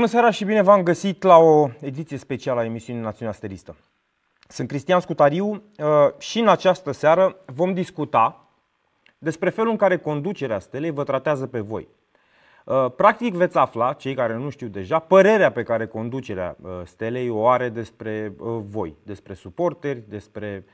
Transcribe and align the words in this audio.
Bună 0.00 0.12
seara 0.12 0.30
și 0.30 0.44
bine 0.44 0.62
v-am 0.62 0.82
găsit 0.82 1.22
la 1.22 1.36
o 1.36 1.68
ediție 1.80 2.16
specială 2.16 2.60
a 2.60 2.64
emisiunii 2.64 3.02
Națiunea 3.02 3.32
Steristă. 3.32 3.76
Sunt 4.48 4.68
Cristian 4.68 5.00
Scutariu 5.00 5.46
uh, 5.48 5.86
și 6.18 6.38
în 6.38 6.48
această 6.48 6.92
seară 6.92 7.36
vom 7.46 7.74
discuta 7.74 8.48
despre 9.18 9.50
felul 9.50 9.70
în 9.70 9.76
care 9.76 9.98
conducerea 9.98 10.58
Stelei 10.58 10.90
vă 10.90 11.04
tratează 11.04 11.46
pe 11.46 11.60
voi. 11.60 11.88
Uh, 12.64 12.92
practic 12.96 13.34
veți 13.34 13.56
afla, 13.56 13.92
cei 13.92 14.14
care 14.14 14.36
nu 14.36 14.50
știu 14.50 14.66
deja, 14.66 14.98
părerea 14.98 15.52
pe 15.52 15.62
care 15.62 15.86
conducerea 15.86 16.56
uh, 16.60 16.70
Stelei 16.84 17.28
o 17.28 17.48
are 17.48 17.68
despre 17.68 18.32
voi, 18.68 18.96
despre 19.02 19.34
suporteri, 19.34 20.02
despre 20.08 20.64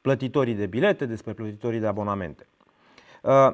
plătitorii 0.00 0.54
de 0.54 0.66
bilete, 0.66 1.06
despre 1.06 1.32
plătitorii 1.32 1.80
de 1.80 1.86
abonamente. 1.86 2.46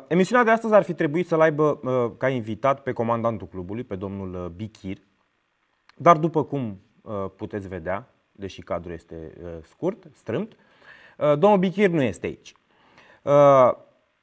Emisiunea 0.07 0.45
de 0.45 0.51
astăzi 0.51 0.75
ar 0.75 0.83
fi 0.83 0.95
trebuit 0.95 1.27
să-l 1.27 1.41
aibă 1.41 1.81
ca 2.19 2.29
invitat 2.29 2.83
pe 2.83 2.93
comandantul 2.93 3.47
clubului, 3.47 3.85
pe 3.85 3.97
domnul 3.97 4.53
Bichir, 4.57 4.99
dar 5.99 6.17
după 6.17 6.45
cum 6.45 6.81
puteți 7.37 7.69
vedea, 7.69 8.13
deși 8.39 8.63
cadrul 8.63 8.93
este 8.93 9.33
uh, 9.43 9.51
scurt, 9.63 10.07
strâmt. 10.13 10.53
Uh, 11.19 11.39
domnul 11.39 11.59
Bichir 11.59 11.91
nu 11.91 12.03
este 12.03 12.27
aici. 12.27 12.53
Uh, 13.23 13.71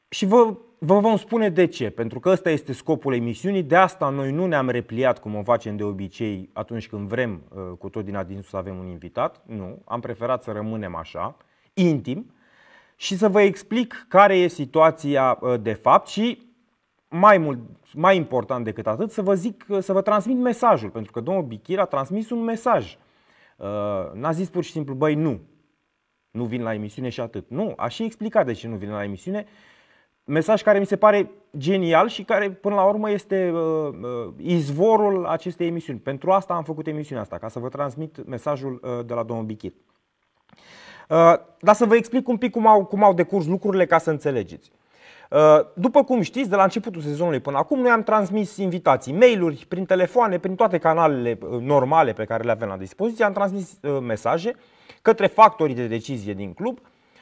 și 0.10 0.26
vă, 0.26 0.58
vă 0.78 1.00
vom 1.00 1.18
spune 1.18 1.50
de 1.50 1.66
ce. 1.66 1.90
Pentru 1.90 2.20
că 2.20 2.30
ăsta 2.30 2.50
este 2.50 2.74
scopul 2.74 3.14
emisiunii. 3.14 3.64
De 3.64 3.76
asta 3.76 4.10
noi 4.10 4.32
nu 4.32 4.46
ne-am 4.46 4.70
repliat 4.70 5.20
cum 5.20 5.36
o 5.36 5.44
facem 5.44 5.76
de 5.76 5.84
obicei 5.84 6.50
atunci 6.54 6.88
când 6.88 7.08
vrem 7.08 7.42
cu 7.78 7.90
tot 7.90 8.06
din 8.06 8.16
adinsul 8.16 8.50
să 8.50 8.58
avem 8.58 8.78
un 8.78 8.88
invitat. 8.88 9.42
Nu, 9.46 9.82
am 9.86 10.00
preferat 10.00 10.44
să 10.44 10.52
rămânem 10.52 10.96
așa, 10.96 11.38
intim, 11.74 12.34
și 12.96 13.18
să 13.18 13.30
vă 13.30 13.42
explic 13.42 14.06
care 14.10 14.38
e 14.38 14.48
situația 14.48 15.40
de 15.62 15.74
fapt 15.74 16.08
și 16.08 16.55
mai 17.20 17.38
mult, 17.38 17.60
mai 17.94 18.16
important 18.16 18.64
decât 18.64 18.88
atât, 18.88 19.12
să 19.12 19.22
vă 19.22 19.34
zic, 19.34 19.66
să 19.80 19.94
vă 19.94 20.02
transmit 20.02 20.38
mesajul, 20.38 20.90
pentru 20.90 21.12
că 21.12 21.20
domnul 21.20 21.44
Bichir 21.44 21.80
a 21.80 21.86
transmis 21.86 22.30
un 22.30 22.44
mesaj 22.44 22.98
Uh, 23.56 24.12
n-a 24.14 24.32
zis 24.32 24.50
pur 24.50 24.64
și 24.64 24.72
simplu, 24.72 24.94
băi, 24.94 25.16
nu, 25.16 25.40
nu 26.32 26.44
vin 26.44 26.62
la 26.62 26.74
emisiune 26.74 27.10
și 27.10 27.22
atât. 27.22 27.50
Nu, 27.50 27.74
a 27.78 27.88
și 27.88 28.04
explicat 28.04 28.46
de 28.46 28.54
ce 28.54 28.68
nu 28.68 28.76
vin 28.76 28.90
la 28.90 29.04
emisiune. 29.04 29.46
Mesaj 30.24 30.62
care 30.62 30.80
mi 30.80 30.86
se 30.86 30.98
pare 30.98 31.32
genial 31.58 32.08
și 32.08 32.24
care 32.24 32.52
până 32.52 32.76
la 32.76 32.84
urmă 32.84 33.12
este 33.12 33.52
uh, 33.52 33.60
uh, 33.60 34.34
izvorul 34.38 35.26
acestei 35.26 35.68
emisiuni. 35.68 36.00
Pentru 36.00 36.32
asta 36.32 36.54
am 36.54 36.64
făcut 36.64 36.88
emisiunea 36.88 37.24
asta, 37.24 37.38
ca 37.38 37.48
să 37.48 37.60
vă 37.60 37.70
transmit 37.70 38.26
mesajul 38.26 38.82
uh, 38.84 39.06
de 39.06 39.14
la 39.14 39.24
domnul 39.24 39.46
Bichit. 39.46 39.76
Uh, 41.10 41.34
dar 41.60 41.76
să 41.76 41.86
vă 41.86 41.96
explic 41.96 42.28
un 42.28 42.38
pic 42.38 42.52
cum 42.52 42.68
au, 42.68 42.86
cum 42.86 43.04
au 43.04 43.14
decurs 43.14 43.46
lucrurile 43.46 43.86
ca 43.86 43.98
să 43.98 44.10
înțelegeți. 44.10 44.72
Uh, 45.30 45.60
după 45.74 46.04
cum 46.04 46.22
știți, 46.22 46.50
de 46.50 46.56
la 46.56 46.64
începutul 46.64 47.02
sezonului 47.02 47.40
până 47.40 47.58
acum, 47.58 47.80
noi 47.80 47.90
am 47.90 48.04
transmis 48.04 48.58
invitații, 48.58 49.14
mail-uri, 49.14 49.66
prin 49.68 49.86
telefoane, 49.86 50.38
prin 50.40 50.56
toate 50.56 50.78
canalele 50.78 51.38
uh, 51.42 51.62
normale 51.62 52.14
pe 52.14 52.26
care 52.26 52.44
le 52.44 52.52
avem 52.52 52.68
la 52.68 52.78
dispoziție, 52.78 53.26
am 53.26 53.34
transmis 53.34 53.78
uh, 53.82 53.98
mesaje 54.02 54.56
către 55.02 55.28
factorii 55.28 55.76
de 55.76 55.88
decizie 55.88 56.34
din 56.34 56.54
club 56.54 56.80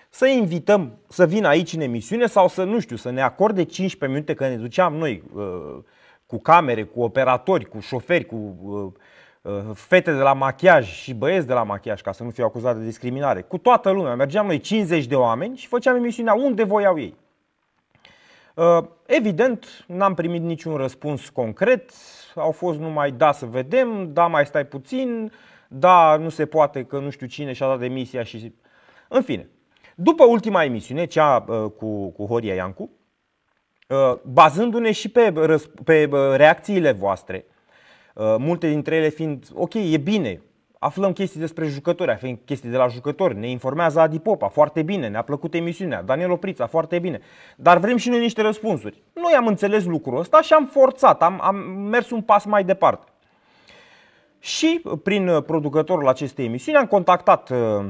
să 0.10 0.28
invităm 0.28 0.98
să 1.08 1.26
vină 1.26 1.48
aici 1.48 1.74
în 1.74 1.82
emisiune 1.82 2.26
sau 2.26 2.48
să, 2.48 2.64
nu 2.64 2.80
știu, 2.80 2.96
să 2.96 3.10
ne 3.10 3.22
acorde 3.22 3.64
15 3.64 4.18
minute 4.18 4.34
că 4.34 4.48
ne 4.48 4.56
duceam 4.56 4.96
noi 4.96 5.24
cu 6.26 6.40
camere, 6.40 6.84
cu 6.84 7.02
operatori, 7.02 7.66
cu 7.66 7.80
șoferi, 7.80 8.26
cu 8.26 8.94
fete 9.74 10.12
de 10.12 10.22
la 10.22 10.34
machiaj 10.34 10.92
și 10.92 11.14
băieți 11.14 11.48
de 11.48 11.54
la 11.54 11.64
machiaj, 11.64 12.02
ca 12.02 12.12
să 12.12 12.24
nu 12.24 12.30
fiu 12.30 12.44
acuzat 12.46 12.78
de 12.78 12.86
discriminare, 12.86 13.42
cu 13.42 13.58
toată 13.58 13.90
lumea. 13.90 14.16
Mergeam 14.16 14.46
noi 14.46 14.60
50 14.60 15.06
de 15.06 15.16
oameni 15.16 15.58
și 15.58 15.68
făceam 15.68 15.96
emisiunea 15.96 16.34
unde 16.34 16.64
voiau 16.64 17.00
ei. 17.00 17.16
Uh, 18.54 18.84
evident, 19.06 19.86
n-am 19.88 20.14
primit 20.14 20.42
niciun 20.42 20.76
răspuns 20.76 21.30
concret, 21.30 21.92
au 22.36 22.52
fost 22.52 22.80
numai 22.80 23.12
da 23.12 23.32
să 23.32 23.46
vedem, 23.46 24.14
da 24.14 24.28
mai 24.28 24.46
stai 24.46 24.66
puțin, 24.66 25.32
da 25.68 26.18
nu 26.18 26.30
se 26.30 26.46
poate 26.46 26.84
că 26.84 27.00
nu 27.00 27.10
știu 27.10 27.28
cine 27.28 27.54
și-a 27.54 27.68
dat 27.68 27.80
demisia 27.80 28.24
și... 28.24 28.54
În 29.08 29.22
fine, 29.22 29.50
după 29.96 30.26
ultima 30.26 30.64
emisiune, 30.64 31.06
cea 31.06 31.46
uh, 31.48 31.72
cu, 31.78 32.10
cu 32.10 32.26
Horia 32.26 32.54
Iancu, 32.54 32.90
uh, 33.88 34.14
bazându-ne 34.24 34.92
și 34.92 35.10
pe, 35.10 35.34
pe 35.84 36.10
reacțiile 36.36 36.92
voastre, 36.92 37.46
multe 38.38 38.68
dintre 38.68 38.96
ele 38.96 39.10
fiind, 39.10 39.48
ok, 39.54 39.74
e 39.74 39.98
bine, 39.98 40.42
aflăm 40.84 41.14
chestii 41.14 41.40
despre 41.40 41.68
jucători, 41.68 42.12
aflăm 42.12 42.40
chestii 42.46 42.70
de 42.70 42.78
la 42.78 42.88
jucători, 42.88 43.38
ne 43.38 43.50
informează 43.50 44.00
Adi 44.00 44.20
Popa, 44.20 44.48
foarte 44.48 44.82
bine, 44.82 45.08
ne-a 45.08 45.22
plăcut 45.22 45.54
emisiunea, 45.54 46.02
Daniel 46.02 46.32
Oprița, 46.32 46.68
foarte 46.68 47.00
bine. 47.00 47.20
Dar 47.56 47.78
vrem 47.78 47.98
și 47.98 48.10
noi 48.10 48.20
niște 48.20 48.42
răspunsuri. 48.42 49.04
Noi 49.14 49.34
am 49.34 49.48
înțeles 49.48 49.86
lucrul 49.86 50.20
ăsta 50.20 50.42
și 50.42 50.54
am 50.54 50.66
forțat, 50.66 51.22
am, 51.22 51.40
am 51.42 51.56
mers 51.66 52.10
un 52.10 52.22
pas 52.22 52.46
mai 52.46 52.64
departe. 52.64 53.12
Și 54.40 54.82
prin 55.04 55.42
producătorul 55.42 56.08
acestei 56.08 56.46
emisiuni 56.46 56.78
am 56.78 56.86
contactat 56.86 57.50
uh, 57.50 57.86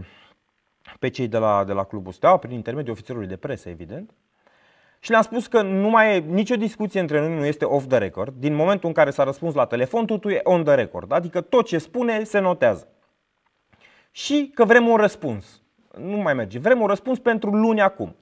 pe 0.99 1.09
cei 1.09 1.27
de 1.27 1.37
la, 1.37 1.63
de 1.63 1.73
la 1.73 1.83
Clubul 1.83 2.11
Steaua, 2.11 2.37
prin 2.37 2.53
intermediul 2.53 2.93
ofițerului 2.93 3.27
de 3.27 3.35
presă, 3.35 3.69
evident, 3.69 4.13
și 5.03 5.09
le-am 5.09 5.21
spus 5.21 5.47
că 5.47 5.61
nu 5.61 5.89
mai 5.89 6.15
e 6.15 6.19
nicio 6.19 6.55
discuție 6.55 6.99
între 6.99 7.19
noi, 7.19 7.37
nu 7.37 7.45
este 7.45 7.65
off 7.65 7.87
the 7.87 7.97
record. 7.97 8.33
Din 8.37 8.53
momentul 8.53 8.87
în 8.87 8.93
care 8.93 9.09
s-a 9.09 9.23
răspuns 9.23 9.53
la 9.53 9.65
telefon, 9.65 10.05
totul 10.05 10.31
e 10.31 10.39
on 10.43 10.63
the 10.63 10.73
record. 10.73 11.11
Adică 11.11 11.41
tot 11.41 11.65
ce 11.65 11.77
spune 11.77 12.23
se 12.23 12.39
notează. 12.39 12.87
Și 14.11 14.51
că 14.53 14.65
vrem 14.65 14.87
un 14.87 14.95
răspuns. 14.95 15.61
Nu 15.97 16.17
mai 16.17 16.33
merge. 16.33 16.59
Vrem 16.59 16.81
un 16.81 16.87
răspuns 16.87 17.19
pentru 17.19 17.49
luni 17.49 17.81
acum. 17.81 18.15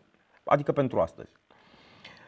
Adică 0.43 0.71
pentru 0.71 0.99
astăzi. 0.99 1.29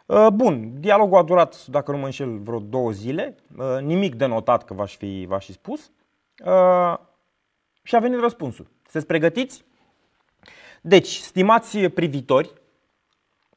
Uh, 0.06 0.28
bun, 0.34 0.80
dialogul 0.80 1.18
a 1.18 1.24
durat, 1.24 1.66
dacă 1.66 1.92
nu 1.92 1.98
mă 1.98 2.06
înșel, 2.06 2.38
vreo 2.38 2.60
două 2.60 2.92
zile. 2.92 3.36
Uh, 3.58 3.78
nimic 3.82 4.16
de 4.16 4.26
notat 4.26 4.64
că 4.64 4.74
v-aș 4.74 4.96
fi, 4.96 5.26
v-aș 5.28 5.46
fi 5.46 5.54
spus. 5.54 5.92
Uh, 6.46 6.98
și 7.84 7.96
a 7.96 8.00
venit 8.00 8.20
răspunsul. 8.20 8.68
Sunteți 8.82 9.06
pregătiți? 9.06 9.64
Deci, 10.82 11.18
stimați 11.18 11.80
privitori, 11.80 12.62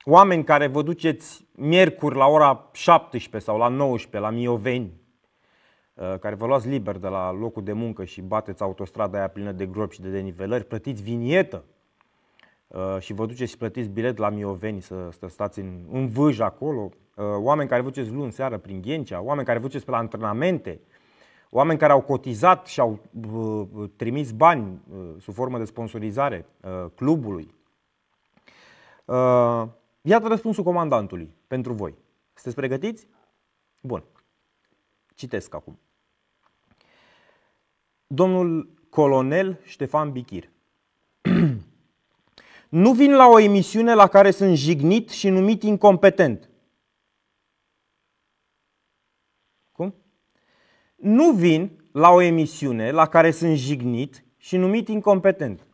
oameni 0.08 0.44
care 0.44 0.66
vă 0.66 0.82
duceți 0.82 1.46
miercuri 1.52 2.16
la 2.16 2.26
ora 2.26 2.68
17 2.72 3.50
sau 3.50 3.58
la 3.58 3.68
19 3.68 4.30
la 4.30 4.36
Mioveni, 4.36 4.92
uh, 5.94 6.18
care 6.18 6.34
vă 6.34 6.46
luați 6.46 6.68
liber 6.68 6.96
de 6.96 7.08
la 7.08 7.32
locul 7.32 7.62
de 7.62 7.72
muncă 7.72 8.04
și 8.04 8.20
bateți 8.20 8.62
autostrada 8.62 9.18
aia 9.18 9.28
plină 9.28 9.52
de 9.52 9.66
gropi 9.66 9.94
și 9.94 10.00
de 10.00 10.08
denivelări, 10.08 10.64
plătiți 10.64 11.02
vinietă 11.02 11.64
uh, 12.66 12.96
și 12.98 13.12
vă 13.12 13.26
duceți 13.26 13.50
și 13.50 13.56
plătiți 13.56 13.88
bilet 13.88 14.18
la 14.18 14.28
Mioveni 14.28 14.80
să, 14.80 15.08
să 15.18 15.26
stați 15.28 15.58
în, 15.58 15.84
în 15.92 16.08
vâj 16.08 16.40
acolo, 16.40 16.90
uh, 17.16 17.24
oameni 17.36 17.68
care 17.68 17.82
vă 17.82 17.88
duceți 17.88 18.10
luni 18.10 18.32
seară 18.32 18.58
prin 18.58 18.80
Ghencea, 18.80 19.20
oameni 19.20 19.46
care 19.46 19.58
vă 19.58 19.66
duceți 19.66 19.84
pe 19.84 19.90
la 19.90 19.96
antrenamente, 19.96 20.80
oameni 21.50 21.78
care 21.78 21.92
au 21.92 22.00
cotizat 22.00 22.66
și 22.66 22.80
au 22.80 22.98
trimis 23.96 24.32
bani 24.32 24.80
sub 25.18 25.34
formă 25.34 25.58
de 25.58 25.64
sponsorizare 25.64 26.46
clubului. 26.94 27.54
Iată 30.08 30.28
răspunsul 30.28 30.64
comandantului 30.64 31.34
pentru 31.46 31.72
voi. 31.72 31.94
Sunteți 32.34 32.56
pregătiți? 32.56 33.06
Bun. 33.82 34.04
Citesc 35.14 35.54
acum. 35.54 35.78
Domnul 38.06 38.70
colonel 38.90 39.60
Ștefan 39.64 40.12
Bichir. 40.12 40.50
nu 42.68 42.92
vin 42.92 43.14
la 43.14 43.26
o 43.26 43.38
emisiune 43.38 43.94
la 43.94 44.06
care 44.06 44.30
sunt 44.30 44.56
jignit 44.56 45.08
și 45.08 45.28
numit 45.28 45.62
incompetent. 45.62 46.50
Cum? 49.72 49.94
Nu 50.96 51.32
vin 51.32 51.84
la 51.92 52.10
o 52.10 52.20
emisiune 52.20 52.90
la 52.90 53.06
care 53.06 53.30
sunt 53.30 53.56
jignit 53.56 54.24
și 54.36 54.56
numit 54.56 54.88
incompetent. 54.88 55.65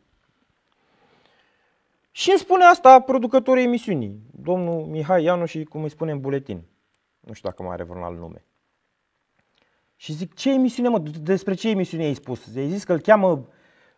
Și 2.14 2.30
îmi 2.30 2.38
spune 2.38 2.64
asta 2.64 3.00
producătorul 3.00 3.62
emisiunii, 3.62 4.20
domnul 4.30 4.86
Mihai 4.86 5.22
Ianu 5.22 5.44
și 5.44 5.64
cum 5.64 5.82
îi 5.82 5.90
spune 5.90 6.12
în 6.12 6.20
buletin. 6.20 6.62
Nu 7.20 7.32
știu 7.32 7.48
dacă 7.48 7.62
mai 7.62 7.72
are 7.72 7.82
vreun 7.82 8.04
alt 8.04 8.18
nume. 8.18 8.44
Și 9.96 10.12
zic, 10.12 10.34
ce 10.34 10.52
emisiune, 10.52 10.88
mă? 10.88 10.98
Despre 11.22 11.54
ce 11.54 11.68
emisiune 11.68 12.04
ai 12.04 12.14
spus? 12.14 12.56
Ai 12.56 12.68
zis 12.68 12.84
că 12.84 12.92
îl 12.92 13.00
cheamă 13.00 13.48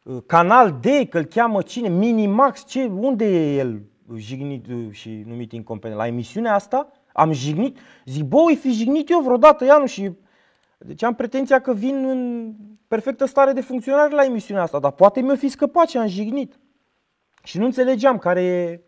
uh, 0.02 0.22
Canal 0.26 0.78
D, 0.80 1.08
că 1.08 1.18
îl 1.18 1.24
cheamă 1.24 1.62
cine? 1.62 1.88
Minimax? 1.88 2.66
Ce? 2.66 2.84
Unde 2.84 3.24
e 3.24 3.56
el 3.56 3.82
jignit 4.16 4.66
uh, 4.66 4.90
și 4.90 5.22
numit 5.26 5.52
incompetent? 5.52 5.98
La 5.98 6.06
emisiunea 6.06 6.54
asta? 6.54 6.90
Am 7.12 7.32
jignit? 7.32 7.78
Zic, 8.04 8.22
bă, 8.22 8.42
îi 8.46 8.56
fi 8.56 8.70
jignit 8.70 9.10
eu 9.10 9.20
vreodată, 9.20 9.64
Ianu, 9.64 9.86
și... 9.86 10.12
Deci 10.78 11.02
am 11.02 11.14
pretenția 11.14 11.60
că 11.60 11.74
vin 11.74 12.04
în 12.04 12.52
perfectă 12.88 13.24
stare 13.24 13.52
de 13.52 13.60
funcționare 13.60 14.14
la 14.14 14.24
emisiunea 14.24 14.62
asta, 14.62 14.78
dar 14.78 14.90
poate 14.90 15.20
mi-o 15.20 15.36
fi 15.36 15.48
scăpat 15.48 15.86
ce 15.86 15.98
am 15.98 16.06
jignit. 16.06 16.58
Și 17.44 17.58
nu 17.58 17.64
înțelegeam 17.64 18.18
care 18.18 18.42
e, 18.42 18.80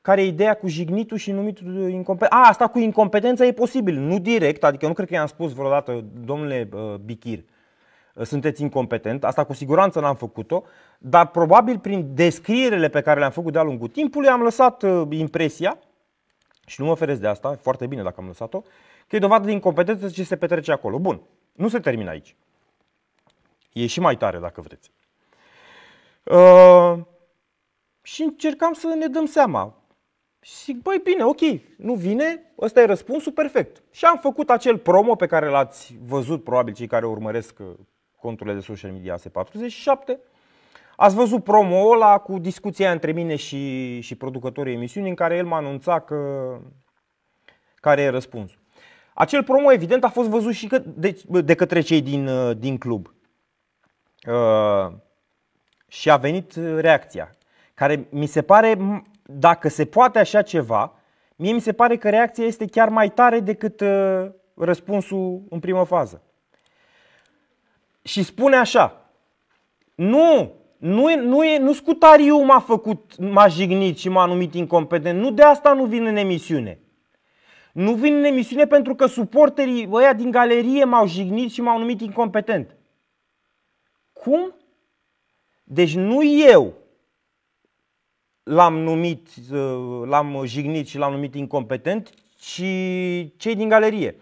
care 0.00 0.22
e 0.22 0.26
ideea 0.26 0.54
cu 0.54 0.66
jignitul 0.66 1.16
și 1.16 1.30
numitul 1.30 1.88
incompetent. 1.88 2.32
A, 2.32 2.48
asta 2.48 2.66
cu 2.66 2.78
incompetența 2.78 3.44
e 3.44 3.52
posibil, 3.52 3.98
nu 3.98 4.18
direct, 4.18 4.64
adică 4.64 4.86
nu 4.86 4.92
cred 4.92 5.08
că 5.08 5.14
i-am 5.14 5.26
spus 5.26 5.52
vreodată, 5.52 6.04
domnule 6.24 6.68
uh, 6.72 6.94
Bichir, 6.94 7.38
uh, 8.14 8.26
sunteți 8.26 8.62
incompetent, 8.62 9.24
asta 9.24 9.44
cu 9.44 9.52
siguranță 9.52 10.00
n-am 10.00 10.14
făcut-o, 10.14 10.64
dar 10.98 11.26
probabil 11.26 11.78
prin 11.78 12.14
descrierile 12.14 12.88
pe 12.88 13.00
care 13.00 13.18
le-am 13.18 13.30
făcut 13.30 13.52
de-a 13.52 13.62
lungul 13.62 13.88
timpului 13.88 14.28
am 14.28 14.42
lăsat 14.42 14.82
uh, 14.82 15.06
impresia, 15.10 15.78
și 16.66 16.80
nu 16.80 16.86
mă 16.86 16.94
feresc 16.94 17.20
de 17.20 17.26
asta, 17.26 17.58
foarte 17.60 17.86
bine 17.86 18.02
dacă 18.02 18.20
am 18.20 18.26
lăsat-o, 18.26 18.60
că 19.08 19.16
e 19.16 19.18
dovadă 19.18 19.46
de 19.46 19.52
incompetență 19.52 20.08
ce 20.08 20.22
se 20.22 20.36
petrece 20.36 20.72
acolo. 20.72 20.98
Bun. 20.98 21.20
Nu 21.52 21.68
se 21.68 21.78
termină 21.78 22.10
aici. 22.10 22.36
E 23.72 23.86
și 23.86 24.00
mai 24.00 24.16
tare, 24.16 24.38
dacă 24.38 24.60
vreți. 24.60 24.90
Uh, 26.24 26.98
și 28.06 28.22
încercam 28.22 28.72
să 28.72 28.94
ne 28.98 29.06
dăm 29.06 29.26
seama. 29.26 29.82
Și 30.40 30.54
zic, 30.64 30.82
băi, 30.82 31.00
bine, 31.04 31.24
ok, 31.24 31.40
nu 31.76 31.94
vine, 31.94 32.52
ăsta 32.58 32.80
e 32.80 32.84
răspunsul 32.84 33.32
perfect. 33.32 33.82
Și 33.90 34.04
am 34.04 34.18
făcut 34.18 34.50
acel 34.50 34.78
promo 34.78 35.14
pe 35.14 35.26
care 35.26 35.48
l-ați 35.48 35.94
văzut, 36.06 36.44
probabil 36.44 36.74
cei 36.74 36.86
care 36.86 37.06
urmăresc 37.06 37.58
uh, 37.58 37.66
conturile 38.20 38.54
de 38.54 38.60
social 38.60 38.90
media 38.90 39.16
AC47. 39.16 40.18
Ați 40.96 41.14
văzut 41.14 41.44
promo 41.44 41.90
ăla 41.90 42.18
cu 42.18 42.38
discuția 42.38 42.92
între 42.92 43.12
mine 43.12 43.36
și, 43.36 44.00
și 44.00 44.14
producătorii 44.14 44.74
emisiunii 44.74 45.10
în 45.10 45.16
care 45.16 45.36
el 45.36 45.46
m-a 45.46 45.56
anunțat 45.56 46.04
că 46.04 46.58
care 47.74 48.02
e 48.02 48.08
răspunsul. 48.08 48.58
Acel 49.14 49.44
promo, 49.44 49.72
evident, 49.72 50.04
a 50.04 50.08
fost 50.08 50.28
văzut 50.28 50.52
și 50.52 50.66
de, 50.96 51.22
de 51.26 51.54
către 51.54 51.80
cei 51.80 52.02
din, 52.02 52.26
uh, 52.26 52.56
din 52.56 52.78
club. 52.78 53.14
Uh, 54.26 54.92
și 55.88 56.10
a 56.10 56.16
venit 56.16 56.54
reacția, 56.54 57.30
care 57.74 58.06
mi 58.10 58.26
se 58.26 58.42
pare, 58.42 59.02
dacă 59.22 59.68
se 59.68 59.84
poate 59.84 60.18
așa 60.18 60.42
ceva, 60.42 60.92
mie 61.36 61.52
mi 61.52 61.60
se 61.60 61.72
pare 61.72 61.96
că 61.96 62.10
reacția 62.10 62.44
este 62.44 62.66
chiar 62.66 62.88
mai 62.88 63.10
tare 63.10 63.40
decât 63.40 63.80
uh, 63.80 64.30
răspunsul 64.54 65.42
în 65.50 65.60
primă 65.60 65.84
fază. 65.84 66.22
Și 68.02 68.22
spune 68.22 68.56
așa, 68.56 69.10
nu, 69.94 70.52
nu, 70.76 71.10
e, 71.10 71.16
nu, 71.16 71.44
e, 71.44 71.58
nu 71.58 71.72
scutariu 71.72 72.38
m-a 72.38 72.60
făcut, 72.60 73.18
m-a 73.18 73.48
jignit 73.48 73.98
și 73.98 74.08
m-a 74.08 74.26
numit 74.26 74.54
incompetent, 74.54 75.20
nu 75.20 75.30
de 75.30 75.42
asta 75.42 75.72
nu 75.72 75.84
vin 75.84 76.06
în 76.06 76.16
emisiune. 76.16 76.78
Nu 77.72 77.94
vin 77.94 78.14
în 78.14 78.24
emisiune 78.24 78.66
pentru 78.66 78.94
că 78.94 79.06
suporterii 79.06 79.88
ăia 79.92 80.12
din 80.12 80.30
galerie 80.30 80.84
m-au 80.84 81.06
jignit 81.06 81.50
și 81.50 81.60
m-au 81.60 81.78
numit 81.78 82.00
incompetent. 82.00 82.76
Cum? 84.12 84.54
Deci 85.64 85.94
nu 85.94 86.24
eu 86.24 86.74
l-am 88.44 88.78
numit, 88.78 89.28
uh, 89.52 90.02
l-am 90.06 90.42
jignit 90.44 90.86
și 90.86 90.98
l-am 90.98 91.12
numit 91.12 91.34
incompetent, 91.34 92.10
ci 92.36 92.62
cei 93.36 93.54
din 93.54 93.68
galerie. 93.68 94.16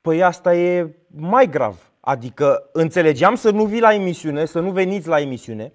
Păi 0.00 0.22
asta 0.22 0.54
e 0.54 0.94
mai 1.06 1.48
grav. 1.48 1.90
Adică 2.00 2.68
înțelegeam 2.72 3.34
să 3.34 3.50
nu 3.50 3.64
vii 3.64 3.80
la 3.80 3.94
emisiune, 3.94 4.44
să 4.44 4.60
nu 4.60 4.70
veniți 4.70 5.08
la 5.08 5.20
emisiune. 5.20 5.72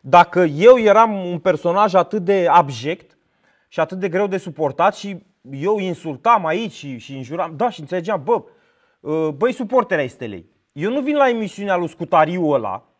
Dacă 0.00 0.40
eu 0.40 0.78
eram 0.78 1.26
un 1.26 1.38
personaj 1.38 1.94
atât 1.94 2.24
de 2.24 2.46
abject 2.50 3.18
și 3.68 3.80
atât 3.80 3.98
de 3.98 4.08
greu 4.08 4.26
de 4.26 4.36
suportat 4.36 4.94
și 4.96 5.22
eu 5.50 5.78
insultam 5.78 6.46
aici 6.46 6.72
și, 6.72 6.98
și 6.98 7.16
înjuram, 7.16 7.56
da, 7.56 7.70
și 7.70 7.80
înțelegeam, 7.80 8.22
bă, 8.24 8.44
uh, 9.00 9.28
băi 9.28 9.52
suporteri 9.52 10.00
ai 10.00 10.08
stelei, 10.08 10.46
eu 10.72 10.90
nu 10.90 11.00
vin 11.00 11.16
la 11.16 11.28
emisiunea 11.28 11.76
lui 11.76 11.88
Scutariu 11.88 12.48
ăla, 12.48 12.74
uh, 12.74 12.95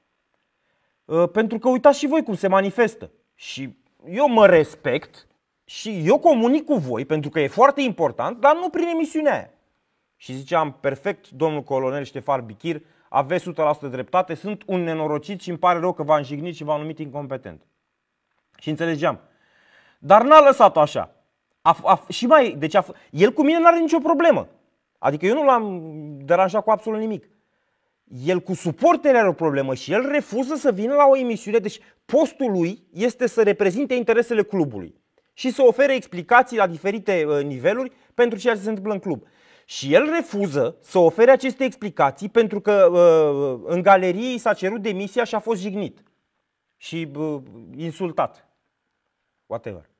pentru 1.32 1.58
că 1.58 1.68
uitați 1.68 1.98
și 1.98 2.06
voi 2.06 2.22
cum 2.22 2.34
se 2.34 2.48
manifestă. 2.48 3.10
Și 3.34 3.76
eu 4.08 4.28
mă 4.28 4.46
respect 4.46 5.26
și 5.64 6.02
eu 6.04 6.18
comunic 6.18 6.64
cu 6.64 6.74
voi, 6.74 7.04
pentru 7.04 7.30
că 7.30 7.40
e 7.40 7.46
foarte 7.46 7.80
important, 7.80 8.40
dar 8.40 8.56
nu 8.56 8.68
prin 8.68 8.86
emisiunea 8.86 9.32
aia. 9.32 9.50
Și 10.16 10.32
ziceam, 10.32 10.76
perfect, 10.80 11.28
domnul 11.28 11.62
colonel 11.62 12.04
Ștefan 12.04 12.46
Bichir, 12.46 12.82
aveți 13.08 13.50
100% 13.86 13.90
dreptate, 13.90 14.34
sunt 14.34 14.62
un 14.66 14.82
nenorocit 14.82 15.40
și 15.40 15.48
îmi 15.48 15.58
pare 15.58 15.78
rău 15.78 15.92
că 15.92 16.02
v-am 16.02 16.22
jignit 16.22 16.54
și 16.54 16.64
v-am 16.64 16.80
numit 16.80 16.98
incompetent. 16.98 17.62
Și 18.58 18.70
înțelegeam. 18.70 19.20
Dar 19.98 20.22
n-a 20.22 20.40
lăsat-o 20.40 20.80
așa. 20.80 21.14
A, 21.62 21.76
a, 21.84 22.04
și 22.08 22.26
mai, 22.26 22.54
deci 22.58 22.74
a, 22.74 22.84
el 23.10 23.32
cu 23.32 23.42
mine 23.42 23.58
n-are 23.58 23.78
nicio 23.78 23.98
problemă. 23.98 24.48
Adică 24.98 25.26
eu 25.26 25.34
nu 25.34 25.44
l-am 25.44 25.82
deranjat 26.18 26.62
cu 26.64 26.70
absolut 26.70 27.00
nimic. 27.00 27.28
El 28.08 28.40
cu 28.40 28.54
suporterii 28.54 29.18
are 29.18 29.28
o 29.28 29.32
problemă 29.32 29.74
și 29.74 29.92
el 29.92 30.08
refuză 30.08 30.54
să 30.54 30.72
vină 30.72 30.94
la 30.94 31.06
o 31.06 31.16
emisiune. 31.16 31.58
Deci 31.58 31.80
postul 32.04 32.50
lui 32.50 32.86
este 32.92 33.26
să 33.26 33.42
reprezinte 33.42 33.94
interesele 33.94 34.42
clubului 34.42 34.94
și 35.32 35.50
să 35.50 35.62
ofere 35.62 35.94
explicații 35.94 36.56
la 36.56 36.66
diferite 36.66 37.24
uh, 37.24 37.44
niveluri 37.44 37.92
pentru 38.14 38.38
ceea 38.38 38.54
ce 38.54 38.60
se 38.60 38.68
întâmplă 38.68 38.92
în 38.92 38.98
club. 38.98 39.26
Și 39.64 39.94
el 39.94 40.10
refuză 40.10 40.76
să 40.80 40.98
ofere 40.98 41.30
aceste 41.30 41.64
explicații 41.64 42.28
pentru 42.28 42.60
că 42.60 42.86
uh, 42.86 43.62
în 43.66 43.82
galerie 43.82 44.32
i 44.32 44.38
s-a 44.38 44.54
cerut 44.54 44.82
demisia 44.82 45.24
și 45.24 45.34
a 45.34 45.38
fost 45.38 45.60
jignit 45.60 46.02
și 46.76 47.10
uh, 47.16 47.42
insultat. 47.76 48.48
Whatever. 49.46 49.90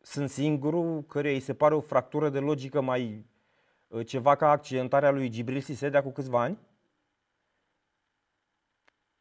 Sunt 0.00 0.30
singurul 0.30 1.02
care 1.02 1.32
îi 1.32 1.40
se 1.40 1.54
pare 1.54 1.74
o 1.74 1.80
fractură 1.80 2.28
de 2.28 2.38
logică 2.38 2.80
mai 2.80 3.02
uh, 3.02 3.37
ceva 4.06 4.34
ca 4.36 4.50
accidentarea 4.50 5.10
lui 5.10 5.28
Gibril 5.28 5.60
Sisedea 5.60 6.02
cu 6.02 6.10
câțiva 6.10 6.40
ani? 6.40 6.58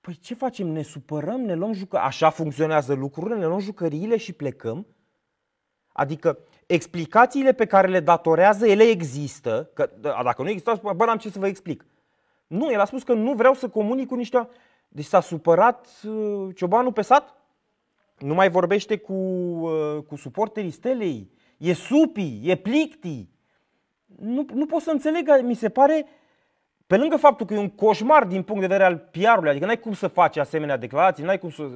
Păi 0.01 0.15
ce 0.15 0.33
facem? 0.33 0.67
Ne 0.67 0.81
supărăm, 0.81 1.41
ne 1.41 1.53
luăm 1.53 1.73
jucă... 1.73 1.97
Așa 1.97 2.29
funcționează 2.29 2.93
lucrurile, 2.93 3.35
ne 3.35 3.45
luăm 3.45 3.59
jucăriile 3.59 4.17
și 4.17 4.33
plecăm? 4.33 4.87
Adică 5.87 6.39
explicațiile 6.65 7.53
pe 7.53 7.65
care 7.65 7.87
le 7.87 7.99
datorează, 7.99 8.67
ele 8.67 8.83
există, 8.83 9.69
că 9.73 9.89
dacă 10.01 10.41
nu 10.41 10.49
există, 10.49 10.79
bă, 10.95 11.05
n-am 11.05 11.17
ce 11.17 11.29
să 11.29 11.39
vă 11.39 11.47
explic. 11.47 11.85
Nu, 12.47 12.71
el 12.71 12.79
a 12.79 12.85
spus 12.85 13.03
că 13.03 13.13
nu 13.13 13.33
vreau 13.33 13.53
să 13.53 13.69
comunic 13.69 14.07
cu 14.07 14.15
niște... 14.15 14.49
Deci 14.87 15.05
s-a 15.05 15.19
supărat 15.19 15.87
uh, 16.03 16.55
ciobanul 16.55 16.91
pe 16.91 17.01
sat? 17.01 17.35
Nu 18.17 18.33
mai 18.33 18.49
vorbește 18.49 18.97
cu, 18.97 19.13
uh, 19.13 20.03
cu 20.07 20.15
suporterii 20.15 20.71
stelei? 20.71 21.31
E 21.57 21.73
supi, 21.73 22.39
e 22.43 22.55
plicti. 22.55 23.29
Nu, 24.15 24.45
nu 24.53 24.65
pot 24.65 24.81
să 24.81 24.91
înțeleg, 24.91 25.41
mi 25.43 25.53
se 25.53 25.69
pare, 25.69 26.05
pe 26.87 26.97
lângă 26.97 27.15
faptul 27.15 27.45
că 27.45 27.53
e 27.53 27.57
un 27.57 27.69
coșmar 27.69 28.23
din 28.23 28.43
punct 28.43 28.61
de 28.61 28.67
vedere 28.67 28.89
al 28.89 28.97
PR-ului, 28.97 29.49
adică 29.49 29.65
n-ai 29.65 29.79
cum 29.79 29.93
să 29.93 30.07
faci 30.07 30.37
asemenea 30.37 30.77
declarații, 30.77 31.23
n-ai 31.23 31.39
cum, 31.39 31.49
să, 31.49 31.69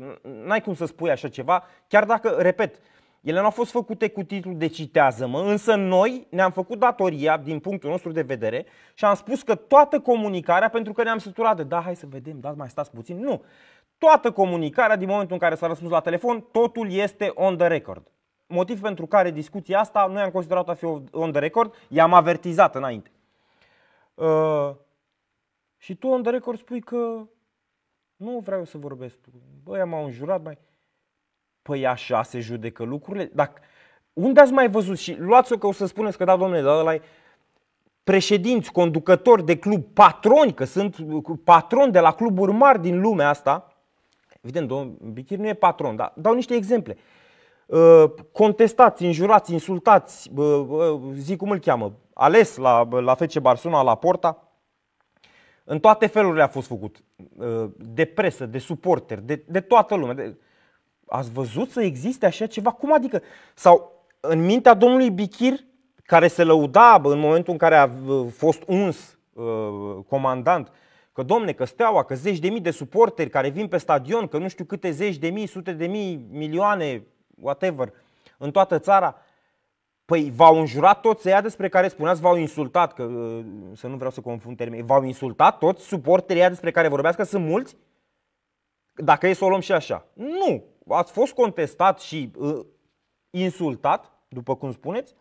n-ai 0.46 0.62
cum 0.62 0.74
să 0.74 0.86
spui 0.86 1.12
așa 1.12 1.28
ceva, 1.28 1.64
chiar 1.88 2.06
dacă, 2.06 2.36
repet, 2.40 2.80
ele 3.22 3.40
nu 3.40 3.46
au 3.46 3.52
fost 3.52 3.72
făcute 3.72 4.10
cu 4.10 4.24
titlul 4.24 4.58
de 4.58 4.68
citează-mă, 4.68 5.42
însă 5.42 5.76
noi 5.76 6.28
ne-am 6.30 6.52
făcut 6.52 6.80
datoria 6.80 7.38
din 7.38 7.60
punctul 7.60 7.90
nostru 7.90 8.12
de 8.12 8.22
vedere 8.22 8.66
și 8.94 9.06
am 9.06 9.16
spus 9.16 9.42
că 9.42 9.56
toată 9.56 10.00
comunicarea, 10.00 10.70
pentru 10.70 10.94
că 10.94 11.04
ne-am 11.04 11.18
săturat 11.18 11.56
de 11.56 11.64
da, 11.64 11.82
hai 11.82 11.96
să 11.96 12.06
vedem, 12.10 12.40
da, 12.40 12.52
mai 12.52 12.70
stați 12.70 12.92
puțin, 12.92 13.20
nu. 13.20 13.44
Toată 13.98 14.32
comunicarea 14.32 14.96
din 14.96 15.08
momentul 15.08 15.34
în 15.34 15.40
care 15.40 15.56
s-a 15.56 15.68
răspuns 15.68 15.92
la 15.92 16.00
telefon, 16.00 16.48
totul 16.52 16.92
este 16.92 17.32
on 17.36 17.58
the 17.58 17.68
record. 17.68 18.08
Motiv 18.52 18.82
pentru 18.82 19.06
care 19.06 19.32
discuția 19.32 19.80
asta 19.80 20.08
noi 20.12 20.22
am 20.22 20.32
considerat-o 20.32 20.72
a 20.72 20.74
fi 20.74 20.86
on 21.12 21.32
the 21.32 21.40
record, 21.40 21.74
i-am 21.88 22.14
avertizat 22.14 22.76
înainte. 22.76 23.12
Uh, 24.14 24.72
și 25.78 25.96
tu 25.96 26.08
on 26.08 26.22
the 26.22 26.32
record 26.32 26.58
spui 26.58 26.80
că 26.80 27.28
nu 28.16 28.40
vreau 28.44 28.66
să 28.66 28.78
vorbesc. 28.78 29.18
Băi, 29.64 29.86
m-au 29.86 30.06
înjurat, 30.06 30.44
mai... 30.44 30.58
Păi 31.62 31.88
așa 31.88 32.24
se 32.24 32.40
judecă 32.40 32.84
lucrurile? 32.84 33.32
Dacă, 33.34 33.62
unde 34.14 34.40
ați 34.40 34.52
mai 34.52 34.70
văzut? 34.70 34.98
Și 34.98 35.16
luați-o 35.20 35.58
că 35.58 35.68
o 35.68 35.72
să 35.72 35.86
spuneți 35.86 36.18
că 36.18 36.24
da, 36.24 36.38
domnule, 36.38 36.62
dar 36.62 36.80
ăla 36.80 36.96
președinți, 38.04 38.72
conducători 38.72 39.46
de 39.46 39.58
club, 39.58 39.84
patroni, 39.94 40.54
că 40.54 40.64
sunt 40.64 40.96
patroni 41.44 41.92
de 41.92 42.00
la 42.00 42.14
cluburi 42.14 42.52
mari 42.52 42.82
din 42.82 43.02
lumea 43.02 43.30
asta. 43.30 43.76
Evident, 44.42 44.68
domnul 44.68 44.98
Bichir 45.14 45.38
nu 45.38 45.48
e 45.48 45.54
patron, 45.54 45.96
dar 45.96 46.14
dau 46.16 46.34
niște 46.34 46.56
exemple. 46.56 46.98
Uh, 46.98 47.21
contestați, 48.32 49.06
înjurați, 49.06 49.54
insultați, 49.54 50.32
zic 51.14 51.38
cum 51.38 51.50
îl 51.52 51.60
cheamă, 51.60 51.94
ales 52.14 52.58
la, 52.58 52.88
la 52.90 53.16
FC 53.16 53.40
Barcelona, 53.40 53.82
la 53.82 53.96
Porta, 53.96 54.52
în 55.64 55.80
toate 55.80 56.08
felurile 56.08 56.44
a 56.44 56.48
fost 56.48 56.68
făcut. 56.68 57.04
Uh, 57.38 57.70
de 57.78 58.06
presă, 58.06 58.46
de 58.46 58.58
suporter, 58.58 59.20
de, 59.20 59.44
de 59.48 59.60
toată 59.60 59.96
lumea. 59.96 60.14
De, 60.14 60.38
Ați 61.06 61.32
văzut 61.32 61.70
să 61.70 61.82
existe 61.82 62.26
așa 62.26 62.46
ceva? 62.46 62.72
Cum 62.72 62.94
adică? 62.94 63.22
Sau 63.56 64.06
în 64.20 64.46
mintea 64.46 64.74
domnului 64.74 65.10
Bichir, 65.10 65.54
care 66.04 66.28
se 66.28 66.44
lăuda 66.44 67.02
în 67.04 67.20
momentul 67.20 67.52
în 67.52 67.60
care 67.60 67.76
a 67.76 67.90
uh, 68.08 68.28
fost 68.32 68.64
uns 68.68 69.18
uh, 69.34 69.46
comandant, 70.08 70.72
că 71.12 71.24
domne, 71.24 71.54
că 71.54 71.66
steaua, 71.66 72.04
că 72.04 72.16
zeci 72.16 72.40
de 72.40 72.50
mii 72.50 72.60
de 72.60 72.72
suporteri 72.72 73.30
care 73.30 73.50
vin 73.50 73.68
pe 73.68 73.78
stadion, 73.78 74.28
că 74.28 74.38
nu 74.38 74.48
știu 74.48 74.66
câte 74.66 74.92
zeci 74.92 75.18
de 75.18 75.30
mii, 75.30 75.48
sute 75.48 75.74
de 75.74 75.88
mii, 75.88 76.28
milioane, 76.32 77.04
whatever, 77.42 77.94
în 78.38 78.52
toată 78.52 78.80
țara, 78.80 79.16
Păi 80.12 80.32
v-au 80.36 80.60
înjurat 80.60 81.02
toți 81.02 81.28
ăia 81.28 81.42
despre 81.42 81.70
care 81.70 81.88
spuneați, 81.88 82.22
v-au 82.22 82.36
insultat, 82.36 82.94
că 82.94 83.04
uh, 83.04 83.46
să 83.76 83.88
nu 83.88 83.96
vreau 83.96 84.12
să 84.12 84.22
confund 84.22 84.58
termenii, 84.58 84.86
v-au 84.86 85.04
insultat 85.04 85.58
toți 85.58 85.84
suporterii 85.84 86.48
despre 86.48 86.72
care 86.72 86.88
vorbeați, 86.88 87.18
că 87.18 87.24
sunt 87.24 87.46
mulți? 87.46 87.78
Dacă 88.96 89.28
e 89.28 89.34
să 89.34 89.46
o 89.46 89.50
luăm 89.50 89.60
și 89.60 89.72
așa. 89.72 90.06
Nu, 90.14 90.64
ați 90.88 91.12
fost 91.12 91.34
contestat 91.34 92.00
și 92.00 92.32
uh, 92.38 92.66
insultat, 93.30 94.12
după 94.28 94.56
cum 94.56 94.72
spuneți, 94.72 95.16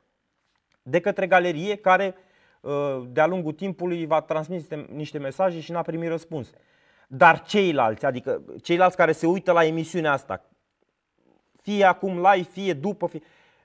de 0.82 1.00
către 1.00 1.26
galerie 1.26 1.76
care 1.76 2.14
uh, 2.60 3.02
de-a 3.08 3.26
lungul 3.26 3.52
timpului 3.52 4.06
va 4.06 4.20
transmis 4.20 4.66
niște 4.92 5.18
mesaje 5.18 5.60
și 5.60 5.72
n-a 5.72 5.82
primit 5.82 6.08
răspuns. 6.08 6.50
Dar 7.08 7.42
ceilalți, 7.42 8.04
adică 8.04 8.42
ceilalți 8.62 8.96
care 8.96 9.12
se 9.12 9.26
uită 9.26 9.52
la 9.52 9.64
emisiunea 9.64 10.12
asta, 10.12 10.44
fie 11.62 11.84
acum 11.84 12.26
live, 12.32 12.48
fie 12.52 12.72
după, 12.72 13.06
fie, 13.06 13.20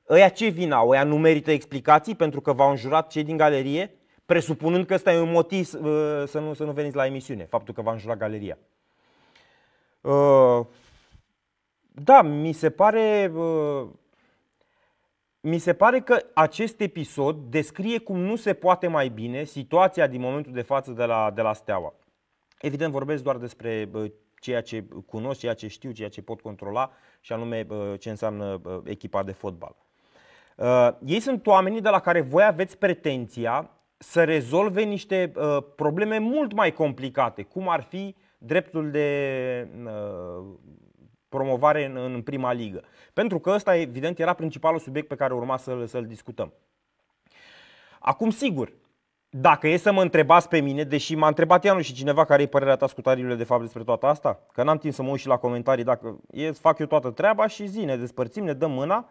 Ăia 0.09 0.29
ce 0.29 0.47
vina? 0.47 0.81
Ăia 0.81 1.03
nu 1.03 1.17
merită 1.17 1.51
explicații 1.51 2.15
pentru 2.15 2.41
că 2.41 2.53
v-au 2.53 2.69
înjurat 2.69 3.09
cei 3.09 3.23
din 3.23 3.37
galerie? 3.37 3.91
Presupunând 4.25 4.85
că 4.85 4.93
ăsta 4.93 5.13
e 5.13 5.19
un 5.19 5.31
motiv 5.31 5.73
uh, 5.73 6.23
să 6.27 6.39
nu, 6.39 6.53
să 6.53 6.63
nu 6.63 6.71
veniți 6.71 6.95
la 6.95 7.05
emisiune, 7.05 7.45
faptul 7.45 7.73
că 7.73 7.81
v-a 7.81 7.91
înjurat 7.91 8.17
galeria. 8.17 8.57
Uh, 10.01 10.65
da, 11.91 12.21
mi 12.21 12.51
se 12.51 12.69
pare 12.69 13.31
uh, 13.35 13.87
mi 15.39 15.57
se 15.57 15.73
pare 15.73 15.99
că 15.99 16.17
acest 16.33 16.79
episod 16.79 17.37
descrie 17.49 17.97
cum 17.97 18.19
nu 18.19 18.35
se 18.35 18.53
poate 18.53 18.87
mai 18.87 19.09
bine 19.09 19.43
situația 19.43 20.07
din 20.07 20.21
momentul 20.21 20.51
de 20.51 20.61
față 20.61 20.91
de 20.91 21.05
la, 21.05 21.31
de 21.35 21.41
la 21.41 21.53
Steaua. 21.53 21.93
Evident, 22.61 22.91
vorbesc 22.91 23.23
doar 23.23 23.37
despre 23.37 23.89
ceea 24.45 24.61
ce 24.61 24.83
cunosc, 25.05 25.39
ceea 25.39 25.53
ce 25.53 25.67
știu, 25.67 25.91
ceea 25.91 26.09
ce 26.09 26.21
pot 26.21 26.41
controla 26.41 26.91
și 27.19 27.33
anume 27.33 27.67
ce 27.99 28.09
înseamnă 28.09 28.61
echipa 28.83 29.23
de 29.23 29.31
fotbal. 29.31 29.75
Uh, 30.55 30.89
ei 31.05 31.19
sunt 31.19 31.47
oamenii 31.47 31.81
de 31.81 31.89
la 31.89 31.99
care 31.99 32.21
voi 32.21 32.43
aveți 32.43 32.77
pretenția 32.77 33.69
să 33.97 34.23
rezolve 34.23 34.81
niște 34.81 35.31
uh, 35.35 35.57
probleme 35.75 36.17
mult 36.17 36.53
mai 36.53 36.73
complicate, 36.73 37.43
cum 37.43 37.69
ar 37.69 37.81
fi 37.81 38.15
dreptul 38.37 38.91
de 38.91 39.67
uh, 39.83 40.45
promovare 41.29 41.85
în, 41.85 41.95
în 41.95 42.21
prima 42.21 42.53
ligă. 42.53 42.83
Pentru 43.13 43.39
că 43.39 43.49
ăsta, 43.49 43.75
evident, 43.75 44.19
era 44.19 44.33
principalul 44.33 44.79
subiect 44.79 45.07
pe 45.07 45.15
care 45.15 45.33
urma 45.33 45.57
să-l, 45.57 45.85
să-l 45.85 46.05
discutăm. 46.05 46.53
Acum, 47.99 48.29
sigur, 48.29 48.71
dacă 49.37 49.67
e 49.67 49.77
să 49.77 49.91
mă 49.91 50.01
întrebați 50.01 50.47
pe 50.47 50.59
mine, 50.59 50.83
deși 50.83 51.15
m-a 51.15 51.27
întrebat 51.27 51.63
Ianu 51.63 51.81
și 51.81 51.93
cineva 51.93 52.25
care 52.25 52.41
e 52.41 52.47
părerea 52.47 52.75
ta 52.75 52.87
scutariile 52.87 53.35
de 53.35 53.43
fapt 53.43 53.61
despre 53.61 53.83
toată 53.83 54.05
asta, 54.05 54.39
că 54.53 54.63
n-am 54.63 54.77
timp 54.77 54.93
să 54.93 55.01
mă 55.03 55.09
uit 55.09 55.19
și 55.19 55.27
la 55.27 55.37
comentarii, 55.37 55.83
dacă 55.83 56.19
e, 56.31 56.51
fac 56.51 56.79
eu 56.79 56.85
toată 56.85 57.11
treaba 57.11 57.47
și 57.47 57.65
zi, 57.65 57.83
ne 57.83 57.97
despărțim, 57.97 58.43
ne 58.43 58.53
dăm 58.53 58.71
mâna 58.71 59.09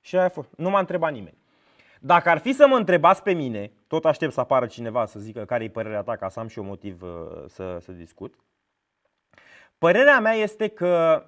și 0.00 0.16
aia 0.16 0.24
a 0.24 0.28
fost. 0.28 0.48
Nu 0.56 0.70
m-a 0.70 0.78
întrebat 0.78 1.12
nimeni. 1.12 1.36
Dacă 2.00 2.28
ar 2.28 2.38
fi 2.38 2.52
să 2.52 2.66
mă 2.66 2.76
întrebați 2.76 3.22
pe 3.22 3.32
mine, 3.32 3.72
tot 3.86 4.04
aștept 4.04 4.32
să 4.32 4.40
apară 4.40 4.66
cineva 4.66 5.06
să 5.06 5.18
zică 5.18 5.44
care 5.44 5.64
e 5.64 5.68
părerea 5.68 6.02
ta 6.02 6.16
ca 6.16 6.28
să 6.28 6.40
am 6.40 6.46
și 6.46 6.58
eu 6.58 6.64
motiv 6.64 7.02
uh, 7.02 7.44
să, 7.48 7.78
să 7.80 7.92
discut. 7.92 8.34
Părerea 9.78 10.20
mea 10.20 10.32
este 10.32 10.68
că 10.68 11.24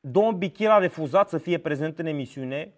domnul 0.00 0.32
Bichir 0.32 0.70
a 0.70 0.78
refuzat 0.78 1.28
să 1.28 1.38
fie 1.38 1.58
prezent 1.58 1.98
în 1.98 2.06
emisiune 2.06 2.72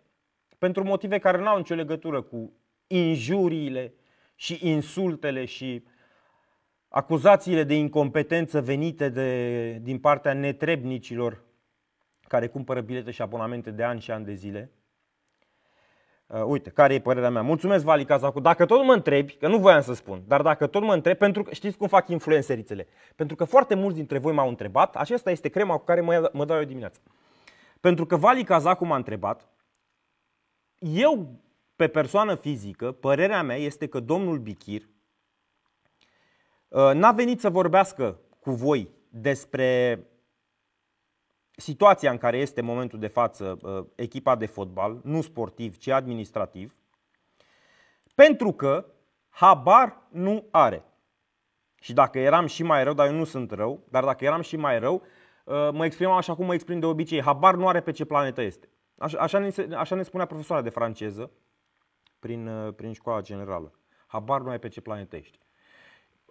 pentru 0.58 0.84
motive 0.84 1.18
care 1.18 1.38
nu 1.38 1.48
au 1.48 1.56
nicio 1.56 1.74
legătură 1.74 2.22
cu 2.22 2.52
injuriile 2.96 3.94
și 4.34 4.58
insultele 4.62 5.44
și 5.44 5.84
acuzațiile 6.88 7.64
de 7.64 7.74
incompetență 7.74 8.60
venite 8.60 9.08
de, 9.08 9.72
din 9.82 9.98
partea 9.98 10.32
netrebnicilor 10.32 11.42
care 12.28 12.46
cumpără 12.46 12.80
bilete 12.80 13.10
și 13.10 13.22
abonamente 13.22 13.70
de 13.70 13.82
ani 13.82 14.00
și 14.00 14.10
ani 14.10 14.24
de 14.24 14.34
zile. 14.34 14.70
Uh, 16.26 16.42
uite, 16.44 16.70
care 16.70 16.94
e 16.94 17.00
părerea 17.00 17.30
mea? 17.30 17.42
Mulțumesc, 17.42 17.84
Vali 17.84 18.04
Cazacu. 18.04 18.40
Dacă 18.40 18.66
tot 18.66 18.84
mă 18.84 18.92
întrebi, 18.92 19.32
că 19.32 19.48
nu 19.48 19.58
voiam 19.58 19.80
să 19.80 19.94
spun, 19.94 20.22
dar 20.26 20.42
dacă 20.42 20.66
tot 20.66 20.82
mă 20.82 20.94
întrebi, 20.94 21.18
pentru 21.18 21.42
că 21.42 21.54
știți 21.54 21.76
cum 21.76 21.88
fac 21.88 22.08
influencerițele? 22.08 22.86
Pentru 23.16 23.36
că 23.36 23.44
foarte 23.44 23.74
mulți 23.74 23.96
dintre 23.96 24.18
voi 24.18 24.32
m-au 24.32 24.48
întrebat, 24.48 24.96
acesta 24.96 25.30
este 25.30 25.48
crema 25.48 25.76
cu 25.76 25.84
care 25.84 26.00
mă, 26.00 26.30
mă 26.32 26.44
dau 26.44 26.58
eu 26.58 26.64
dimineața. 26.64 27.00
Pentru 27.80 28.06
că 28.06 28.16
Vali 28.16 28.44
Cazacu 28.44 28.86
m-a 28.86 28.96
întrebat, 28.96 29.48
eu, 30.78 31.40
pe 31.76 31.88
persoană 31.88 32.34
fizică, 32.34 32.92
părerea 32.92 33.42
mea 33.42 33.56
este 33.56 33.86
că 33.86 34.00
domnul 34.00 34.38
Bichir 34.38 34.82
uh, 36.68 36.90
n-a 36.94 37.12
venit 37.12 37.40
să 37.40 37.50
vorbească 37.50 38.20
cu 38.40 38.50
voi 38.50 38.88
despre 39.08 40.00
situația 41.56 42.10
în 42.10 42.18
care 42.18 42.36
este 42.38 42.60
în 42.60 42.66
momentul 42.66 42.98
de 42.98 43.06
față 43.06 43.58
uh, 43.62 43.84
echipa 43.94 44.36
de 44.36 44.46
fotbal, 44.46 45.00
nu 45.02 45.22
sportiv, 45.22 45.76
ci 45.76 45.88
administrativ, 45.88 46.76
pentru 48.14 48.52
că 48.52 48.86
habar 49.28 50.02
nu 50.10 50.44
are. 50.50 50.84
Și 51.80 51.92
dacă 51.92 52.18
eram 52.18 52.46
și 52.46 52.62
mai 52.62 52.84
rău, 52.84 52.92
dar 52.92 53.06
eu 53.06 53.14
nu 53.14 53.24
sunt 53.24 53.50
rău, 53.50 53.84
dar 53.90 54.04
dacă 54.04 54.24
eram 54.24 54.40
și 54.40 54.56
mai 54.56 54.78
rău, 54.78 55.02
uh, 55.44 55.68
mă 55.72 55.84
exprimam 55.84 56.16
așa 56.16 56.34
cum 56.34 56.46
mă 56.46 56.54
exprim 56.54 56.80
de 56.80 56.86
obicei, 56.86 57.22
habar 57.22 57.54
nu 57.54 57.68
are 57.68 57.80
pe 57.80 57.92
ce 57.92 58.04
planetă 58.04 58.42
este. 58.42 58.68
Așa, 58.98 59.18
așa, 59.18 59.38
ne, 59.38 59.74
așa 59.74 59.94
ne 59.94 60.02
spunea 60.02 60.26
profesoara 60.26 60.62
de 60.62 60.68
franceză 60.68 61.30
prin, 62.24 62.46
uh, 62.46 62.74
prin 62.74 62.92
școala 62.92 63.20
generală. 63.20 63.72
Habar 64.06 64.40
nu 64.40 64.48
are 64.48 64.58
pe 64.58 64.68
ce 64.68 64.80
planetă 64.80 65.16
ești. 65.16 65.38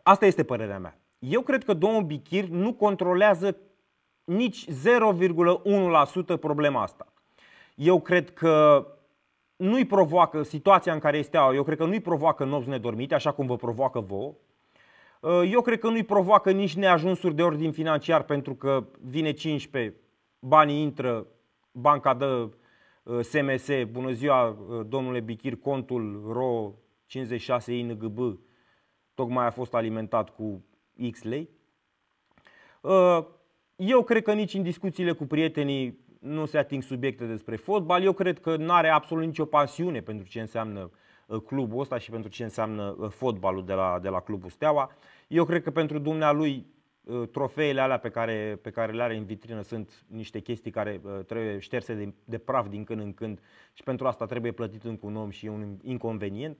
Asta 0.04 0.26
este 0.26 0.44
părerea 0.44 0.80
mea. 0.80 0.98
Eu 1.20 1.42
cred 1.42 1.64
că 1.64 1.74
domnul 1.74 2.04
Bichir 2.04 2.46
nu 2.46 2.74
controlează 2.74 3.58
nici 4.24 4.66
0,1% 4.70 6.40
problema 6.40 6.82
asta. 6.82 7.14
Eu 7.76 8.02
cred 8.02 8.34
că 8.34 8.88
nu-i 9.56 9.86
provoacă 9.86 10.44
situația 10.44 10.94
în 10.94 11.00
care 11.00 11.18
este 11.18 11.38
eu 11.54 11.64
cred 11.64 11.78
că 11.78 11.86
nu-i 11.86 12.00
provoacă 12.00 12.44
nopți 12.44 12.70
nedormite, 12.70 13.14
așa 13.14 13.32
cum 13.32 13.46
vă 13.46 13.56
provoacă 13.56 14.00
vouă. 14.00 14.34
Eu 15.44 15.62
cred 15.62 15.80
că 15.80 15.90
nu-i 15.90 16.04
provoacă 16.04 16.52
nici 16.52 16.76
neajunsuri 16.76 17.36
de 17.36 17.44
ordin 17.44 17.72
financiar, 17.72 18.24
pentru 18.24 18.56
că 18.56 18.86
vine 19.02 19.32
15, 19.32 19.96
banii 20.40 20.82
intră, 20.82 21.28
banca 21.72 22.14
dă 22.14 22.50
SMS, 23.22 23.70
bună 23.92 24.12
ziua 24.12 24.58
domnule 24.88 25.20
Bichir, 25.20 25.56
contul 25.56 26.32
RO 26.32 26.74
56 27.06 27.74
INGB 27.74 28.40
tocmai 29.14 29.46
a 29.46 29.50
fost 29.50 29.74
alimentat 29.74 30.36
cu 30.36 30.66
X 31.12 31.24
lei. 31.24 31.50
Eu 33.76 34.04
cred 34.04 34.24
că 34.24 34.34
nici 34.34 34.54
în 34.54 34.64
discuțiile 34.64 35.12
cu 35.12 35.26
prietenii 35.26 36.04
nu 36.24 36.46
se 36.46 36.58
ating 36.58 36.84
subiecte 36.84 37.26
despre 37.26 37.56
fotbal. 37.56 38.04
Eu 38.04 38.14
cred 38.14 38.40
că 38.40 38.56
nu 38.56 38.72
are 38.72 38.90
absolut 38.90 39.26
nicio 39.26 39.46
pasiune 39.46 40.02
pentru 40.02 40.28
ce 40.28 40.40
înseamnă 40.40 40.92
uh, 41.28 41.42
clubul 41.42 41.80
ăsta 41.80 41.98
și 41.98 42.10
pentru 42.10 42.30
ce 42.30 42.44
înseamnă 42.44 42.96
uh, 42.98 43.10
fotbalul 43.10 43.66
de 43.66 43.74
la, 43.74 44.00
de 44.02 44.10
la 44.10 44.20
clubul 44.20 44.50
Steaua. 44.50 44.92
Eu 45.28 45.46
cred 45.46 45.64
că 45.64 45.72
pentru 45.72 46.00
dumnealui 46.00 46.56
uh, 46.56 46.83
trofeele 47.32 47.82
alea 47.82 47.98
pe 47.98 48.10
care, 48.10 48.60
pe 48.62 48.70
care 48.70 48.92
le 48.92 49.04
are 49.04 49.16
în 49.16 49.26
vitrină 49.26 49.62
sunt 49.62 50.04
niște 50.08 50.40
chestii 50.40 50.72
care 50.72 51.02
trebuie 51.28 51.60
șterse 51.60 51.94
de, 51.94 52.14
de 52.24 52.38
praf 52.38 52.68
din 52.68 52.84
când 52.84 53.02
în 53.02 53.14
când 53.14 53.40
și 53.74 53.84
pentru 53.84 54.08
asta 54.08 54.26
trebuie 54.26 54.52
plătit 54.52 54.84
încă 54.84 55.06
un 55.06 55.16
om 55.16 55.30
și 55.30 55.46
e 55.46 55.50
un 55.50 55.78
inconvenient. 55.82 56.60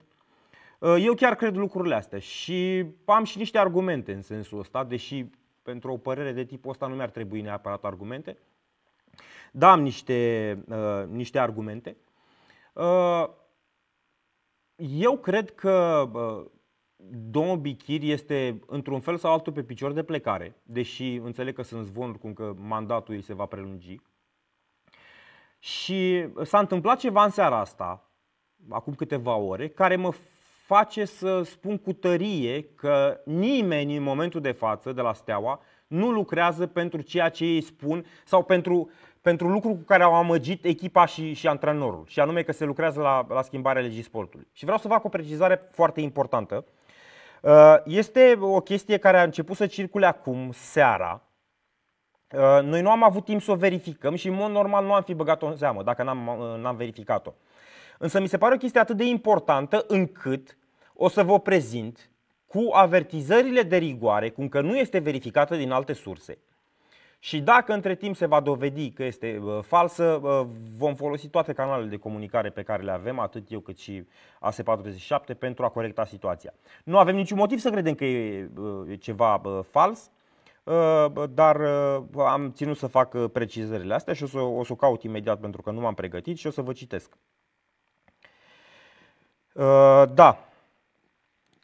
Eu 0.80 1.14
chiar 1.14 1.34
cred 1.34 1.56
lucrurile 1.56 1.94
astea 1.94 2.18
și 2.18 2.86
am 3.04 3.24
și 3.24 3.38
niște 3.38 3.58
argumente 3.58 4.12
în 4.12 4.22
sensul 4.22 4.58
ăsta, 4.58 4.84
deși 4.84 5.26
pentru 5.62 5.92
o 5.92 5.96
părere 5.96 6.32
de 6.32 6.44
tipul 6.44 6.70
ăsta 6.70 6.86
nu 6.86 6.94
mi-ar 6.94 7.10
trebui 7.10 7.40
neapărat 7.40 7.84
argumente. 7.84 8.36
Da, 9.52 9.70
am 9.70 9.80
niște, 9.80 10.58
uh, 10.68 11.04
niște 11.08 11.38
argumente. 11.38 11.96
Uh, 12.72 13.28
eu 14.76 15.18
cred 15.18 15.54
că 15.54 16.08
uh, 16.12 16.44
domnul 17.10 17.56
Bichir 17.56 18.02
este 18.02 18.60
într-un 18.66 19.00
fel 19.00 19.16
sau 19.16 19.32
altul 19.32 19.52
pe 19.52 19.62
picior 19.62 19.92
de 19.92 20.02
plecare, 20.02 20.56
deși 20.62 21.14
înțeleg 21.14 21.54
că 21.54 21.62
sunt 21.62 21.84
zvonuri 21.84 22.18
cum 22.18 22.32
că 22.32 22.54
mandatul 22.56 23.14
ei 23.14 23.22
se 23.22 23.34
va 23.34 23.46
prelungi. 23.46 24.00
Și 25.58 26.28
s-a 26.42 26.58
întâmplat 26.58 26.98
ceva 26.98 27.24
în 27.24 27.30
seara 27.30 27.58
asta, 27.58 28.10
acum 28.68 28.94
câteva 28.94 29.36
ore, 29.36 29.68
care 29.68 29.96
mă 29.96 30.12
face 30.66 31.04
să 31.04 31.42
spun 31.42 31.78
cu 31.78 31.92
tărie 31.92 32.62
că 32.62 33.20
nimeni 33.24 33.96
în 33.96 34.02
momentul 34.02 34.40
de 34.40 34.52
față 34.52 34.92
de 34.92 35.00
la 35.00 35.12
Steaua 35.12 35.60
nu 35.86 36.10
lucrează 36.10 36.66
pentru 36.66 37.00
ceea 37.00 37.28
ce 37.28 37.44
ei 37.44 37.60
spun 37.60 38.04
sau 38.24 38.44
pentru, 38.44 38.90
pentru 39.20 39.48
lucruri 39.48 39.74
cu 39.74 39.82
care 39.82 40.02
au 40.02 40.14
amăgit 40.14 40.64
echipa 40.64 41.06
și, 41.06 41.32
și 41.32 41.48
antrenorul, 41.48 42.04
și 42.06 42.20
anume 42.20 42.42
că 42.42 42.52
se 42.52 42.64
lucrează 42.64 43.00
la, 43.00 43.26
la 43.28 43.42
schimbarea 43.42 43.82
legii 43.82 44.02
sportului. 44.02 44.46
Și 44.52 44.64
vreau 44.64 44.78
să 44.78 44.88
fac 44.88 45.04
o 45.04 45.08
precizare 45.08 45.68
foarte 45.72 46.00
importantă. 46.00 46.64
Uh, 47.44 47.76
este 47.84 48.38
o 48.40 48.60
chestie 48.60 48.96
care 48.96 49.18
a 49.18 49.22
început 49.22 49.56
să 49.56 49.66
circule 49.66 50.06
acum, 50.06 50.50
seara. 50.52 51.22
Uh, 52.32 52.62
noi 52.62 52.82
nu 52.82 52.90
am 52.90 53.02
avut 53.02 53.24
timp 53.24 53.42
să 53.42 53.50
o 53.50 53.54
verificăm 53.54 54.14
și 54.14 54.28
în 54.28 54.34
mod 54.34 54.50
normal 54.50 54.84
nu 54.84 54.92
am 54.94 55.02
fi 55.02 55.14
băgat-o 55.14 55.46
în 55.46 55.56
seamă 55.56 55.82
dacă 55.82 56.02
n-am, 56.02 56.26
uh, 56.26 56.60
n-am 56.60 56.76
verificat-o. 56.76 57.32
Însă 57.98 58.20
mi 58.20 58.26
se 58.26 58.38
pare 58.38 58.54
o 58.54 58.58
chestie 58.58 58.80
atât 58.80 58.96
de 58.96 59.04
importantă 59.04 59.84
încât 59.88 60.56
o 60.94 61.08
să 61.08 61.22
vă 61.22 61.40
prezint 61.40 62.10
cu 62.46 62.68
avertizările 62.72 63.62
de 63.62 63.76
rigoare, 63.76 64.30
cum 64.30 64.48
că 64.48 64.60
nu 64.60 64.76
este 64.76 64.98
verificată 64.98 65.56
din 65.56 65.70
alte 65.70 65.92
surse. 65.92 66.38
Și 67.24 67.40
dacă 67.40 67.72
între 67.72 67.94
timp 67.94 68.16
se 68.16 68.26
va 68.26 68.40
dovedi 68.40 68.90
că 68.90 69.04
este 69.04 69.40
uh, 69.42 69.58
falsă, 69.62 70.04
uh, 70.22 70.46
vom 70.76 70.94
folosi 70.94 71.28
toate 71.28 71.52
canalele 71.52 71.88
de 71.88 71.96
comunicare 71.96 72.50
pe 72.50 72.62
care 72.62 72.82
le 72.82 72.90
avem, 72.90 73.18
atât 73.18 73.50
eu 73.50 73.60
cât 73.60 73.78
și 73.78 74.06
AS47, 74.50 75.38
pentru 75.38 75.64
a 75.64 75.68
corecta 75.68 76.04
situația. 76.04 76.54
Nu 76.84 76.98
avem 76.98 77.14
niciun 77.14 77.38
motiv 77.38 77.58
să 77.58 77.70
credem 77.70 77.94
că 77.94 78.04
e 78.04 78.48
uh, 78.56 79.00
ceva 79.00 79.40
uh, 79.44 79.60
fals, 79.70 80.10
uh, 80.64 81.06
dar 81.30 81.60
uh, 81.60 82.04
am 82.16 82.52
ținut 82.52 82.76
să 82.76 82.86
fac 82.86 83.14
uh, 83.14 83.24
precizările 83.32 83.94
astea 83.94 84.14
și 84.14 84.22
o 84.22 84.26
să, 84.26 84.38
o 84.38 84.64
să 84.64 84.72
o 84.72 84.76
caut 84.76 85.02
imediat 85.02 85.40
pentru 85.40 85.62
că 85.62 85.70
nu 85.70 85.80
m-am 85.80 85.94
pregătit 85.94 86.38
și 86.38 86.46
o 86.46 86.50
să 86.50 86.62
vă 86.62 86.72
citesc. 86.72 87.16
Uh, 89.52 90.02
da, 90.14 90.38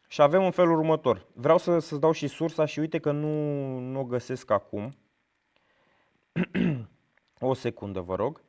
și 0.09 0.23
avem 0.23 0.43
un 0.43 0.51
felul 0.51 0.79
următor. 0.79 1.27
Vreau 1.33 1.59
să, 1.59 1.79
să-ți 1.79 2.01
dau 2.01 2.13
și 2.13 2.27
sursa 2.27 2.65
și 2.65 2.79
uite 2.79 2.99
că 2.99 3.11
nu, 3.11 3.29
nu 3.79 4.01
o 4.01 4.05
găsesc 4.05 4.51
acum. 4.51 4.95
o 7.41 7.55
secundă, 7.55 8.01
vă 8.01 8.15
rog. 8.15 8.43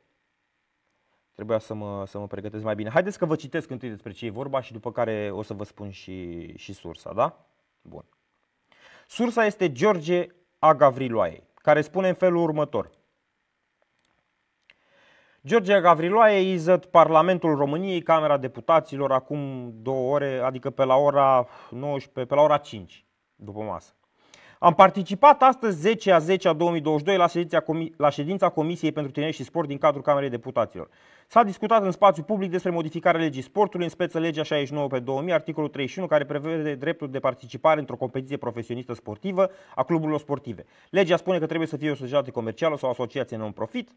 Trebuia 1.32 1.58
să 1.58 1.74
mă, 1.74 2.06
să 2.06 2.18
mă 2.18 2.26
pregătesc 2.26 2.64
mai 2.64 2.74
bine. 2.74 2.90
Haideți 2.90 3.18
că 3.18 3.26
vă 3.26 3.36
citesc 3.36 3.70
întâi 3.70 3.88
despre 3.88 4.12
ce 4.12 4.26
e 4.26 4.30
vorba 4.30 4.60
și 4.60 4.72
după 4.72 4.92
care 4.92 5.30
o 5.30 5.42
să 5.42 5.54
vă 5.54 5.64
spun 5.64 5.90
și, 5.90 6.46
și 6.56 6.72
sursa, 6.72 7.12
da? 7.12 7.46
Bun. 7.82 8.04
Sursa 9.06 9.44
este 9.44 9.72
George 9.72 10.26
A. 10.58 10.74
Gavriloae, 10.74 11.42
care 11.54 11.80
spune 11.80 12.08
în 12.08 12.14
felul 12.14 12.42
următor. 12.42 12.90
George 15.46 15.80
Gavriloae 15.80 16.40
izăt 16.40 16.84
Parlamentul 16.84 17.54
României, 17.54 18.02
Camera 18.02 18.36
Deputaților, 18.36 19.12
acum 19.12 19.72
două 19.82 20.14
ore, 20.14 20.38
adică 20.38 20.70
pe 20.70 20.84
la 20.84 20.96
ora 20.96 21.48
19, 21.70 22.34
pe 22.34 22.34
la 22.34 22.42
ora 22.42 22.58
5, 22.58 23.04
după 23.34 23.60
masă. 23.60 23.94
Am 24.64 24.74
participat 24.74 25.42
astăzi 25.42 25.80
10 25.80 26.12
a 26.12 26.18
10 26.18 26.48
a 26.48 26.52
2022 26.52 27.16
la 27.16 27.26
ședința, 27.26 27.64
la 27.96 28.10
ședința 28.10 28.48
Comisiei 28.48 28.92
pentru 28.92 29.12
Tineri 29.12 29.32
și 29.32 29.44
Sport 29.44 29.68
din 29.68 29.78
cadrul 29.78 30.02
Camerei 30.02 30.30
Deputaților. 30.30 30.88
S-a 31.26 31.42
discutat 31.42 31.82
în 31.82 31.90
spațiu 31.90 32.22
public 32.22 32.50
despre 32.50 32.70
modificarea 32.70 33.20
legii 33.20 33.42
sportului, 33.42 33.84
în 33.84 33.90
speță 33.90 34.18
legea 34.18 34.42
69 34.42 34.88
pe 34.88 34.98
2000, 34.98 35.32
articolul 35.32 35.68
31, 35.68 36.06
care 36.06 36.24
prevede 36.24 36.74
dreptul 36.74 37.10
de 37.10 37.18
participare 37.18 37.80
într-o 37.80 37.96
competiție 37.96 38.36
profesionistă 38.36 38.94
sportivă 38.94 39.50
a 39.74 39.82
cluburilor 39.82 40.20
sportive. 40.20 40.64
Legea 40.90 41.16
spune 41.16 41.38
că 41.38 41.46
trebuie 41.46 41.68
să 41.68 41.76
fie 41.76 41.90
o 41.90 41.94
societate 41.94 42.30
comercială 42.30 42.76
sau 42.76 42.88
o 42.88 42.92
asociație 42.92 43.36
non-profit. 43.36 43.90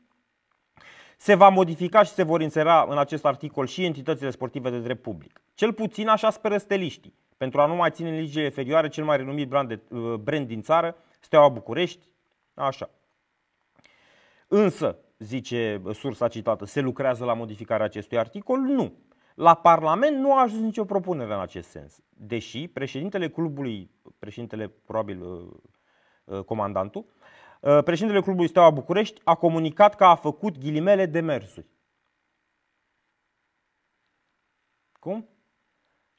Se 1.17 1.35
va 1.35 1.49
modifica 1.49 2.03
și 2.03 2.11
se 2.11 2.23
vor 2.23 2.41
insera 2.41 2.87
în 2.89 2.97
acest 2.97 3.25
articol 3.25 3.67
și 3.67 3.85
entitățile 3.85 4.29
sportive 4.29 4.69
de 4.69 4.79
drept 4.79 5.01
public. 5.01 5.41
Cel 5.53 5.73
puțin 5.73 6.07
așa 6.07 6.29
speră 6.29 6.57
steliștii 6.57 7.13
pentru 7.37 7.61
a 7.61 7.65
nu 7.65 7.75
mai 7.75 7.91
ține 7.91 8.09
în 8.09 8.15
ligile 8.15 8.49
ferioare 8.49 8.89
cel 8.89 9.03
mai 9.03 9.17
renumit 9.17 9.47
brand, 9.47 9.67
de, 9.67 9.95
uh, 9.95 10.13
brand 10.13 10.47
din 10.47 10.61
țară, 10.61 10.95
Steaua 11.19 11.49
București, 11.49 12.07
așa. 12.53 12.89
Însă, 14.47 14.97
zice 15.17 15.81
sursa 15.93 16.27
citată, 16.27 16.65
se 16.65 16.81
lucrează 16.81 17.25
la 17.25 17.33
modificarea 17.33 17.85
acestui 17.85 18.17
articol? 18.17 18.59
Nu. 18.59 18.93
La 19.35 19.53
Parlament 19.53 20.17
nu 20.17 20.33
a 20.33 20.41
ajuns 20.41 20.61
nicio 20.61 20.85
propunere 20.85 21.33
în 21.33 21.39
acest 21.39 21.69
sens. 21.69 21.99
Deși 22.09 22.67
președintele 22.67 23.29
clubului, 23.29 23.91
președintele 24.19 24.67
probabil 24.67 25.21
uh, 25.21 25.47
uh, 26.23 26.43
comandantul, 26.43 27.05
președintele 27.83 28.21
clubului 28.23 28.49
Steaua 28.49 28.69
București 28.69 29.21
a 29.23 29.35
comunicat 29.35 29.95
că 29.95 30.03
a 30.03 30.15
făcut 30.15 30.57
ghilimele 30.57 31.05
demersuri. 31.05 31.67
Cum? 34.99 35.29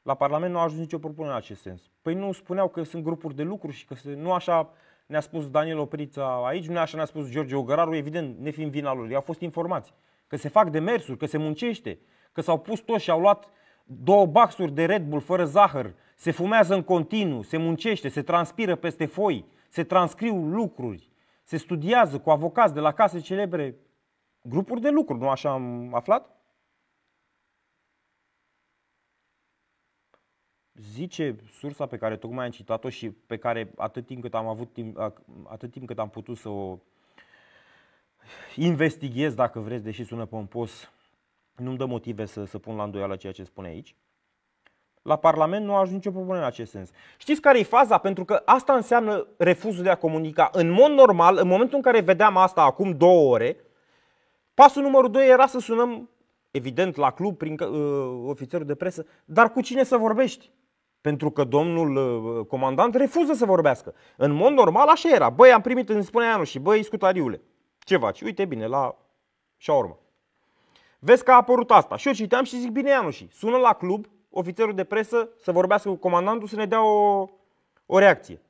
La 0.07 0.13
Parlament 0.13 0.51
nu 0.53 0.59
a 0.59 0.63
ajuns 0.63 0.79
nicio 0.79 0.97
propunere 0.97 1.33
în 1.33 1.37
acest 1.37 1.61
sens. 1.61 1.81
Păi 2.01 2.13
nu 2.13 2.31
spuneau 2.31 2.67
că 2.67 2.83
sunt 2.83 3.03
grupuri 3.03 3.35
de 3.35 3.43
lucru 3.43 3.71
și 3.71 3.85
că 3.85 3.95
se, 3.95 4.13
nu 4.13 4.31
așa 4.31 4.69
ne-a 5.05 5.19
spus 5.19 5.49
Daniel 5.49 5.79
Oprița 5.79 6.45
aici, 6.45 6.67
nu 6.67 6.79
așa 6.79 6.95
ne-a 6.95 7.05
spus 7.05 7.29
George 7.29 7.55
Ogăraru, 7.55 7.95
evident, 7.95 8.39
ne 8.39 8.49
fiind 8.49 8.71
vina 8.71 8.93
lor. 8.93 9.07
Ei 9.07 9.15
au 9.15 9.21
fost 9.21 9.39
informați 9.39 9.93
că 10.27 10.37
se 10.37 10.49
fac 10.49 10.69
demersuri, 10.69 11.17
că 11.17 11.25
se 11.25 11.37
muncește, 11.37 11.99
că 12.31 12.41
s-au 12.41 12.59
pus 12.59 12.79
toți 12.79 13.03
și 13.03 13.09
au 13.09 13.19
luat 13.19 13.49
două 13.83 14.25
baxuri 14.25 14.71
de 14.71 14.85
Red 14.85 15.03
Bull 15.03 15.21
fără 15.21 15.45
zahăr, 15.45 15.93
se 16.15 16.31
fumează 16.31 16.73
în 16.73 16.83
continuu, 16.83 17.41
se 17.41 17.57
muncește, 17.57 18.09
se 18.09 18.21
transpiră 18.21 18.75
peste 18.75 19.05
foi, 19.05 19.45
se 19.69 19.83
transcriu 19.83 20.35
lucruri, 20.35 21.11
se 21.43 21.57
studiază 21.57 22.19
cu 22.19 22.29
avocați 22.29 22.73
de 22.73 22.79
la 22.79 22.91
case 22.91 23.19
celebre, 23.19 23.75
grupuri 24.41 24.81
de 24.81 24.89
lucru, 24.89 25.17
nu 25.17 25.29
așa 25.29 25.51
am 25.51 25.95
aflat? 25.95 26.36
Zice 30.81 31.35
sursa 31.59 31.85
pe 31.85 31.97
care 31.97 32.17
tocmai 32.17 32.45
am 32.45 32.51
citat-o 32.51 32.89
și 32.89 33.09
pe 33.09 33.37
care 33.37 33.71
atât 33.75 34.05
timp 34.05 34.21
cât 34.21 34.33
am 34.33 34.47
avut 34.47 34.73
timp, 34.73 34.97
atât 35.43 35.71
timp 35.71 35.87
cât 35.87 35.99
am 35.99 36.09
putut 36.09 36.37
să 36.37 36.49
o 36.49 36.77
investighez, 38.55 39.33
dacă 39.33 39.59
vreți, 39.59 39.83
deși 39.83 40.03
sună 40.03 40.25
pompos, 40.25 40.91
nu-mi 41.55 41.77
dă 41.77 41.85
motive 41.85 42.25
să, 42.25 42.43
să 42.43 42.57
pun 42.57 42.75
la 42.75 42.83
îndoială 42.83 43.15
ceea 43.15 43.33
ce 43.33 43.43
spune 43.43 43.67
aici. 43.67 43.95
La 45.01 45.15
Parlament 45.15 45.65
nu 45.65 45.73
a 45.75 45.79
ajuns 45.79 45.95
nicio 45.95 46.11
problemă 46.11 46.37
în 46.37 46.43
acest 46.45 46.71
sens. 46.71 46.89
Știți 47.17 47.41
care 47.41 47.59
e 47.59 47.63
faza? 47.63 47.97
Pentru 47.97 48.25
că 48.25 48.41
asta 48.45 48.73
înseamnă 48.73 49.27
refuzul 49.37 49.83
de 49.83 49.89
a 49.89 49.97
comunica. 49.97 50.49
În 50.51 50.69
mod 50.69 50.91
normal, 50.91 51.37
în 51.37 51.47
momentul 51.47 51.75
în 51.75 51.81
care 51.81 51.99
vedeam 51.99 52.37
asta 52.37 52.61
acum 52.61 52.97
două 52.97 53.33
ore, 53.33 53.57
pasul 54.53 54.81
numărul 54.81 55.11
doi 55.11 55.29
era 55.29 55.47
să 55.47 55.59
sunăm, 55.59 56.09
evident, 56.51 56.95
la 56.95 57.11
club, 57.11 57.37
prin 57.37 57.59
uh, 57.59 58.29
ofițerul 58.29 58.65
de 58.65 58.75
presă, 58.75 59.05
dar 59.25 59.51
cu 59.51 59.61
cine 59.61 59.83
să 59.83 59.97
vorbești? 59.97 60.51
Pentru 61.01 61.31
că 61.31 61.43
domnul 61.43 61.95
uh, 61.95 62.45
comandant 62.45 62.95
refuză 62.95 63.33
să 63.33 63.45
vorbească. 63.45 63.93
În 64.17 64.31
mod 64.31 64.51
normal 64.51 64.87
așa 64.87 65.09
era. 65.09 65.29
Băi, 65.29 65.51
am 65.51 65.61
primit, 65.61 65.89
îmi 65.89 66.03
spunea 66.03 66.29
Ianu 66.29 66.43
și 66.43 66.59
băi, 66.59 66.83
scutariule, 66.83 67.41
ce 67.79 67.97
faci? 67.97 68.21
Uite 68.21 68.45
bine, 68.45 68.65
la 68.65 68.95
urmă. 69.67 69.99
Vezi 70.99 71.23
că 71.23 71.31
a 71.31 71.35
apărut 71.35 71.71
asta. 71.71 71.95
Și 71.95 72.07
eu 72.07 72.13
citeam 72.13 72.43
și 72.43 72.59
zic, 72.59 72.71
bine 72.71 72.89
Ianu 72.89 73.09
și 73.09 73.29
sună 73.31 73.57
la 73.57 73.73
club 73.73 74.05
ofițerul 74.29 74.73
de 74.73 74.83
presă 74.83 75.29
să 75.37 75.51
vorbească 75.51 75.89
cu 75.89 75.95
comandantul 75.95 76.47
să 76.47 76.55
ne 76.55 76.65
dea 76.65 76.83
o, 76.83 77.27
o 77.85 77.97
reacție. 77.99 78.41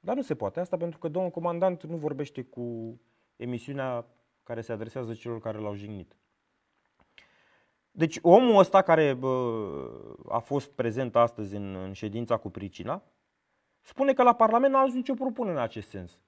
Dar 0.00 0.16
nu 0.16 0.22
se 0.22 0.34
poate 0.34 0.60
asta 0.60 0.76
pentru 0.76 0.98
că 0.98 1.08
domnul 1.08 1.30
comandant 1.30 1.82
nu 1.82 1.96
vorbește 1.96 2.42
cu 2.42 2.98
emisiunea 3.36 4.06
care 4.42 4.60
se 4.60 4.72
adresează 4.72 5.14
celor 5.14 5.40
care 5.40 5.58
l-au 5.58 5.74
jignit. 5.74 6.16
Deci 7.90 8.18
omul 8.22 8.58
ăsta 8.58 8.82
care 8.82 9.14
bă, 9.14 9.56
a 10.28 10.38
fost 10.38 10.70
prezent 10.70 11.16
astăzi 11.16 11.56
în, 11.56 11.76
în 11.84 11.92
ședința 11.92 12.36
cu 12.36 12.50
pricina, 12.50 13.02
spune 13.80 14.12
că 14.12 14.22
la 14.22 14.32
Parlament 14.32 14.72
n-a 14.72 14.78
ajuns 14.78 14.94
nicio 14.94 15.14
propunere 15.14 15.56
în 15.56 15.62
acest 15.62 15.88
sens. 15.88 16.18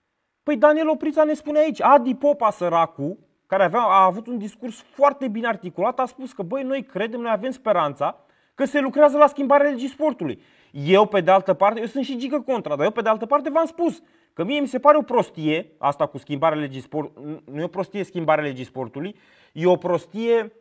Păi 0.43 0.57
Daniel 0.57 0.89
Oprița 0.89 1.25
ne 1.25 1.35
spune 1.35 1.59
aici, 1.59 1.83
Adi 1.83 2.15
Popa 2.15 2.51
săracu, 2.51 3.19
care 3.47 3.65
avea, 3.65 3.81
a 3.81 4.05
avut 4.05 4.27
un 4.27 4.39
discurs 4.39 4.81
foarte 4.81 5.29
bine 5.29 5.47
articulat, 5.47 5.99
a 5.99 6.07
spus 6.07 6.33
că 6.33 6.43
băi, 6.43 6.63
noi 6.63 6.83
credem, 6.83 7.21
noi 7.21 7.31
avem 7.31 7.51
speranța 7.51 8.25
că 8.55 8.65
se 8.65 8.81
lucrează 8.81 9.17
la 9.17 9.27
schimbarea 9.27 9.71
legii 9.71 9.89
sportului. 9.89 10.43
Eu, 10.71 11.07
pe 11.07 11.21
de 11.21 11.31
altă 11.31 11.55
parte, 11.55 11.81
eu 11.81 11.87
sunt 11.87 12.05
și 12.05 12.17
gică 12.17 12.41
contra, 12.41 12.77
dar 12.77 12.85
eu, 12.85 12.91
pe 12.91 13.03
de 13.03 13.09
altă 13.09 13.27
parte, 13.27 13.51
v-am 13.51 13.67
spus 13.67 14.03
că 14.33 14.45
mie 14.45 14.61
mi 14.61 14.67
se 14.67 14.79
pare 14.79 14.97
o 14.97 15.03
prostie, 15.03 15.73
asta 15.79 16.07
cu 16.07 16.19
schimbarea 16.19 16.59
legii 16.59 16.81
sportului, 16.81 17.43
nu 17.45 17.61
e 17.61 17.65
o 17.65 17.69
prostie 17.69 18.05
schimbarea 18.05 18.45
legii 18.45 18.65
sportului, 18.65 19.17
e 19.53 19.67
o 19.67 19.77
prostie 19.77 20.53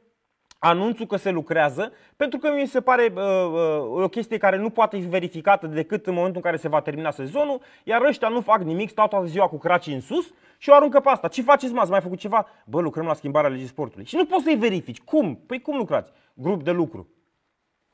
anunțul 0.63 1.05
că 1.05 1.15
se 1.15 1.29
lucrează, 1.29 1.91
pentru 2.15 2.39
că 2.39 2.51
mi 2.51 2.67
se 2.67 2.81
pare 2.81 3.13
uh, 3.15 3.21
uh, 3.21 4.03
o 4.03 4.07
chestie 4.07 4.37
care 4.37 4.57
nu 4.57 4.69
poate 4.69 4.99
fi 4.99 5.05
verificată 5.05 5.67
decât 5.67 6.05
în 6.05 6.13
momentul 6.13 6.35
în 6.35 6.41
care 6.41 6.57
se 6.57 6.67
va 6.67 6.81
termina 6.81 7.11
sezonul, 7.11 7.61
iar 7.83 8.01
ăștia 8.01 8.27
nu 8.27 8.41
fac 8.41 8.61
nimic, 8.61 8.89
stau 8.89 9.07
toată 9.07 9.25
ziua 9.25 9.47
cu 9.47 9.57
cracii 9.57 9.93
în 9.93 10.01
sus 10.01 10.33
și 10.57 10.69
o 10.69 10.73
aruncă 10.73 10.99
pe 10.99 11.09
asta. 11.09 11.27
Ce 11.27 11.41
faceți, 11.41 11.73
mă? 11.73 11.79
Ați 11.79 11.89
mai 11.89 12.01
făcut 12.01 12.17
ceva? 12.17 12.47
Bă, 12.65 12.81
lucrăm 12.81 13.05
la 13.05 13.13
schimbarea 13.13 13.49
legii 13.49 13.67
sportului. 13.67 14.05
Și 14.05 14.15
nu 14.15 14.25
poți 14.25 14.43
să-i 14.43 14.55
verifici. 14.55 14.99
Cum? 14.99 15.35
Păi 15.35 15.61
cum 15.61 15.77
lucrați? 15.77 16.11
Grup 16.33 16.63
de 16.63 16.71
lucru. 16.71 17.07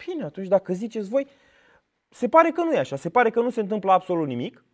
Bine, 0.05 0.23
atunci 0.23 0.47
dacă 0.47 0.73
ziceți 0.73 1.09
voi, 1.09 1.27
se 2.09 2.27
pare 2.27 2.49
că 2.49 2.61
nu 2.61 2.73
e 2.73 2.79
așa. 2.79 2.95
Se 2.95 3.09
pare 3.09 3.29
că 3.29 3.41
nu 3.41 3.49
se 3.49 3.59
întâmplă 3.59 3.91
absolut 3.91 4.27
nimic. 4.27 4.65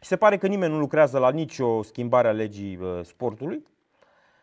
Se 0.00 0.16
pare 0.16 0.36
că 0.36 0.46
nimeni 0.46 0.72
nu 0.72 0.78
lucrează 0.78 1.18
la 1.18 1.30
nicio 1.30 1.82
schimbare 1.82 2.28
a 2.28 2.32
legii 2.32 2.76
uh, 2.76 3.00
sportului 3.02 3.64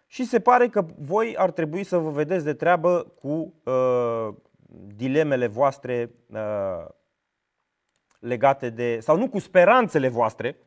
și 0.08 0.26
se 0.26 0.40
pare 0.40 0.68
că 0.68 0.86
voi 0.98 1.36
ar 1.38 1.52
trebui 1.52 1.84
să 1.84 1.98
vă 1.98 2.10
vedeți 2.10 2.44
de 2.44 2.54
treabă 2.54 3.14
cu 3.22 3.54
uh, 3.64 4.34
dilemele 4.96 5.48
voastre 5.48 6.12
uh, 6.28 6.86
legate 8.20 8.70
de, 8.70 9.00
sau 9.00 9.18
nu 9.18 9.30
cu 9.30 9.40
speranțele 9.40 10.08
voastre 10.08 10.58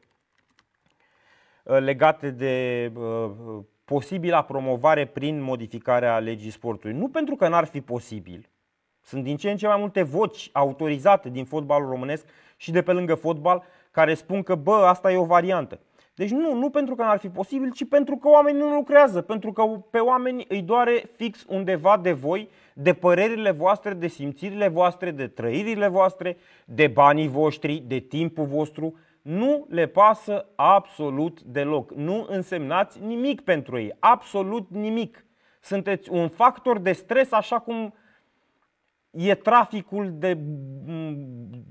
uh, 1.65 1.79
legate 1.79 2.31
de 2.31 2.93
uh, 2.95 3.31
posibila 3.85 4.43
promovare 4.43 5.07
prin 5.07 5.41
modificarea 5.41 6.19
legii 6.19 6.51
sportului. 6.51 6.97
Nu 6.97 7.09
pentru 7.09 7.37
că 7.37 7.49
n-ar 7.49 7.65
fi 7.65 7.81
posibil. 7.81 8.49
Sunt 9.03 9.25
din 9.25 9.37
ce 9.37 9.51
în 9.51 9.57
ce 9.57 9.67
mai 9.67 9.79
multe 9.79 10.03
voci 10.03 10.51
autorizate 10.53 11.29
din 11.29 11.45
fotbalul 11.45 11.89
românesc 11.89 12.27
și 12.57 12.71
de 12.71 12.83
pe 12.83 12.93
lângă 12.93 13.15
fotbal 13.15 13.63
care 13.91 14.15
spun 14.15 14.43
că, 14.43 14.55
bă, 14.55 14.75
asta 14.75 15.13
e 15.13 15.17
o 15.17 15.25
variantă. 15.25 15.81
Deci 16.21 16.31
nu, 16.31 16.55
nu 16.55 16.71
pentru 16.71 16.95
că 16.95 17.03
n-ar 17.03 17.19
fi 17.19 17.29
posibil, 17.29 17.73
ci 17.73 17.89
pentru 17.89 18.17
că 18.17 18.29
oamenii 18.29 18.61
nu 18.61 18.75
lucrează, 18.75 19.21
pentru 19.21 19.53
că 19.53 19.63
pe 19.91 19.99
oameni 19.99 20.45
îi 20.49 20.63
doare 20.63 21.11
fix 21.17 21.45
undeva 21.49 21.99
de 22.03 22.13
voi, 22.13 22.51
de 22.75 22.93
părerile 22.93 23.51
voastre, 23.51 23.95
de 23.95 24.07
simțirile 24.07 24.69
voastre, 24.69 25.11
de 25.11 25.27
trăirile 25.27 25.89
voastre, 25.89 26.37
de 26.65 26.87
banii 26.87 27.29
voștri, 27.29 27.83
de 27.87 27.99
timpul 27.99 28.45
vostru. 28.45 28.99
Nu 29.23 29.67
le 29.69 29.87
pasă 29.87 30.47
absolut 30.55 31.41
deloc. 31.41 31.95
Nu 31.95 32.27
însemnați 32.29 33.01
nimic 33.03 33.41
pentru 33.41 33.79
ei, 33.79 33.97
absolut 33.99 34.71
nimic. 34.71 35.25
Sunteți 35.61 36.11
un 36.11 36.29
factor 36.29 36.79
de 36.79 36.93
stres 36.93 37.33
așa 37.33 37.59
cum 37.59 37.95
e 39.11 39.35
traficul 39.35 40.13
de, 40.15 40.39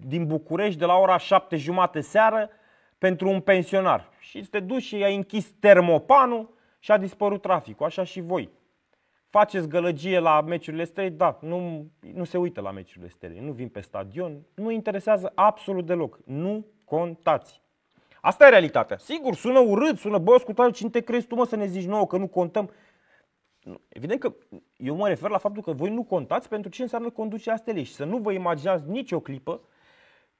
din 0.06 0.26
București 0.26 0.80
de 0.80 0.86
la 0.86 0.96
ora 0.96 1.18
7 1.18 1.56
jumate 1.56 2.02
seară 2.02 2.50
pentru 3.00 3.30
un 3.30 3.40
pensionar. 3.40 4.10
Și 4.20 4.40
te 4.40 4.60
duci 4.60 4.82
și 4.82 5.04
ai 5.04 5.16
închis 5.16 5.52
termopanul 5.60 6.50
și 6.80 6.92
a 6.92 6.98
dispărut 6.98 7.42
traficul. 7.42 7.86
Așa 7.86 8.04
și 8.04 8.22
voi. 8.22 8.50
Faceți 9.30 9.68
gălăgie 9.68 10.20
la 10.20 10.42
meciurile 10.42 10.84
stelei? 10.84 11.10
Da, 11.10 11.38
nu, 11.42 11.88
nu 12.14 12.24
se 12.24 12.38
uită 12.38 12.62
la 12.62 12.72
meciurile 12.72 13.10
stelei, 13.10 13.40
nu 13.40 13.52
vin 13.52 13.70
pe 13.70 13.80
stadion, 13.80 14.46
nu 14.56 14.72
interesează 14.72 15.32
absolut 15.36 15.86
deloc. 15.86 16.20
Nu 16.26 16.66
contați. 16.86 17.62
Asta 18.22 18.46
e 18.46 18.50
realitatea. 18.50 18.98
Sigur, 18.98 19.36
sună 19.36 19.60
urât, 19.60 19.98
sună, 19.98 20.18
bă, 20.18 20.34
ascultă, 20.34 20.70
cine 20.72 20.90
te 20.90 21.00
crezi 21.00 21.28
tu, 21.28 21.36
mă, 21.36 21.46
să 21.46 21.56
ne 21.56 21.66
zici 21.66 21.86
nouă 21.86 22.08
că 22.08 22.18
nu 22.18 22.28
contăm? 22.28 22.72
Evident 23.88 24.20
că 24.20 24.34
eu 24.78 24.96
mă 24.96 25.08
refer 25.08 25.30
la 25.30 25.38
faptul 25.38 25.62
că 25.62 25.72
voi 25.72 25.90
nu 25.90 26.04
contați 26.04 26.50
pentru 26.50 26.70
ce 26.70 26.82
înseamnă 26.82 27.10
conducerea 27.10 27.58
stelei 27.58 27.84
și 27.84 27.94
să 27.94 28.04
nu 28.04 28.18
vă 28.18 28.32
imaginați 28.32 28.90
nicio 28.90 29.20
clipă 29.20 29.62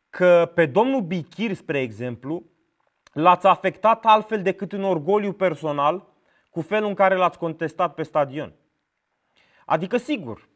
că 0.10 0.52
pe 0.56 0.66
domnul 0.66 1.02
Bichir, 1.02 1.54
spre 1.54 1.80
exemplu, 1.80 2.44
l-ați 3.14 3.48
afectat 3.48 4.06
altfel 4.06 4.42
decât 4.42 4.74
în 4.74 4.84
orgoliu 4.84 5.34
personal 5.34 6.08
cu 6.50 6.62
felul 6.62 6.90
în 6.90 6.96
care 6.96 7.16
l-ați 7.16 7.38
contestat 7.38 7.94
pe 7.94 8.04
stadion. 8.04 8.54
Adică, 9.66 9.98
sigur, 9.98 10.50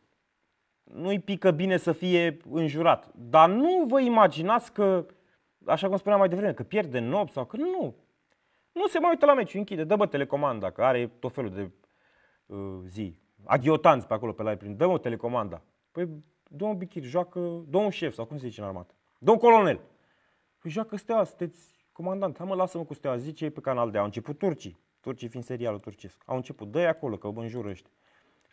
nu-i 0.84 1.20
pică 1.20 1.52
bine 1.52 1.78
să 1.78 1.92
fie 1.92 2.38
înjurat, 2.50 3.12
dar 3.16 3.50
nu 3.50 3.86
vă 3.88 4.00
imaginați 4.00 4.72
că, 4.72 5.06
așa 5.66 5.88
cum 5.88 5.98
spuneam 5.98 6.20
mai 6.20 6.30
devreme, 6.30 6.54
că 6.54 6.64
pierde 6.64 7.00
nopți 7.00 7.34
sau 7.34 7.46
că 7.46 7.58
nu. 7.58 7.96
Nu 8.72 8.88
se 8.88 9.00
mai 9.00 9.10
uită 9.10 9.26
la 9.26 9.34
meci, 9.34 9.54
închide, 9.54 9.84
dă 9.84 9.96
bă 9.96 10.06
telecomanda, 10.06 10.72
că 10.72 10.84
are 10.84 11.08
tot 11.08 11.34
felul 11.34 11.50
de 11.50 11.72
uh, 12.46 12.80
zi. 12.86 13.18
Aghiotanți 13.44 14.08
pe 14.08 14.14
acolo 14.14 14.32
pe 14.32 14.44
la 14.44 14.56
prin, 14.56 14.78
dă-mă 14.78 14.98
telecomanda. 14.98 15.62
Păi, 15.92 16.10
domnul 16.48 16.78
Bichir, 16.78 17.04
joacă, 17.04 17.40
domnul 17.68 17.92
șef, 17.92 18.14
sau 18.14 18.26
cum 18.26 18.38
se 18.38 18.48
zice 18.48 18.62
în 18.62 18.68
armată, 18.68 18.94
domnul 19.24 19.44
colonel. 19.44 19.80
Păi 20.62 20.72
joacă 20.72 20.98
steaua, 20.98 21.24
sunteți 21.24 21.60
comandant, 21.92 22.38
hai 22.38 22.48
mă, 22.48 22.56
lasă-mă 22.56 22.84
cu 22.84 22.94
steaua, 22.94 23.18
zice 23.18 23.50
pe 23.50 23.60
canal 23.60 23.92
de, 23.92 23.98
au 23.98 24.04
început 24.04 24.38
turcii, 24.38 24.80
turcii 25.02 25.28
fiind 25.28 25.46
serialul 25.46 25.80
turcesc, 25.80 26.22
au 26.26 26.36
început, 26.36 26.72
dă 26.72 26.80
acolo, 26.80 27.18
că 27.18 27.28
vă 27.28 27.42
înjură 27.42 27.70
ăștia. 27.70 27.92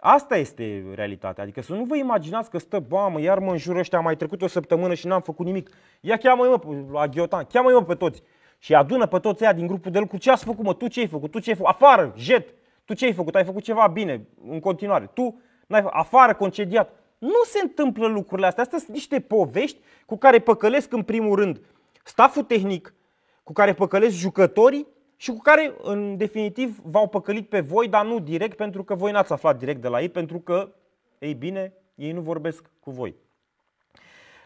Asta 0.01 0.37
este 0.37 0.85
realitatea, 0.95 1.43
adică 1.43 1.63
să 1.63 1.75
nu 1.75 1.85
vă 1.85 1.97
imaginați 1.97 2.51
că 2.51 2.59
stă, 2.59 2.79
bă, 2.79 3.09
mă, 3.13 3.21
iar 3.21 3.39
mă 3.39 3.51
înjură 3.51 3.79
ăștia, 3.79 4.01
mai 4.01 4.17
trecut 4.17 4.43
o 4.43 4.47
săptămână 4.47 4.95
și 4.95 5.07
n-am 5.07 5.21
făcut 5.21 5.47
nimic. 5.47 5.71
Ia 6.01 6.17
cheamă-i 6.17 6.49
mă 6.49 6.89
la 6.93 7.09
Ghiotan, 7.09 7.45
cheamă-i 7.45 7.73
mă 7.73 7.85
pe 7.85 7.95
toți. 7.95 8.23
Și 8.59 8.75
adună 8.75 9.07
pe 9.07 9.19
toți 9.19 9.45
ăia 9.45 9.53
din 9.53 9.67
grupul 9.67 9.91
de 9.91 9.99
lucru. 9.99 10.17
Ce 10.17 10.31
ați 10.31 10.45
făcut, 10.45 10.65
mă? 10.65 10.75
Tu 10.75 10.89
ce 10.89 11.01
ai 11.01 11.07
făcut? 11.07 11.31
Tu 11.31 11.39
ce 11.39 11.51
ai 11.51 11.57
făcut? 11.57 11.71
Afară, 11.71 12.13
jet. 12.17 12.55
Tu 12.85 12.95
ce 12.95 13.05
ai 13.05 13.13
făcut? 13.13 13.35
Ai 13.35 13.45
făcut 13.45 13.63
ceva 13.63 13.87
bine 13.87 14.27
în 14.49 14.61
continuare. 14.61 15.11
Tu, 15.15 15.41
n-ai 15.67 15.81
făcut. 15.81 15.97
afară, 15.97 16.35
concediat. 16.35 17.00
Nu 17.21 17.45
se 17.45 17.61
întâmplă 17.63 18.07
lucrurile 18.07 18.47
astea. 18.47 18.63
Astea 18.63 18.79
sunt 18.79 18.91
niște 18.91 19.21
povești 19.21 19.79
cu 20.07 20.17
care 20.17 20.39
păcălesc 20.39 20.93
în 20.93 21.03
primul 21.03 21.37
rând 21.37 21.61
staful 22.05 22.43
tehnic, 22.43 22.95
cu 23.43 23.53
care 23.53 23.75
păcălesc 23.75 24.15
jucătorii 24.15 24.87
și 25.17 25.31
cu 25.31 25.39
care, 25.39 25.75
în 25.83 26.17
definitiv, 26.17 26.79
v-au 26.83 27.09
păcălit 27.09 27.49
pe 27.49 27.61
voi, 27.61 27.89
dar 27.89 28.05
nu 28.05 28.19
direct, 28.19 28.57
pentru 28.57 28.85
că 28.85 28.95
voi 28.95 29.13
n-ați 29.13 29.33
aflat 29.33 29.59
direct 29.59 29.81
de 29.81 29.89
la 29.89 30.01
ei, 30.01 30.09
pentru 30.09 30.39
că, 30.39 30.73
ei 31.19 31.35
bine, 31.35 31.73
ei 31.95 32.13
nu 32.13 32.21
vorbesc 32.21 32.71
cu 32.81 32.91
voi. 32.91 33.15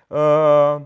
Uh, 0.07 0.81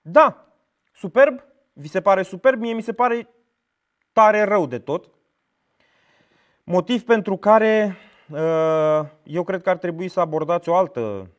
da, 0.00 0.46
superb, 0.92 1.44
vi 1.72 1.88
se 1.88 2.00
pare 2.00 2.22
superb, 2.22 2.60
mie 2.60 2.72
mi 2.72 2.82
se 2.82 2.92
pare 2.92 3.28
tare 4.12 4.42
rău 4.42 4.66
de 4.66 4.78
tot. 4.78 5.10
Motiv 6.64 7.04
pentru 7.04 7.36
care 7.36 7.96
uh, 7.96 8.05
eu 9.22 9.42
cred 9.44 9.62
că 9.62 9.70
ar 9.70 9.76
trebui 9.76 10.08
să 10.08 10.20
abordați 10.20 10.68
o 10.68 10.74
altă 10.74 11.30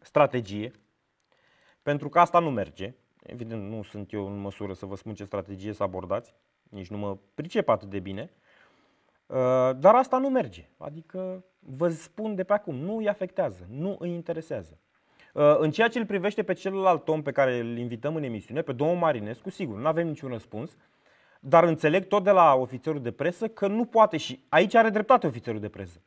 strategie, 0.00 0.72
pentru 1.82 2.08
că 2.08 2.18
asta 2.18 2.38
nu 2.38 2.50
merge. 2.50 2.94
Evident, 3.22 3.70
nu 3.70 3.82
sunt 3.82 4.12
eu 4.12 4.26
în 4.26 4.40
măsură 4.40 4.72
să 4.72 4.86
vă 4.86 4.96
spun 4.96 5.14
ce 5.14 5.24
strategie 5.24 5.72
să 5.72 5.82
abordați, 5.82 6.34
nici 6.70 6.88
nu 6.88 6.96
mă 6.96 7.16
pricep 7.34 7.68
atât 7.68 7.90
de 7.90 7.98
bine, 7.98 8.30
uh, 9.26 9.36
dar 9.76 9.94
asta 9.94 10.18
nu 10.18 10.28
merge. 10.28 10.68
Adică 10.78 11.44
vă 11.58 11.88
spun 11.88 12.34
de 12.34 12.44
pe 12.44 12.52
acum, 12.52 12.74
nu 12.74 12.96
îi 12.96 13.08
afectează, 13.08 13.66
nu 13.70 13.96
îi 13.98 14.10
interesează. 14.10 14.78
Uh, 15.34 15.56
în 15.58 15.70
ceea 15.70 15.88
ce 15.88 15.98
îl 15.98 16.06
privește 16.06 16.42
pe 16.42 16.52
celălalt 16.52 17.08
om 17.08 17.22
pe 17.22 17.32
care 17.32 17.58
îl 17.58 17.78
invităm 17.78 18.16
în 18.16 18.22
emisiune, 18.22 18.62
pe 18.62 18.72
domnul 18.72 18.96
Marinescu, 18.96 19.50
sigur, 19.50 19.76
nu 19.76 19.86
avem 19.86 20.06
niciun 20.06 20.30
răspuns, 20.30 20.76
dar 21.46 21.64
înțeleg 21.64 22.06
tot 22.06 22.24
de 22.24 22.30
la 22.30 22.54
ofițerul 22.54 23.02
de 23.02 23.10
presă 23.10 23.48
că 23.48 23.66
nu 23.66 23.84
poate 23.84 24.16
și 24.16 24.44
aici 24.48 24.74
are 24.74 24.88
dreptate 24.88 25.26
ofițerul 25.26 25.60
de 25.60 25.68
presă. 25.68 26.00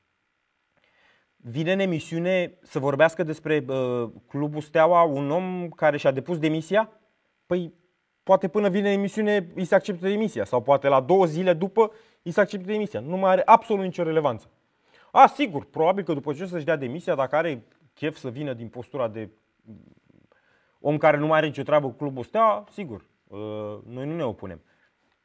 Vine 1.35 1.71
în 1.71 1.79
emisiune 1.79 2.57
să 2.61 2.79
vorbească 2.79 3.23
despre 3.23 3.65
uh, 3.67 4.09
Clubul 4.27 4.61
Steaua 4.61 5.01
un 5.01 5.31
om 5.31 5.69
care 5.69 5.97
și-a 5.97 6.11
depus 6.11 6.39
demisia? 6.39 6.89
Păi 7.45 7.73
poate 8.23 8.47
până 8.47 8.69
vine 8.69 8.91
emisiune 8.91 9.51
îi 9.55 9.65
se 9.65 9.75
acceptă 9.75 10.07
demisia 10.07 10.45
sau 10.45 10.61
poate 10.61 10.87
la 10.87 11.01
două 11.01 11.25
zile 11.25 11.53
după 11.53 11.91
îi 12.23 12.31
se 12.31 12.41
acceptă 12.41 12.71
demisia. 12.71 12.99
Nu 12.99 13.17
mai 13.17 13.31
are 13.31 13.41
absolut 13.45 13.83
nicio 13.83 14.03
relevanță. 14.03 14.49
A, 15.11 15.27
sigur, 15.27 15.65
probabil 15.65 16.03
că 16.03 16.13
după 16.13 16.33
ce 16.33 16.45
să-și 16.45 16.65
dea 16.65 16.75
demisia, 16.75 17.15
dacă 17.15 17.35
are 17.35 17.63
chef 17.93 18.17
să 18.17 18.29
vină 18.29 18.53
din 18.53 18.67
postura 18.67 19.07
de 19.07 19.29
om 20.79 20.97
care 20.97 21.17
nu 21.17 21.27
mai 21.27 21.37
are 21.37 21.47
nicio 21.47 21.63
treabă 21.63 21.87
cu 21.87 21.93
clubul 21.93 22.23
Steaua, 22.23 22.63
sigur, 22.71 23.05
uh, 23.27 23.37
noi 23.85 24.05
nu 24.05 24.15
ne 24.15 24.23
opunem. 24.23 24.61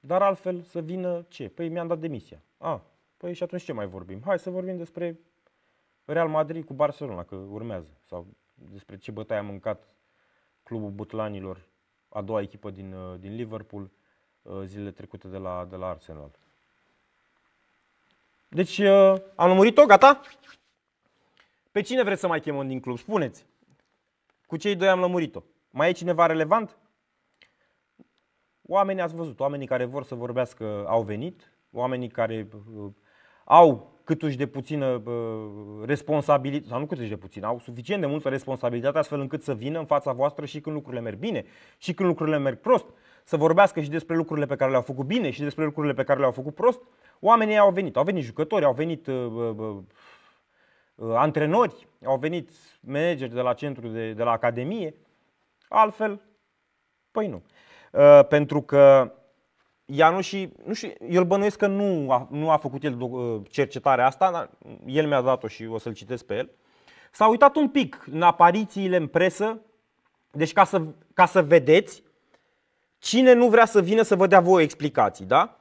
Dar 0.05 0.23
altfel 0.23 0.63
să 0.63 0.81
vină 0.81 1.25
ce? 1.29 1.49
Păi 1.49 1.69
mi-am 1.69 1.87
dat 1.87 1.99
demisia. 1.99 2.43
A, 2.59 2.83
păi 3.17 3.35
și 3.35 3.43
atunci 3.43 3.63
ce 3.63 3.73
mai 3.73 3.87
vorbim? 3.87 4.21
Hai 4.25 4.39
să 4.39 4.51
vorbim 4.51 4.77
despre 4.77 5.19
Real 6.05 6.29
Madrid 6.29 6.65
cu 6.65 6.73
Barcelona, 6.73 7.25
că 7.25 7.35
urmează. 7.35 7.89
Sau 8.09 8.27
despre 8.55 8.97
ce 8.97 9.11
bătaie 9.11 9.41
a 9.41 9.43
mâncat 9.43 9.89
clubul 10.63 10.91
butlanilor 10.91 11.61
a 12.09 12.21
doua 12.21 12.41
echipă 12.41 12.71
din, 12.71 12.93
uh, 12.93 13.19
din 13.19 13.35
Liverpool 13.35 13.91
uh, 14.43 14.63
zilele 14.65 14.91
trecute 14.91 15.29
de 15.29 15.37
la, 15.37 15.67
de 15.71 15.77
la 15.77 15.89
Arsenal. 15.89 16.31
Deci 18.49 18.79
uh, 18.79 19.15
am 19.35 19.49
lămurit-o, 19.49 19.87
gata? 19.87 20.21
Pe 21.71 21.81
cine 21.81 22.03
vreți 22.03 22.21
să 22.21 22.27
mai 22.27 22.41
chemăm 22.41 22.69
din 22.69 22.81
club? 22.81 22.99
Spuneți. 22.99 23.45
Cu 24.47 24.57
cei 24.57 24.77
doi 24.77 24.89
am 24.89 25.01
lămurit-o. 25.01 25.43
Mai 25.71 25.89
e 25.89 25.93
cineva 25.93 26.27
relevant? 26.27 26.77
Oamenii 28.67 29.03
ați 29.03 29.15
văzut, 29.15 29.41
oamenii 29.41 29.67
care 29.67 29.85
vor 29.85 30.05
să 30.05 30.15
vorbească 30.15 30.85
au 30.87 31.03
venit, 31.03 31.53
oamenii 31.71 32.09
care 32.09 32.49
uh, 32.77 32.91
au 33.45 33.93
câtuși 34.05 34.37
de 34.37 34.47
puțină 34.47 34.87
uh, 34.87 35.85
responsabilitate, 35.85 36.69
sau 36.69 36.79
nu 36.79 36.87
câtuși 36.87 37.09
de 37.09 37.17
puțin, 37.17 37.45
au 37.45 37.59
suficient 37.59 38.01
de 38.01 38.07
multă 38.07 38.29
responsabilitate 38.29 38.99
astfel 38.99 39.21
încât 39.21 39.43
să 39.43 39.55
vină 39.55 39.79
în 39.79 39.85
fața 39.85 40.13
voastră 40.13 40.45
și 40.45 40.61
când 40.61 40.75
lucrurile 40.75 41.03
merg 41.03 41.19
bine 41.19 41.45
și 41.79 41.95
când 41.95 42.09
lucrurile 42.09 42.39
merg 42.39 42.59
prost, 42.59 42.87
să 43.25 43.37
vorbească 43.37 43.81
și 43.81 43.91
despre 43.91 44.17
lucrurile 44.17 44.47
pe 44.47 44.57
care 44.57 44.71
le-au 44.71 44.83
făcut 44.83 45.07
bine 45.07 45.31
și 45.31 45.41
despre 45.41 45.65
lucrurile 45.65 45.95
pe 45.95 46.05
care 46.05 46.19
le-au 46.19 46.33
făcut 46.33 46.55
prost. 46.55 46.81
Oamenii 47.21 47.59
au 47.59 47.71
venit, 47.71 47.97
au 47.97 48.05
venit 48.05 48.25
jucători, 48.25 48.65
au 48.65 48.73
venit 48.73 49.07
uh, 49.07 49.15
uh, 49.15 49.77
uh, 50.95 51.15
antrenori, 51.15 51.89
au 52.05 52.19
venit 52.19 52.51
manageri 52.81 53.35
de 53.35 53.41
la 53.41 53.53
centru, 53.55 53.89
de, 53.89 54.13
de 54.13 54.23
la 54.23 54.31
academie, 54.31 54.95
altfel, 55.69 56.21
păi 57.11 57.29
nu. 57.29 57.43
Uh, 57.93 58.27
pentru 58.29 58.63
că 58.63 59.13
Ianuși, 59.85 60.49
nu 60.65 60.73
știu, 60.73 60.93
el 61.09 61.25
bănuiesc 61.25 61.57
că 61.57 61.67
nu 61.67 62.13
a, 62.13 62.29
nu 62.31 62.51
a 62.51 62.57
făcut 62.57 62.85
el 62.85 63.01
uh, 63.01 63.41
cercetarea 63.51 64.07
asta, 64.07 64.31
dar 64.31 64.51
el 64.87 65.07
mi-a 65.07 65.21
dat-o 65.21 65.49
și 65.49 65.67
o 65.67 65.79
să-l 65.79 65.95
citesc 65.95 66.25
pe 66.25 66.35
el. 66.37 66.51
S-a 67.11 67.27
uitat 67.27 67.57
un 67.57 67.69
pic 67.69 68.05
în 68.11 68.23
aparițiile 68.23 68.97
în 68.97 69.07
presă, 69.07 69.61
deci 70.31 70.53
ca 70.53 70.65
să, 70.65 70.83
ca 71.15 71.27
să 71.27 71.43
vedeți 71.43 72.03
cine 72.99 73.33
nu 73.33 73.49
vrea 73.49 73.65
să 73.65 73.83
vină 73.83 74.03
să 74.03 74.17
vă 74.17 74.27
dea 74.27 74.41
voi 74.41 74.63
explicații, 74.63 75.25
da? 75.25 75.61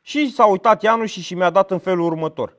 Și 0.00 0.30
s-a 0.30 0.46
uitat 0.46 0.82
Ianuși 0.82 1.20
și 1.20 1.34
mi-a 1.34 1.50
dat 1.50 1.70
în 1.70 1.78
felul 1.78 2.04
următor. 2.04 2.56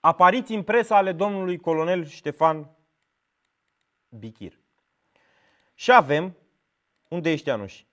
Apariții 0.00 0.56
în 0.56 0.62
presă 0.62 0.94
ale 0.94 1.12
domnului 1.12 1.58
colonel 1.58 2.06
Ștefan 2.06 2.70
Bichir. 4.08 4.58
Și 5.74 5.92
avem, 5.92 6.36
unde 7.08 7.30
ești 7.30 7.48
Ianuși? 7.48 7.88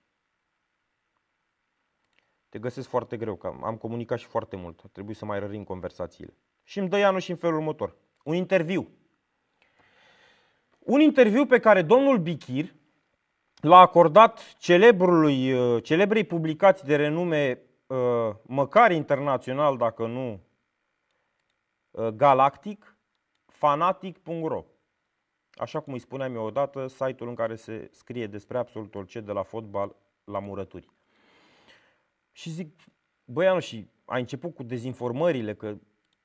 te 2.56 2.62
găsesc 2.62 2.88
foarte 2.88 3.16
greu, 3.16 3.34
că 3.34 3.52
am 3.62 3.76
comunicat 3.76 4.18
și 4.18 4.26
foarte 4.26 4.56
mult. 4.56 4.82
Trebuie 4.92 5.14
să 5.14 5.24
mai 5.24 5.38
rărim 5.38 5.64
conversațiile. 5.64 6.36
Și 6.62 6.78
îmi 6.78 6.88
dă 6.88 6.98
Ianuș 6.98 7.24
și 7.24 7.30
în 7.30 7.36
felul 7.36 7.56
următor. 7.56 7.94
Un 8.22 8.34
interviu. 8.34 8.88
Un 10.78 11.00
interviu 11.00 11.46
pe 11.46 11.58
care 11.58 11.82
domnul 11.82 12.18
Bichir 12.18 12.74
l-a 13.60 13.78
acordat 13.78 14.56
celebrului, 14.58 15.52
uh, 15.52 15.82
celebrei 15.82 16.24
publicații 16.24 16.86
de 16.86 16.96
renume 16.96 17.60
uh, 17.86 18.34
măcar 18.42 18.90
internațional, 18.90 19.76
dacă 19.76 20.06
nu 20.06 20.40
uh, 21.90 22.08
galactic, 22.08 22.96
fanatic.ro. 23.46 24.64
Așa 25.56 25.80
cum 25.80 25.92
îi 25.92 25.98
spuneam 25.98 26.34
eu 26.34 26.44
odată, 26.44 26.86
site-ul 26.86 27.28
în 27.28 27.34
care 27.34 27.54
se 27.54 27.88
scrie 27.92 28.26
despre 28.26 28.58
absolut 28.58 28.94
orice 28.94 29.20
de 29.20 29.32
la 29.32 29.42
fotbal 29.42 29.96
la 30.24 30.38
murături. 30.38 30.88
Și 32.32 32.50
zic, 32.50 32.80
băianu, 33.24 33.60
și 33.60 33.88
a 34.04 34.16
început 34.16 34.54
cu 34.54 34.62
dezinformările, 34.62 35.54
că 35.54 35.76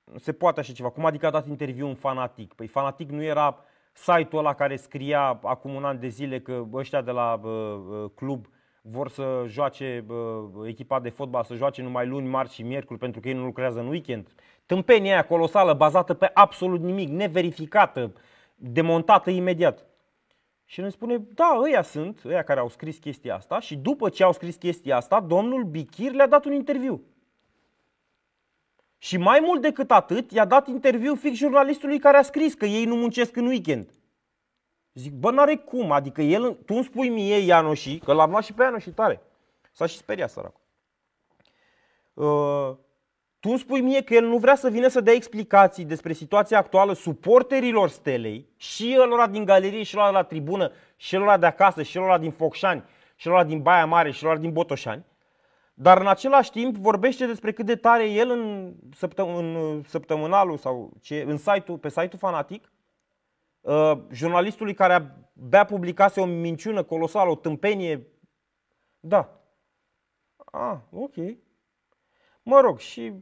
nu 0.03 0.17
se 0.17 0.31
poate 0.31 0.59
așa 0.59 0.73
ceva. 0.73 0.89
Cum 0.89 1.05
adică 1.05 1.25
a 1.25 1.29
dat 1.29 1.47
interviu 1.47 1.87
un 1.87 1.95
fanatic? 1.95 2.53
Păi 2.53 2.67
fanatic 2.67 3.09
nu 3.09 3.23
era 3.23 3.57
site-ul 3.93 4.37
ăla 4.37 4.53
care 4.53 4.75
scria 4.75 5.39
acum 5.43 5.73
un 5.73 5.85
an 5.85 5.99
de 5.99 6.07
zile 6.07 6.39
că 6.39 6.65
ăștia 6.73 7.01
de 7.01 7.11
la 7.11 7.39
uh, 7.43 8.09
club 8.15 8.47
vor 8.81 9.09
să 9.09 9.43
joace 9.47 10.05
uh, 10.07 10.67
echipa 10.67 10.99
de 10.99 11.09
fotbal, 11.09 11.43
să 11.43 11.55
joace 11.55 11.81
numai 11.81 12.07
luni, 12.07 12.27
marți 12.27 12.53
și 12.53 12.63
miercuri 12.63 12.99
pentru 12.99 13.19
că 13.19 13.27
ei 13.27 13.33
nu 13.33 13.43
lucrează 13.43 13.79
în 13.79 13.87
weekend. 13.87 14.27
Tâmpenia 14.65 15.11
aia 15.11 15.25
colosală, 15.25 15.73
bazată 15.73 16.13
pe 16.13 16.31
absolut 16.33 16.81
nimic, 16.81 17.09
neverificată, 17.09 18.13
demontată 18.61 19.29
imediat. 19.29 19.85
Și 20.65 20.79
el 20.79 20.85
îmi 20.85 20.93
spune, 20.93 21.17
da, 21.17 21.57
ăia 21.63 21.81
sunt, 21.81 22.21
ăia 22.25 22.43
care 22.43 22.59
au 22.59 22.69
scris 22.69 22.97
chestia 22.97 23.35
asta 23.35 23.59
și 23.59 23.75
după 23.75 24.09
ce 24.09 24.23
au 24.23 24.31
scris 24.31 24.55
chestia 24.55 24.95
asta, 24.95 25.19
domnul 25.19 25.63
Bichir 25.63 26.11
le-a 26.11 26.27
dat 26.27 26.45
un 26.45 26.53
interviu. 26.53 27.03
Și 28.97 29.17
mai 29.17 29.39
mult 29.39 29.61
decât 29.61 29.91
atât, 29.91 30.31
i-a 30.31 30.45
dat 30.45 30.67
interviu 30.67 31.15
fix 31.15 31.37
jurnalistului 31.37 31.99
care 31.99 32.17
a 32.17 32.21
scris 32.21 32.53
că 32.53 32.65
ei 32.65 32.85
nu 32.85 32.95
muncesc 32.95 33.35
în 33.35 33.45
weekend. 33.45 33.91
Zic, 34.93 35.13
bă, 35.13 35.31
n-are 35.31 35.55
cum, 35.55 35.91
adică 35.91 36.21
el, 36.21 36.53
tu 36.53 36.73
îmi 36.73 36.83
spui 36.83 37.09
mie 37.09 37.37
Ianoși, 37.37 37.97
că 37.97 38.13
l-am 38.13 38.29
luat 38.29 38.43
și 38.43 38.53
pe 38.53 38.63
Ianoși 38.63 38.89
tare. 38.89 39.21
S-a 39.71 39.85
și 39.85 39.97
speriat 39.97 40.29
săracul. 40.29 40.61
Uh, 42.13 42.77
tu 43.41 43.49
îmi 43.49 43.59
spui 43.59 43.81
mie 43.81 44.03
că 44.03 44.13
el 44.13 44.25
nu 44.25 44.37
vrea 44.37 44.55
să 44.55 44.69
vină 44.69 44.87
să 44.87 45.01
dea 45.01 45.13
explicații 45.13 45.85
despre 45.85 46.13
situația 46.13 46.57
actuală 46.57 46.93
suporterilor 46.93 47.89
stelei 47.89 48.49
și 48.57 48.97
ălora 48.99 49.27
din 49.27 49.45
galerie 49.45 49.83
și 49.83 49.95
ălora 49.95 50.11
la 50.11 50.23
tribună 50.23 50.71
și 50.95 51.15
ălora 51.15 51.37
de 51.37 51.45
acasă 51.45 51.83
și 51.83 51.97
ălora 51.97 52.17
din 52.17 52.31
Focșani 52.31 52.83
și 53.15 53.29
ălora 53.29 53.43
din 53.43 53.61
Baia 53.61 53.85
Mare 53.85 54.11
și 54.11 54.25
ălora 54.25 54.39
din 54.39 54.51
Botoșani. 54.51 55.05
Dar 55.73 55.99
în 55.99 56.07
același 56.07 56.51
timp 56.51 56.75
vorbește 56.75 57.25
despre 57.25 57.51
cât 57.51 57.65
de 57.65 57.75
tare 57.75 58.09
el 58.09 58.29
în, 58.29 58.73
săptăm- 58.95 59.35
în 59.35 59.81
săptămânalul 59.87 60.57
sau 60.57 60.91
ce, 61.01 61.21
în 61.27 61.37
site-ul, 61.37 61.77
pe 61.77 61.89
site-ul 61.89 62.17
fanatic, 62.17 62.71
uh, 63.61 63.97
jurnalistului 64.11 64.73
care 64.73 64.93
abia 64.93 65.65
publicase 65.65 66.21
o 66.21 66.25
minciună 66.25 66.83
colosală, 66.83 67.29
o 67.29 67.35
tâmpenie. 67.35 68.07
Da. 68.99 69.41
Ah, 70.51 70.77
ok. 70.91 71.15
Mă 72.43 72.59
rog, 72.59 72.79
și 72.79 73.13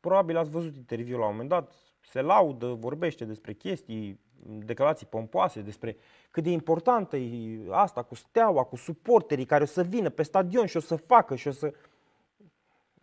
probabil 0.00 0.36
ați 0.36 0.50
văzut 0.50 0.76
interviul 0.76 1.18
la 1.18 1.24
un 1.24 1.30
moment 1.30 1.48
dat, 1.48 1.72
se 2.00 2.20
laudă, 2.20 2.66
vorbește 2.66 3.24
despre 3.24 3.52
chestii, 3.52 4.20
declarații 4.42 5.06
pompoase, 5.06 5.60
despre 5.60 5.96
cât 6.30 6.42
de 6.42 6.50
importantă 6.50 7.16
e 7.16 7.60
asta 7.70 8.02
cu 8.02 8.14
steaua, 8.14 8.64
cu 8.64 8.76
suporterii 8.76 9.44
care 9.44 9.62
o 9.62 9.66
să 9.66 9.82
vină 9.82 10.08
pe 10.08 10.22
stadion 10.22 10.66
și 10.66 10.76
o 10.76 10.80
să 10.80 10.96
facă 10.96 11.36
și 11.36 11.48
o 11.48 11.50
să... 11.50 11.74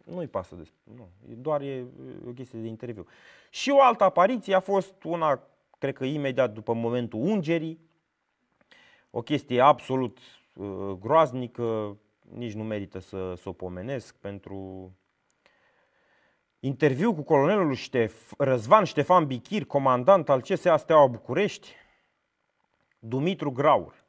Nu-i 0.04 0.28
pasă 0.28 0.56
despre... 0.56 0.78
Nu, 0.96 1.10
doar 1.36 1.62
e 1.62 1.86
o 2.28 2.32
chestie 2.32 2.60
de 2.60 2.68
interviu. 2.68 3.06
Și 3.50 3.70
o 3.70 3.82
altă 3.82 4.04
apariție 4.04 4.56
a 4.56 4.60
fost 4.60 5.04
una, 5.04 5.44
cred 5.78 5.96
că 5.96 6.06
imediat 6.06 6.54
după 6.54 6.74
momentul 6.74 7.20
ungerii, 7.20 7.80
o 9.10 9.22
chestie 9.22 9.62
absolut 9.62 10.18
uh, 10.56 10.92
groaznică, 11.00 11.98
nici 12.34 12.54
nu 12.54 12.64
merită 12.64 13.00
să, 13.00 13.34
să 13.36 13.50
o 13.50 13.52
pomenesc 13.52 14.16
pentru 14.16 14.92
Interviu 16.68 17.14
cu 17.14 17.22
colonelul 17.22 17.74
Ștef, 17.74 18.34
Răzvan 18.38 18.84
Ștefan 18.84 19.26
Bichir, 19.26 19.66
comandant 19.66 20.30
al 20.30 20.42
CSA 20.42 20.78
Steaua 20.78 21.08
București, 21.08 21.76
Dumitru 23.00 23.52
Graur. 23.52 24.06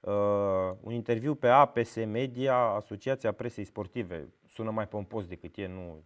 Uh, 0.00 0.76
un 0.80 0.92
interviu 0.92 1.34
pe 1.34 1.48
APS 1.48 1.94
Media, 1.94 2.56
Asociația 2.56 3.32
Presei 3.32 3.64
Sportive. 3.64 4.28
Sună 4.46 4.70
mai 4.70 4.88
pompos 4.88 5.26
decât 5.26 5.56
e, 5.56 5.66
nu, 5.66 6.04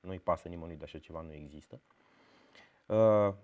nu-i 0.00 0.18
pasă 0.18 0.48
nimănui 0.48 0.76
de 0.76 0.84
așa 0.84 0.98
ceva, 0.98 1.20
nu 1.20 1.32
există. 1.32 1.80
Uh, 2.86 3.34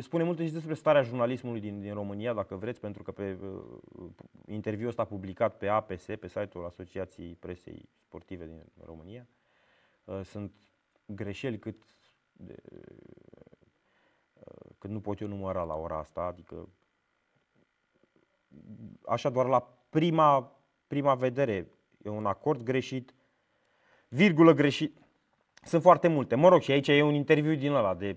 spune 0.00 0.22
multe 0.22 0.46
și 0.46 0.52
despre 0.52 0.74
starea 0.74 1.02
jurnalismului 1.02 1.60
din, 1.60 1.80
din 1.80 1.94
România, 1.94 2.32
dacă 2.32 2.54
vreți, 2.54 2.80
pentru 2.80 3.02
că 3.02 3.10
pe 3.10 3.38
uh, 3.42 4.10
interviul 4.46 4.88
ăsta 4.88 5.04
publicat 5.04 5.56
pe 5.56 5.68
APS, 5.68 6.04
pe 6.04 6.28
site-ul 6.28 6.64
Asociației 6.64 7.36
Presei 7.40 7.88
Sportive 7.98 8.46
din 8.46 8.62
România, 8.84 9.26
uh, 9.28 9.35
sunt 10.24 10.52
greșeli 11.06 11.58
cât, 11.58 11.82
de, 12.32 12.56
uh, 14.32 14.70
cât 14.78 14.90
nu 14.90 15.00
pot 15.00 15.20
eu 15.20 15.28
număra 15.28 15.62
la 15.62 15.74
ora 15.74 15.98
asta, 15.98 16.20
adică 16.20 16.68
așa 19.06 19.30
doar 19.30 19.46
la 19.46 19.60
prima, 19.90 20.60
prima 20.86 21.14
vedere 21.14 21.70
e 22.04 22.08
un 22.08 22.26
acord 22.26 22.62
greșit, 22.62 23.14
virgulă 24.08 24.52
greșit, 24.52 24.98
sunt 25.62 25.82
foarte 25.82 26.08
multe. 26.08 26.34
Mă 26.34 26.48
rog, 26.48 26.60
și 26.60 26.70
aici 26.70 26.88
e 26.88 27.02
un 27.02 27.14
interviu 27.14 27.54
din 27.54 27.72
ăla 27.72 27.94
de 27.94 28.16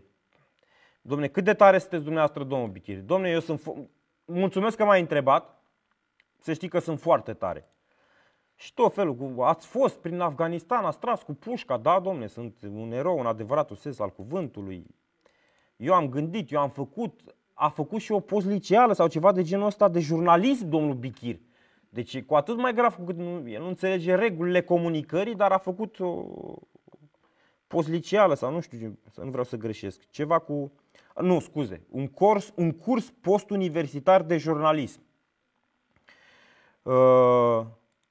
Domne, 1.01 1.27
cât 1.27 1.43
de 1.43 1.53
tare 1.53 1.77
sunteți 1.77 2.03
dumneavoastră, 2.03 2.43
domnul 2.43 2.69
Bichiri? 2.69 3.01
Domne, 3.01 3.29
eu 3.29 3.39
sunt... 3.39 3.59
Fo- 3.59 3.89
Mulțumesc 4.25 4.77
că 4.77 4.85
m-ai 4.85 4.99
întrebat. 4.99 5.63
Să 6.37 6.53
știi 6.53 6.67
că 6.67 6.79
sunt 6.79 6.99
foarte 6.99 7.33
tare. 7.33 7.67
Și 8.61 8.73
tot 8.73 8.93
felul, 8.93 9.15
cu, 9.15 9.41
ați 9.41 9.67
fost 9.67 9.97
prin 9.97 10.19
Afganistan, 10.19 10.85
ați 10.85 10.99
tras 10.99 11.23
cu 11.23 11.33
pușca, 11.33 11.77
da, 11.77 11.99
domne, 11.99 12.27
sunt 12.27 12.55
un 12.73 12.91
erou, 12.91 13.19
un 13.19 13.25
adevăratul 13.25 13.75
sens 13.75 13.99
al 13.99 14.09
cuvântului. 14.09 14.85
Eu 15.75 15.93
am 15.93 16.09
gândit, 16.09 16.51
eu 16.51 16.59
am 16.59 16.69
făcut, 16.69 17.35
a 17.53 17.69
făcut 17.69 18.01
și 18.01 18.11
o 18.11 18.19
post 18.19 18.45
liceală 18.47 18.93
sau 18.93 19.07
ceva 19.07 19.31
de 19.31 19.43
genul 19.43 19.65
ăsta 19.65 19.87
de 19.89 19.99
jurnalist, 19.99 20.63
domnul 20.63 20.93
Bichir. 20.93 21.39
Deci 21.89 22.23
cu 22.23 22.35
atât 22.35 22.57
mai 22.57 22.73
grav, 22.73 22.95
cu 23.05 23.11
nu, 23.11 23.49
el 23.49 23.61
nu 23.61 23.67
înțelege 23.67 24.15
regulile 24.15 24.61
comunicării, 24.61 25.35
dar 25.35 25.51
a 25.51 25.57
făcut 25.57 25.99
o 25.99 26.25
post 27.67 27.87
liceală 27.87 28.33
sau 28.33 28.51
nu 28.51 28.59
știu, 28.59 28.99
să 29.11 29.21
nu 29.23 29.29
vreau 29.29 29.43
să 29.43 29.57
greșesc, 29.57 30.09
ceva 30.09 30.39
cu 30.39 30.71
nu, 31.21 31.39
scuze, 31.39 31.81
un 31.89 32.07
curs, 32.07 32.51
un 32.55 32.71
curs 32.71 33.09
postuniversitar 33.21 34.21
de 34.21 34.37
jurnalism. 34.37 35.01
Uh, 36.81 37.65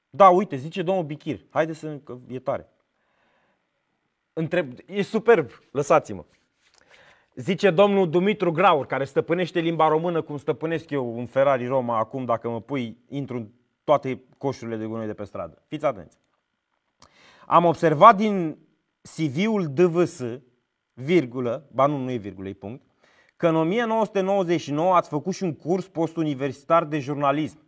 da, 0.09 0.29
uite, 0.29 0.55
zice 0.55 0.81
domnul 0.81 1.03
Bichir, 1.03 1.45
haide 1.49 1.73
să, 1.73 1.97
că 2.03 2.17
e 2.27 2.39
tare. 2.39 2.69
Întreb, 4.33 4.73
e 4.85 5.01
superb, 5.01 5.49
lăsați-mă. 5.71 6.25
Zice 7.35 7.69
domnul 7.69 8.09
Dumitru 8.09 8.51
Graur, 8.51 8.85
care 8.85 9.03
stăpânește 9.05 9.59
limba 9.59 9.87
română 9.87 10.21
cum 10.21 10.37
stăpânesc 10.37 10.89
eu 10.89 11.17
un 11.17 11.25
Ferrari 11.25 11.65
Roma 11.67 11.97
acum, 11.97 12.25
dacă 12.25 12.49
mă 12.49 12.61
pui, 12.61 12.97
intru 13.07 13.37
în 13.37 13.47
toate 13.83 14.23
coșurile 14.37 14.77
de 14.77 14.85
gunoi 14.85 15.05
de 15.05 15.13
pe 15.13 15.23
stradă. 15.23 15.61
Fiți 15.67 15.85
atenți. 15.85 16.17
Am 17.45 17.65
observat 17.65 18.15
din 18.15 18.57
CV-ul 19.01 19.73
DVS, 19.73 20.21
virgulă, 20.93 21.67
ba 21.71 21.85
nu, 21.85 21.97
nu 21.97 22.11
e 22.11 22.15
virgulă, 22.15 22.47
e 22.47 22.53
punct, 22.53 22.81
că 23.35 23.47
în 23.47 23.55
1999 23.55 24.95
ați 24.95 25.09
făcut 25.09 25.33
și 25.33 25.43
un 25.43 25.55
curs 25.55 25.87
postuniversitar 25.87 26.85
de 26.85 26.99
jurnalism. 26.99 27.59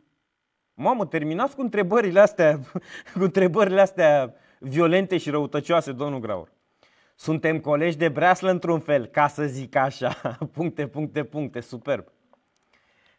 Mamă, 0.82 1.06
terminați 1.06 1.56
cu 1.56 1.62
întrebările 1.62 2.20
astea, 2.20 2.60
cu 3.14 3.24
întrebările 3.24 3.82
astea 3.82 4.34
violente 4.60 5.18
și 5.18 5.30
răutăcioase, 5.30 5.92
domnul 5.92 6.20
Graur. 6.20 6.52
Suntem 7.16 7.60
colegi 7.60 7.98
de 7.98 8.10
breaslă 8.10 8.50
într-un 8.50 8.80
fel, 8.80 9.06
ca 9.06 9.28
să 9.28 9.46
zic 9.46 9.76
așa. 9.76 10.10
Puncte, 10.54 10.88
puncte, 10.88 11.24
puncte, 11.24 11.60
superb. 11.60 12.06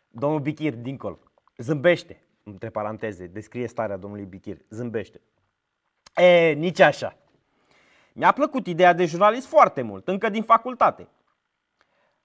Domnul 0.09 0.41
Bichir, 0.41 0.75
dincolo, 0.75 1.19
zâmbește, 1.57 2.23
între 2.43 2.71
paranteze, 2.71 3.27
descrie 3.27 3.67
starea 3.67 3.97
domnului 3.97 4.25
Bichir, 4.25 4.57
zâmbește. 4.69 5.21
E, 6.17 6.53
nici 6.53 6.81
așa. 6.81 7.17
Mi-a 8.13 8.33
plăcut 8.33 8.67
ideea 8.67 8.93
de 8.93 9.05
jurnalist 9.05 9.47
foarte 9.47 9.83
mult, 9.83 10.09
încă 10.09 10.29
din 10.29 10.43
facultate. 10.43 11.09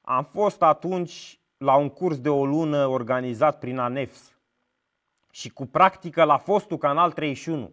Am 0.02 0.23
fost 0.23 0.62
atunci 0.62 1.39
la 1.58 1.76
un 1.76 1.89
curs 1.89 2.19
de 2.19 2.30
o 2.30 2.45
lună 2.45 2.88
organizat 2.88 3.60
prin 3.60 3.78
ANEFS 3.78 4.37
și 5.38 5.50
cu 5.50 5.65
practică 5.65 6.23
la 6.23 6.38
fostul 6.38 6.78
Canal 6.78 7.12
31. 7.12 7.71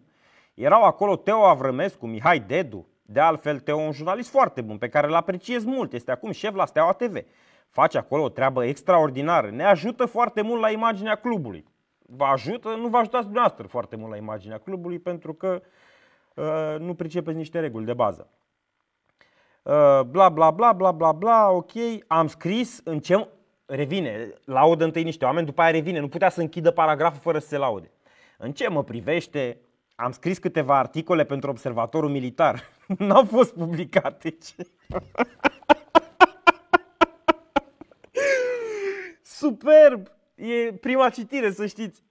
Erau 0.53 0.83
acolo 0.83 1.15
Teo 1.15 1.45
Avrămescu, 1.45 2.07
Mihai 2.07 2.39
Dedu, 2.39 2.87
de 3.01 3.19
altfel 3.19 3.59
Teo 3.59 3.77
un 3.77 3.91
jurnalist 3.91 4.29
foarte 4.29 4.61
bun, 4.61 4.77
pe 4.77 4.89
care 4.89 5.07
îl 5.07 5.13
apreciez 5.13 5.63
mult, 5.63 5.93
este 5.93 6.11
acum 6.11 6.31
șef 6.31 6.55
la 6.55 6.65
Steaua 6.65 6.91
TV. 6.91 7.17
Face 7.69 7.97
acolo 7.97 8.23
o 8.23 8.29
treabă 8.29 8.65
extraordinară, 8.65 9.49
ne 9.49 9.63
ajută 9.63 10.05
foarte 10.05 10.41
mult 10.41 10.61
la 10.61 10.69
imaginea 10.69 11.15
clubului. 11.15 11.65
Vă 11.99 12.23
ajută, 12.23 12.69
nu 12.69 12.87
vă 12.87 12.97
ajutați 12.97 13.23
dumneavoastră 13.23 13.67
foarte 13.67 13.95
mult 13.95 14.11
la 14.11 14.17
imaginea 14.17 14.57
clubului 14.57 14.99
pentru 14.99 15.33
că 15.33 15.61
uh, 16.35 16.79
nu 16.79 16.93
pricepeți 16.93 17.37
niște 17.37 17.59
reguli 17.59 17.85
de 17.85 17.93
bază. 17.93 18.29
Uh, 19.63 20.01
bla 20.07 20.29
bla 20.29 20.51
bla 20.51 20.73
bla 20.73 20.91
bla 20.91 21.11
bla, 21.11 21.49
ok, 21.49 21.71
am 22.07 22.27
scris 22.27 22.81
în 22.83 22.99
ce 22.99 23.27
revine, 23.65 24.33
laudă 24.45 24.83
întâi 24.83 25.03
niște 25.03 25.25
oameni, 25.25 25.45
după 25.45 25.61
aia 25.61 25.71
revine, 25.71 25.99
nu 25.99 26.07
putea 26.07 26.29
să 26.29 26.41
închidă 26.41 26.71
paragraful 26.71 27.19
fără 27.21 27.39
să 27.39 27.47
se 27.47 27.57
laude. 27.57 27.91
În 28.37 28.51
ce 28.51 28.67
mă 28.67 28.83
privește, 28.83 29.59
am 29.95 30.11
scris 30.11 30.37
câteva 30.37 30.77
articole 30.77 31.25
pentru 31.25 31.49
observatorul 31.49 32.09
militar. 32.09 32.63
N-au 32.97 33.25
fost 33.25 33.53
publicate. 33.53 34.37
Superb! 39.21 40.07
E 40.35 40.73
prima 40.73 41.09
citire, 41.09 41.51
să 41.51 41.65
știți. 41.65 42.03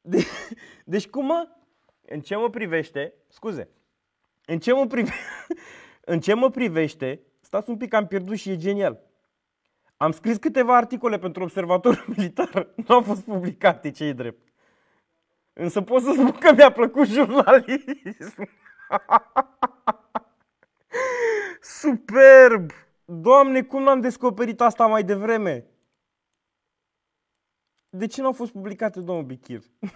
De- 0.00 0.26
deci 0.84 1.08
cum 1.08 1.24
mă? 1.26 1.48
În 2.06 2.20
ce 2.20 2.36
mă 2.36 2.50
privește, 2.50 3.14
scuze, 3.28 3.68
în 4.46 4.58
ce 4.58 4.72
mă 4.72 4.86
privește, 4.86 5.16
în 6.12 6.20
ce 6.20 6.34
mă 6.34 6.50
privește, 6.50 7.20
stați 7.40 7.70
un 7.70 7.76
pic, 7.76 7.94
am 7.94 8.06
pierdut 8.06 8.36
și 8.36 8.50
e 8.50 8.56
genial. 8.56 9.00
Am 9.96 10.12
scris 10.12 10.36
câteva 10.36 10.76
articole 10.76 11.18
pentru 11.18 11.42
observatorul 11.42 12.04
militar, 12.16 12.68
nu 12.74 12.94
au 12.94 13.02
fost 13.02 13.22
publicate, 13.22 13.90
ce 13.90 14.12
drept. 14.12 14.52
Însă 15.52 15.80
pot 15.80 16.02
să 16.02 16.12
spun 16.12 16.32
că 16.32 16.52
mi-a 16.52 16.72
plăcut 16.72 17.06
jurnalism. 17.06 18.48
Superb! 21.80 22.70
Doamne, 23.04 23.62
cum 23.62 23.82
n-am 23.82 24.00
descoperit 24.00 24.60
asta 24.60 24.86
mai 24.86 25.04
devreme? 25.04 25.64
de 27.96 28.06
ce 28.06 28.20
nu 28.20 28.26
au 28.26 28.32
fost 28.32 28.52
publicate, 28.52 29.00
domnul 29.00 29.24
Bichir? 29.24 29.62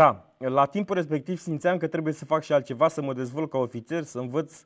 da, 0.00 0.34
la 0.38 0.66
timpul 0.66 0.94
respectiv 0.94 1.38
simțeam 1.38 1.78
că 1.78 1.86
trebuie 1.86 2.12
să 2.12 2.24
fac 2.24 2.42
și 2.42 2.52
altceva, 2.52 2.88
să 2.88 3.02
mă 3.02 3.12
dezvolt 3.12 3.50
ca 3.50 3.58
ofițer, 3.58 4.02
să 4.02 4.18
învăț. 4.18 4.64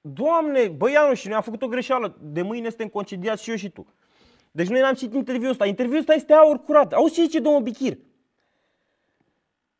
Doamne, 0.00 0.68
băianu, 0.68 1.14
și 1.14 1.26
noi 1.26 1.36
am 1.36 1.42
făcut 1.42 1.62
o 1.62 1.68
greșeală. 1.68 2.16
De 2.20 2.42
mâine 2.42 2.68
suntem 2.68 2.88
concediați 2.88 3.42
și 3.42 3.50
eu 3.50 3.56
și 3.56 3.70
tu. 3.70 3.86
Deci 4.50 4.68
noi 4.68 4.80
n-am 4.80 4.94
citit 4.94 5.14
interviul 5.14 5.50
ăsta. 5.50 5.66
Interviul 5.66 5.98
ăsta 5.98 6.14
este 6.14 6.32
aur 6.32 6.60
curat. 6.64 6.92
Auzi 6.92 7.14
ce 7.14 7.22
zice 7.22 7.40
domnul 7.40 7.62
Bichir? 7.62 7.98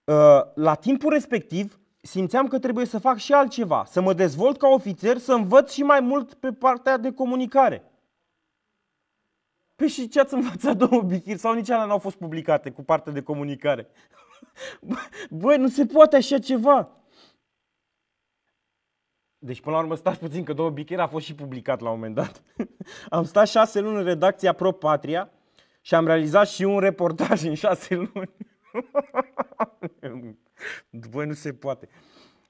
Uh, 0.04 0.40
la 0.54 0.74
timpul 0.74 1.12
respectiv 1.12 1.80
simțeam 2.02 2.48
că 2.48 2.58
trebuie 2.58 2.86
să 2.86 2.98
fac 2.98 3.16
și 3.16 3.32
altceva, 3.32 3.84
să 3.86 4.00
mă 4.00 4.12
dezvolt 4.12 4.58
ca 4.58 4.68
ofițer, 4.68 5.18
să 5.18 5.32
învăț 5.32 5.72
și 5.72 5.82
mai 5.82 6.00
mult 6.00 6.34
pe 6.34 6.52
partea 6.52 6.96
de 6.96 7.12
comunicare. 7.12 7.84
Păi 9.76 9.88
și 9.88 10.08
ce 10.08 10.20
ați 10.20 10.34
învățat, 10.34 10.76
domnul 10.76 11.02
Bichir? 11.02 11.36
Sau 11.36 11.54
nici 11.54 11.70
alea 11.70 11.84
n-au 11.84 11.98
fost 11.98 12.16
publicate 12.16 12.70
cu 12.70 12.82
partea 12.82 13.12
de 13.12 13.22
comunicare? 13.22 13.88
Băi, 15.40 15.56
nu 15.56 15.68
se 15.68 15.86
poate 15.86 16.16
așa 16.16 16.38
ceva. 16.38 16.88
Deci, 19.42 19.60
până 19.60 19.76
la 19.76 19.82
urmă, 19.82 19.94
stați 19.94 20.18
puțin 20.18 20.44
că 20.44 20.52
domnul 20.52 20.74
Bichir 20.74 21.00
a 21.00 21.06
fost 21.06 21.24
și 21.24 21.34
publicat 21.34 21.80
la 21.80 21.90
un 21.90 21.94
moment 21.94 22.14
dat. 22.14 22.42
am 23.08 23.24
stat 23.24 23.48
șase 23.48 23.80
luni 23.80 23.96
în 23.96 24.04
redacția 24.04 24.52
Pro 24.52 24.72
Patria 24.72 25.30
și 25.80 25.94
am 25.94 26.06
realizat 26.06 26.48
și 26.48 26.62
un 26.62 26.78
reportaj 26.78 27.44
în 27.44 27.54
șase 27.54 27.94
luni. 27.94 28.30
Băi, 31.10 31.26
nu 31.26 31.32
se 31.32 31.52
poate. 31.52 31.88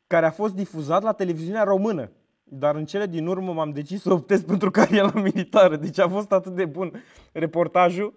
Care 0.07 0.27
a 0.27 0.31
fost 0.31 0.55
difuzat 0.55 1.03
la 1.03 1.13
televiziunea 1.13 1.63
română. 1.63 2.11
Dar 2.45 2.75
în 2.75 2.85
cele 2.85 3.07
din 3.07 3.27
urmă 3.27 3.53
m-am 3.53 3.71
decis 3.71 4.03
să 4.03 4.13
optez 4.13 4.43
pentru 4.43 4.71
cariera 4.71 5.21
militară. 5.21 5.77
Deci 5.77 5.99
a 5.99 6.09
fost 6.09 6.33
atât 6.33 6.55
de 6.55 6.65
bun 6.65 7.03
reportajul 7.33 8.15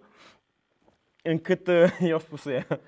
încât 1.23 1.67
uh, 1.67 1.99
i-au 2.07 2.19
spus 2.19 2.45
ea, 2.45 2.79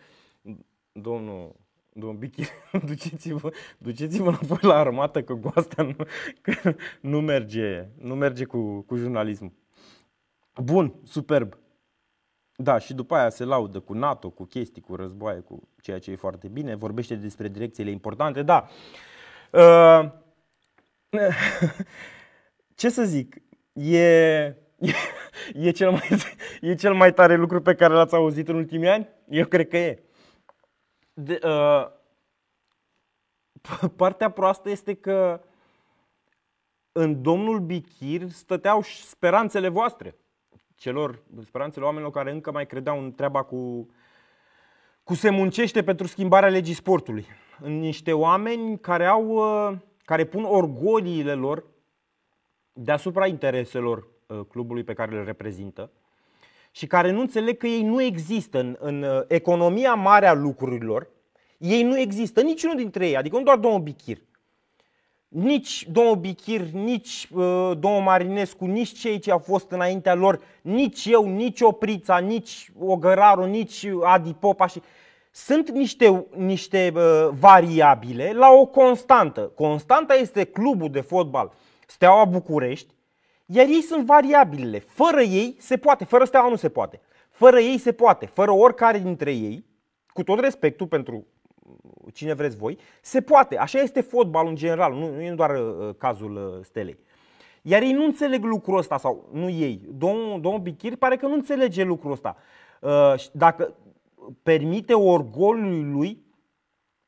domnul, 0.92 1.56
domnul 1.98 2.18
Bichi, 2.18 2.44
duceți-vă, 2.88 3.52
duceți-vă 3.78 4.28
înapoi 4.28 4.58
la 4.62 4.76
armată 4.76 5.24
că 5.24 5.36
cu 5.36 5.52
asta 5.56 5.84
nu, 5.84 5.96
că 6.42 6.76
nu 7.02 7.22
merge, 7.22 7.88
nu 7.98 8.16
merge 8.16 8.44
cu, 8.46 8.82
cu 8.82 8.96
jurnalismul. 8.96 9.52
Bun, 10.64 10.94
superb. 11.04 11.58
Da, 12.56 12.78
și 12.78 12.94
după 12.94 13.16
aia 13.16 13.30
se 13.30 13.44
laudă 13.44 13.80
cu 13.80 13.94
NATO, 13.94 14.30
cu 14.30 14.44
chestii, 14.44 14.82
cu 14.82 14.96
războaie, 14.96 15.40
cu 15.40 15.68
ceea 15.82 16.00
ce 16.00 16.12
e 16.12 16.16
foarte 16.16 16.48
bine, 16.48 16.76
vorbește 16.76 17.16
despre 17.16 17.48
direcțiile 17.48 17.90
importante, 17.90 18.44
da. 18.44 18.68
Uh, 19.52 20.12
ce 22.76 22.90
să 22.90 23.04
zic, 23.04 23.36
e, 23.74 24.00
e, 25.54 25.72
cel 25.74 25.92
mai, 25.92 26.10
e 26.62 26.76
cel 26.76 26.94
mai 26.94 27.14
tare 27.14 27.36
lucru 27.36 27.62
pe 27.62 27.76
care 27.76 27.94
l-ați 27.94 28.16
auzit 28.16 28.48
în 28.48 28.56
ultimii 28.56 28.90
ani? 28.90 29.10
Eu 29.30 29.46
cred 29.46 29.68
că 29.68 29.78
e. 29.78 30.05
De, 31.18 31.40
uh, 31.44 31.88
partea 33.96 34.30
proastă 34.30 34.70
este 34.70 34.94
că 34.94 35.42
în 36.92 37.22
domnul 37.22 37.60
Bichir 37.60 38.30
stăteau 38.30 38.82
speranțele 38.82 39.68
voastre 39.68 40.16
celor, 40.76 41.24
speranțele 41.46 41.86
oamenilor 41.86 42.12
care 42.12 42.32
încă 42.32 42.52
mai 42.52 42.66
credeau 42.66 43.04
în 43.04 43.14
treaba 43.14 43.44
cu, 43.44 43.90
cu 45.04 45.14
se 45.14 45.30
muncește 45.30 45.84
pentru 45.84 46.08
schimbarea 46.08 46.50
legii 46.50 46.74
sportului. 46.74 47.26
În 47.60 47.80
niște 47.80 48.14
oameni 48.14 48.80
care 48.80 49.06
au, 49.06 49.28
uh, 49.28 49.78
care 50.04 50.26
pun 50.26 50.44
orgoliile 50.44 51.34
lor 51.34 51.66
deasupra 52.74 53.28
intereselor 53.28 54.08
uh, 54.28 54.40
clubului 54.48 54.84
pe 54.84 54.94
care 54.94 55.12
le 55.12 55.24
reprezintă 55.24 55.92
și 56.76 56.88
care 56.88 57.12
nu 57.12 57.20
înțeleg 57.20 57.58
că 57.58 57.68
ei 57.68 57.82
nu 57.82 58.02
există 58.02 58.60
în, 58.60 58.76
în 58.80 59.04
uh, 59.04 59.22
economia 59.28 59.94
mare 59.94 60.28
a 60.28 60.34
lucrurilor, 60.34 61.08
ei 61.58 61.84
nu 61.84 62.00
există, 62.00 62.42
niciunul 62.42 62.76
dintre 62.76 63.08
ei, 63.08 63.18
adică 63.18 63.38
nu 63.38 63.44
doar 63.44 63.58
domnul 63.58 63.82
Bichir, 63.82 64.18
nici 65.28 65.88
domnul 65.92 66.16
Bichir, 66.16 66.62
nici 66.62 67.28
uh, 67.32 67.72
domnul 67.80 68.02
Marinescu, 68.02 68.66
nici 68.66 69.00
cei 69.00 69.20
ce 69.20 69.32
au 69.32 69.38
fost 69.38 69.72
înaintea 69.72 70.14
lor, 70.14 70.42
nici 70.62 71.06
eu, 71.06 71.26
nici 71.26 71.62
Oprița, 71.62 72.18
nici 72.18 72.72
Ogăraru, 72.80 73.46
nici 73.46 73.86
Adi 74.04 74.34
Popa 74.34 74.68
și 74.68 74.82
sunt 75.32 75.70
niște, 75.70 76.26
niște 76.36 76.92
uh, 76.96 77.30
variabile 77.40 78.32
la 78.34 78.52
o 78.52 78.66
constantă. 78.66 79.42
Constanta 79.42 80.14
este 80.14 80.44
clubul 80.44 80.90
de 80.90 81.02
fotbal 81.02 81.52
Steaua 81.88 82.26
București, 82.26 82.95
iar 83.46 83.66
ei 83.66 83.82
sunt 83.82 84.06
variabilele. 84.06 84.80
Fără 84.80 85.22
ei 85.22 85.56
se 85.60 85.78
poate, 85.78 86.06
fără 86.06 86.24
Steaua 86.24 86.50
nu 86.50 86.56
se 86.56 86.70
poate. 86.70 87.02
Fără 87.30 87.60
ei 87.60 87.78
se 87.78 87.92
poate, 87.92 88.26
fără 88.26 88.52
oricare 88.52 89.00
dintre 89.00 89.32
ei, 89.32 89.66
cu 90.14 90.24
tot 90.24 90.40
respectul 90.40 90.88
pentru 90.88 91.26
cine 92.14 92.34
vreți 92.34 92.58
voi, 92.58 92.78
se 93.02 93.22
poate. 93.22 93.58
Așa 93.58 93.80
este 93.80 94.02
fotbalul 94.02 94.50
în 94.50 94.56
general, 94.56 94.94
nu, 94.94 95.14
nu 95.16 95.22
e 95.22 95.32
doar 95.32 95.60
uh, 95.60 95.96
cazul 95.98 96.36
uh, 96.36 96.64
Stelei. 96.64 97.00
Iar 97.62 97.82
ei 97.82 97.92
nu 97.92 98.04
înțeleg 98.04 98.44
lucrul 98.44 98.78
ăsta, 98.78 98.98
sau 98.98 99.30
nu 99.32 99.50
ei. 99.50 99.82
Domnul, 99.92 100.42
domnul 100.42 100.62
Bichir 100.62 100.96
pare 100.96 101.16
că 101.16 101.28
nu 101.28 101.34
înțelege 101.34 101.84
lucrul 101.84 102.12
ăsta. 102.12 102.38
Uh, 102.82 103.14
dacă 103.32 103.76
permite 104.44 104.94
orgolului 104.94 105.84
lui 105.84 106.26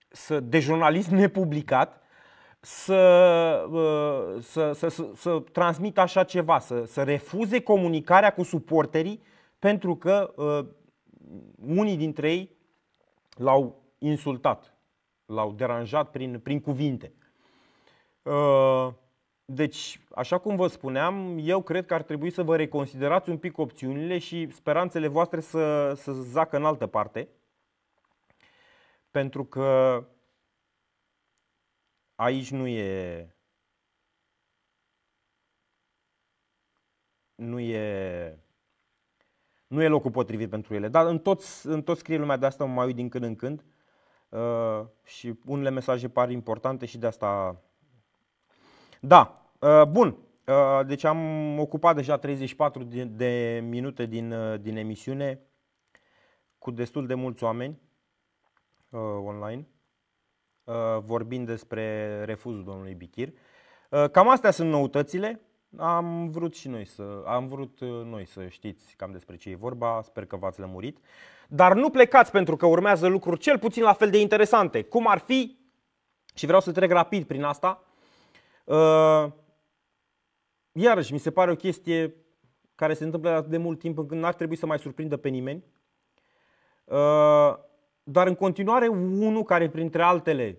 să, 0.08 0.40
de 0.40 0.60
jurnalist 0.60 1.10
nepublicat 1.10 2.02
să, 2.68 3.68
uh, 3.72 4.44
să, 4.44 4.72
să, 4.72 4.88
să, 4.88 5.10
să 5.16 5.44
transmită 5.52 6.02
așa 6.02 6.24
ceva, 6.24 6.60
să, 6.60 6.84
să 6.86 7.04
refuze 7.04 7.62
comunicarea 7.62 8.34
cu 8.34 8.44
suporterii 8.44 9.22
pentru 9.60 9.96
că 9.96 10.34
uh, 10.36 10.66
unii 11.66 11.98
dintre 11.98 12.32
ei 12.32 12.56
l-au 13.38 13.84
insultat, 13.98 14.74
l-au 15.26 15.52
deranjat 15.52 16.12
prin, 16.12 16.40
prin 16.40 16.60
cuvinte. 16.60 17.14
Uh, 18.22 18.88
deci, 19.46 20.00
așa 20.16 20.38
cum 20.38 20.56
vă 20.56 20.68
spuneam, 20.68 21.38
eu 21.42 21.62
cred 21.62 21.86
că 21.86 21.94
ar 21.94 22.02
trebui 22.02 22.30
să 22.30 22.44
vă 22.44 22.56
reconsiderați 22.56 23.30
un 23.30 23.38
pic 23.38 23.58
opțiunile 23.58 24.18
și 24.18 24.52
speranțele 24.52 25.08
voastre 25.08 25.40
să, 25.40 25.94
să 25.96 26.12
zacă 26.12 26.58
în 26.58 26.66
altă 26.66 26.88
parte. 26.88 27.28
Pentru 29.12 29.44
că 29.44 30.04
aici 32.18 32.52
nu 32.52 32.68
e 32.68 33.36
nu 37.36 37.60
e 37.60 38.40
nu 39.68 39.82
e 39.82 39.88
locul 39.88 40.12
potrivit 40.12 40.50
pentru 40.50 40.74
ele. 40.74 40.88
Dar 40.88 41.06
în 41.06 41.20
toți, 41.20 41.68
în 41.68 41.82
toți 41.82 42.00
scrie 42.00 42.18
lumea 42.18 42.38
de 42.38 42.46
asta, 42.46 42.66
mă 42.66 42.74
mai 42.74 42.86
uit 42.86 42.96
din 42.96 43.10
când 43.10 43.24
în 43.24 43.36
când. 43.36 43.66
Uh, 44.30 44.86
și 45.04 45.40
unele 45.46 45.70
mesaje 45.70 46.10
par 46.10 46.30
importante 46.30 46.86
și 46.86 46.98
de 46.98 47.08
asta... 47.08 47.62
Da, 49.02 49.52
uh, 49.60 49.84
bun. 49.84 50.18
Uh, 50.48 50.86
deci 50.86 51.04
am 51.04 51.60
ocupat 51.60 51.96
deja 51.96 52.18
34 52.18 52.84
de, 52.84 53.04
de 53.04 53.64
minute 53.64 54.06
din, 54.06 54.32
uh, 54.32 54.60
din 54.60 54.78
emisiune 54.78 55.42
cu 56.58 56.72
destul 56.72 57.08
de 57.08 57.14
mulți 57.14 57.44
oameni 57.44 57.82
uh, 58.90 59.00
online 59.24 59.68
uh, 59.70 59.77
vorbind 61.06 61.46
despre 61.46 62.24
refuzul 62.26 62.64
domnului 62.64 62.94
Bichir. 62.94 63.30
Uh, 63.90 64.10
cam 64.10 64.30
astea 64.30 64.52
sunt 64.52 64.70
noutățile. 64.70 65.42
Am 65.78 66.30
vrut 66.30 66.56
și 66.56 66.68
noi 66.68 66.86
să, 66.86 67.24
am 67.26 67.48
vrut 67.48 67.80
uh, 67.80 67.90
noi 67.90 68.26
să 68.26 68.48
știți 68.48 68.96
cam 68.96 69.12
despre 69.12 69.36
ce 69.36 69.50
e 69.50 69.56
vorba, 69.56 70.02
sper 70.04 70.26
că 70.26 70.36
v-ați 70.36 70.60
lămurit. 70.60 70.98
Dar 71.48 71.74
nu 71.74 71.90
plecați 71.90 72.32
pentru 72.32 72.56
că 72.56 72.66
urmează 72.66 73.08
lucruri 73.08 73.40
cel 73.40 73.60
puțin 73.60 73.84
la 73.84 73.94
fel 73.94 74.10
de 74.10 74.20
interesante, 74.20 74.82
cum 74.82 75.08
ar 75.08 75.18
fi, 75.18 75.58
și 76.36 76.46
vreau 76.46 76.62
să 76.62 76.72
trec 76.72 76.92
rapid 76.92 77.26
prin 77.26 77.44
asta, 77.44 77.84
uh, 78.64 79.26
iarăși 80.72 81.14
mi 81.14 81.20
se 81.20 81.32
pare 81.32 81.52
o 81.52 81.56
chestie 81.56 82.16
care 82.76 82.94
se 82.94 83.04
întâmplă 83.04 83.46
de 83.50 83.58
mult 83.58 83.80
timp 83.80 83.98
încât 83.98 84.18
n-ar 84.18 84.34
trebui 84.34 84.56
să 84.56 84.66
mai 84.66 84.80
surprindă 84.80 85.18
pe 85.18 85.30
nimeni, 85.30 85.64
uh, 86.84 87.54
dar 88.10 88.28
în 88.28 88.36
continuare 88.36 88.88
unul 88.88 89.44
care 89.44 89.70
printre 89.70 90.02
altele 90.02 90.58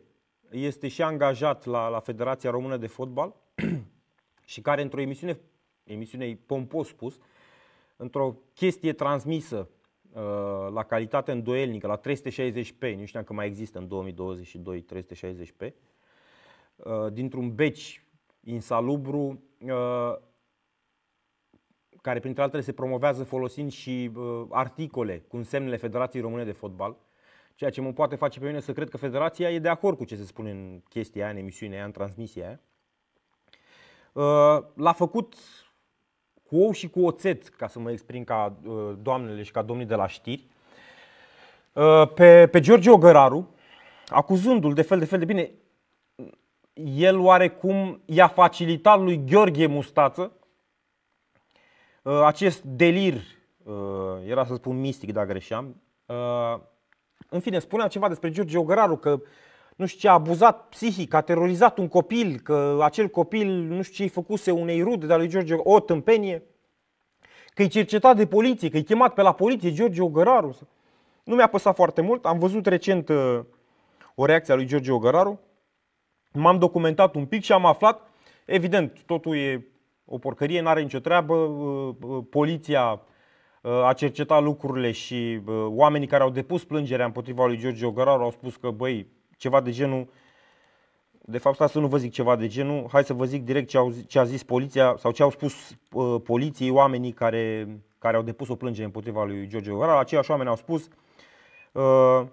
este 0.51 0.89
și 0.89 1.03
angajat 1.03 1.65
la, 1.65 1.89
la 1.89 2.01
Federația 2.01 2.51
Română 2.51 2.77
de 2.77 2.87
Fotbal, 2.87 3.35
și 4.45 4.61
care 4.61 4.83
într-o 4.83 5.01
emisiune, 5.01 5.41
emisiune 5.85 6.39
pompos 6.47 6.89
spus, 6.89 7.19
într-o 7.97 8.37
chestie 8.55 8.93
transmisă 8.93 9.69
uh, 10.13 10.73
la 10.73 10.83
calitate 10.83 11.33
îndoielnică, 11.33 11.87
la 11.87 12.01
360p, 12.01 12.97
nu 12.97 13.05
știam 13.05 13.25
că 13.25 13.33
mai 13.33 13.47
există 13.47 13.79
în 13.79 13.89
2022 13.89 14.85
360p, 14.95 15.73
uh, 16.77 17.13
dintr-un 17.13 17.55
beci 17.55 18.05
insalubru, 18.45 19.43
uh, 19.61 20.17
care 22.03 22.21
printre 22.21 22.43
altele 22.43 22.63
se 22.63 22.73
promovează 22.73 23.25
folosind 23.25 23.71
și 23.71 24.11
uh, 24.15 24.47
articole 24.51 25.25
cu 25.29 25.43
semnele 25.43 25.77
Federației 25.77 26.23
Române 26.23 26.45
de 26.45 26.53
Fotbal, 26.53 26.97
ceea 27.59 27.71
ce 27.71 27.81
mă 27.81 27.93
poate 27.93 28.17
face 28.17 28.39
pe 28.39 28.47
mine 28.47 28.61
să 28.61 28.73
cred 28.73 28.89
că 28.89 28.97
Federația 28.97 29.51
e 29.51 29.59
de 29.59 29.69
acord 29.69 29.97
cu 29.97 30.05
ce 30.05 30.17
se 30.17 30.25
spune 30.25 30.51
în 30.51 30.81
chestia 30.89 31.23
aia, 31.23 31.33
în 31.33 31.39
emisiunea 31.39 31.77
aia, 31.77 31.87
în 31.87 31.93
transmisia 31.93 32.47
aia. 32.47 32.61
Uh, 34.13 34.65
l-a 34.75 34.93
făcut 34.93 35.35
cu 36.43 36.57
ou 36.57 36.73
și 36.73 36.91
cu 36.91 37.05
oțet, 37.05 37.49
ca 37.49 37.67
să 37.67 37.79
mă 37.79 37.91
exprim 37.91 38.25
ca 38.25 38.57
doamnele 39.03 39.43
și 39.43 39.51
ca 39.51 39.63
domnii 39.63 39.87
de 39.87 39.95
la 39.95 40.07
știri, 40.07 40.47
pe, 42.15 42.47
pe 42.47 42.61
George 42.61 42.91
Ogăraru, 42.91 43.55
acuzându-l 44.07 44.75
de 44.75 44.83
fel 44.83 44.99
de 44.99 45.05
fel 45.05 45.19
de 45.19 45.25
bine. 45.25 45.51
El 46.85 47.19
oarecum 47.19 48.03
i-a 48.05 48.29
facilitat 48.29 49.01
lui 49.01 49.25
Gheorghe 49.25 49.67
Mustață 49.67 50.33
acest 52.03 52.63
delir, 52.63 53.21
era 54.25 54.45
să 54.45 54.55
spun 54.55 54.81
mistic 54.81 55.13
dacă 55.13 55.29
greșeam, 55.29 55.83
în 57.29 57.41
fine, 57.41 57.59
spunea 57.59 57.87
ceva 57.87 58.09
despre 58.09 58.31
George 58.31 58.59
Ogăraru, 58.59 58.97
că 58.97 59.21
nu 59.77 59.87
știu 59.87 60.01
ce, 60.01 60.09
a 60.09 60.13
abuzat 60.13 60.69
psihic, 60.69 61.15
a 61.15 61.21
terorizat 61.21 61.79
un 61.79 61.89
copil, 61.89 62.41
că 62.41 62.79
acel 62.83 63.09
copil 63.09 63.49
nu 63.49 63.83
știu 63.83 63.95
ce 63.95 64.03
îi 64.03 64.09
făcuse 64.09 64.51
unei 64.51 64.83
rude 64.83 65.07
de 65.07 65.15
lui 65.15 65.29
George, 65.29 65.55
o 65.57 65.81
tâmpenie, 65.81 66.43
că 67.55 67.63
e 67.63 67.67
cercetat 67.67 68.17
de 68.17 68.27
poliție, 68.27 68.69
că 68.69 68.77
e 68.77 68.81
chemat 68.81 69.15
pe 69.15 69.23
la 69.23 69.33
poliție 69.33 69.73
George 69.73 70.03
Ogăraru. 70.03 70.59
Nu 71.25 71.35
mi-a 71.35 71.47
păsat 71.47 71.75
foarte 71.75 72.01
mult, 72.01 72.25
am 72.25 72.39
văzut 72.39 72.67
recent 72.67 73.09
uh, 73.09 73.41
o 74.15 74.25
reacție 74.25 74.53
a 74.53 74.57
lui 74.57 74.67
George 74.67 74.93
Ogăraru, 74.93 75.41
m-am 76.33 76.59
documentat 76.59 77.15
un 77.15 77.27
pic 77.27 77.43
și 77.43 77.53
am 77.53 77.67
aflat, 77.67 78.11
evident, 78.45 79.03
totul 79.07 79.37
e 79.37 79.67
o 80.05 80.19
porcărie, 80.19 80.61
n-are 80.61 80.83
nicio 80.83 80.99
treabă, 80.99 81.35
uh, 81.35 81.95
uh, 82.01 82.25
poliția 82.31 83.01
a 83.63 83.93
cercetat 83.93 84.43
lucrurile 84.43 84.91
și 84.91 85.41
oamenii 85.67 86.07
care 86.07 86.23
au 86.23 86.31
depus 86.31 86.65
plângerea 86.65 87.05
împotriva 87.05 87.47
lui 87.47 87.59
George 87.59 87.87
Ogăraru 87.87 88.23
au 88.23 88.31
spus 88.31 88.57
că, 88.57 88.71
băi, 88.71 89.07
ceva 89.37 89.61
de 89.61 89.71
genul, 89.71 90.09
de 91.31 91.39
fapt, 91.39 91.71
să 91.71 91.79
nu 91.79 91.87
vă 91.87 91.97
zic 91.97 92.13
ceva 92.13 92.37
de 92.37 92.47
genul, 92.47 92.87
hai 92.93 93.05
să 93.05 93.13
vă 93.13 93.25
zic 93.25 93.45
direct 93.45 93.69
ce, 93.69 93.77
au, 93.77 93.93
ce 94.07 94.19
a 94.19 94.25
zis 94.25 94.43
poliția 94.43 94.95
sau 94.99 95.11
ce 95.11 95.23
au 95.23 95.31
spus 95.31 95.77
uh, 95.93 96.21
poliției 96.25 96.71
oamenii 96.71 97.13
care, 97.13 97.69
care 97.99 98.17
au 98.17 98.23
depus 98.23 98.49
o 98.49 98.57
plângere 98.57 98.85
împotriva 98.85 99.25
lui 99.25 99.47
George 99.47 99.71
Ogăraru. 99.71 99.99
Aceiași 99.99 100.31
oameni 100.31 100.49
au 100.49 100.57
spus, 100.57 100.89
uh, 101.73 102.27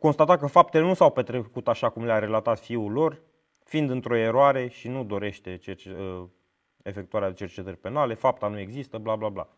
constatat 0.00 0.38
că 0.38 0.46
faptele 0.46 0.84
nu 0.84 0.94
s-au 0.94 1.10
petrecut 1.10 1.68
așa 1.68 1.88
cum 1.88 2.04
le-a 2.04 2.18
relatat 2.18 2.58
fiul 2.58 2.92
lor, 2.92 3.20
fiind 3.64 3.90
într-o 3.90 4.16
eroare 4.16 4.68
și 4.68 4.88
nu 4.88 5.04
dorește 5.04 5.56
cerce, 5.56 5.96
uh, 5.98 6.24
efectuarea 6.82 7.28
de 7.28 7.34
cercetări 7.34 7.76
penale, 7.76 8.14
fapta 8.14 8.48
nu 8.48 8.58
există, 8.58 8.98
bla 8.98 9.16
bla 9.16 9.28
bla. 9.28 9.48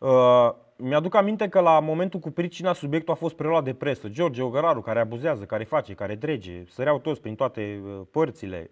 Uh, 0.00 0.54
mi-aduc 0.76 1.14
aminte 1.14 1.48
că 1.48 1.60
la 1.60 1.80
momentul 1.80 2.20
cu 2.20 2.30
pricina 2.30 2.72
subiectul 2.72 3.12
a 3.12 3.16
fost 3.16 3.34
preluat 3.34 3.64
de 3.64 3.74
presă. 3.74 4.08
George 4.08 4.42
Ogăraru, 4.42 4.80
care 4.80 5.00
abuzează, 5.00 5.44
care 5.44 5.64
face, 5.64 5.94
care 5.94 6.14
drege, 6.14 6.64
săreau 6.64 6.98
toți 6.98 7.20
prin 7.20 7.34
toate 7.34 7.80
uh, 7.84 8.06
părțile. 8.10 8.70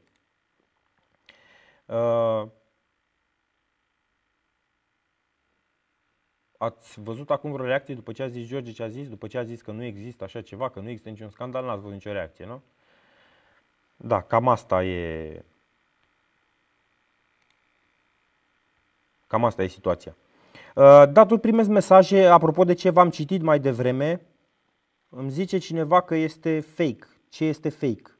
Uh, 1.87 2.47
ați 6.59 7.01
văzut 7.01 7.31
acum 7.31 7.53
vreo 7.53 7.67
reacție 7.67 7.95
după 7.95 8.13
ce 8.13 8.23
a 8.23 8.29
zis 8.29 8.47
George 8.47 8.73
ce 8.73 8.83
a 8.83 8.89
zis? 8.89 9.09
După 9.09 9.27
ce 9.27 9.39
a 9.39 9.45
zis 9.45 9.61
că 9.63 9.71
nu 9.71 9.83
există 9.85 10.25
așa 10.25 10.41
ceva, 10.41 10.71
că 10.71 10.81
nu 10.81 10.89
există 10.89 11.09
niciun 11.09 11.31
scandal, 11.31 11.65
n-ați 11.65 11.81
văzut 11.81 11.93
nicio 11.93 12.13
reacție, 12.13 12.47
nu? 12.47 12.63
Da, 13.97 14.23
cam 14.23 14.49
asta 14.49 14.85
e... 14.85 15.45
Cam 19.27 19.45
asta 19.45 19.63
e 19.63 19.67
situația. 19.67 20.17
Uh, 20.79 21.05
da, 21.13 21.27
tot 21.27 21.41
primesc 21.41 21.69
mesaje, 21.69 22.27
apropo 22.27 22.65
de 22.65 22.75
ce 22.75 22.91
v-am 22.91 23.11
citit 23.11 23.43
mai 23.43 23.59
devreme, 23.59 24.27
îmi 25.09 25.31
zice 25.31 25.59
cineva 25.59 26.01
că 26.01 26.15
este 26.15 26.61
fake. 26.61 27.07
Ce 27.29 27.45
este 27.45 27.69
fake? 27.69 28.19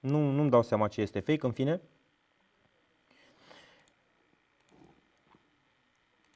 Nu, 0.00 0.30
nu-mi 0.30 0.50
dau 0.50 0.62
seama 0.62 0.88
ce 0.88 1.00
este 1.00 1.20
fake, 1.20 1.46
în 1.46 1.52
fine. 1.52 1.80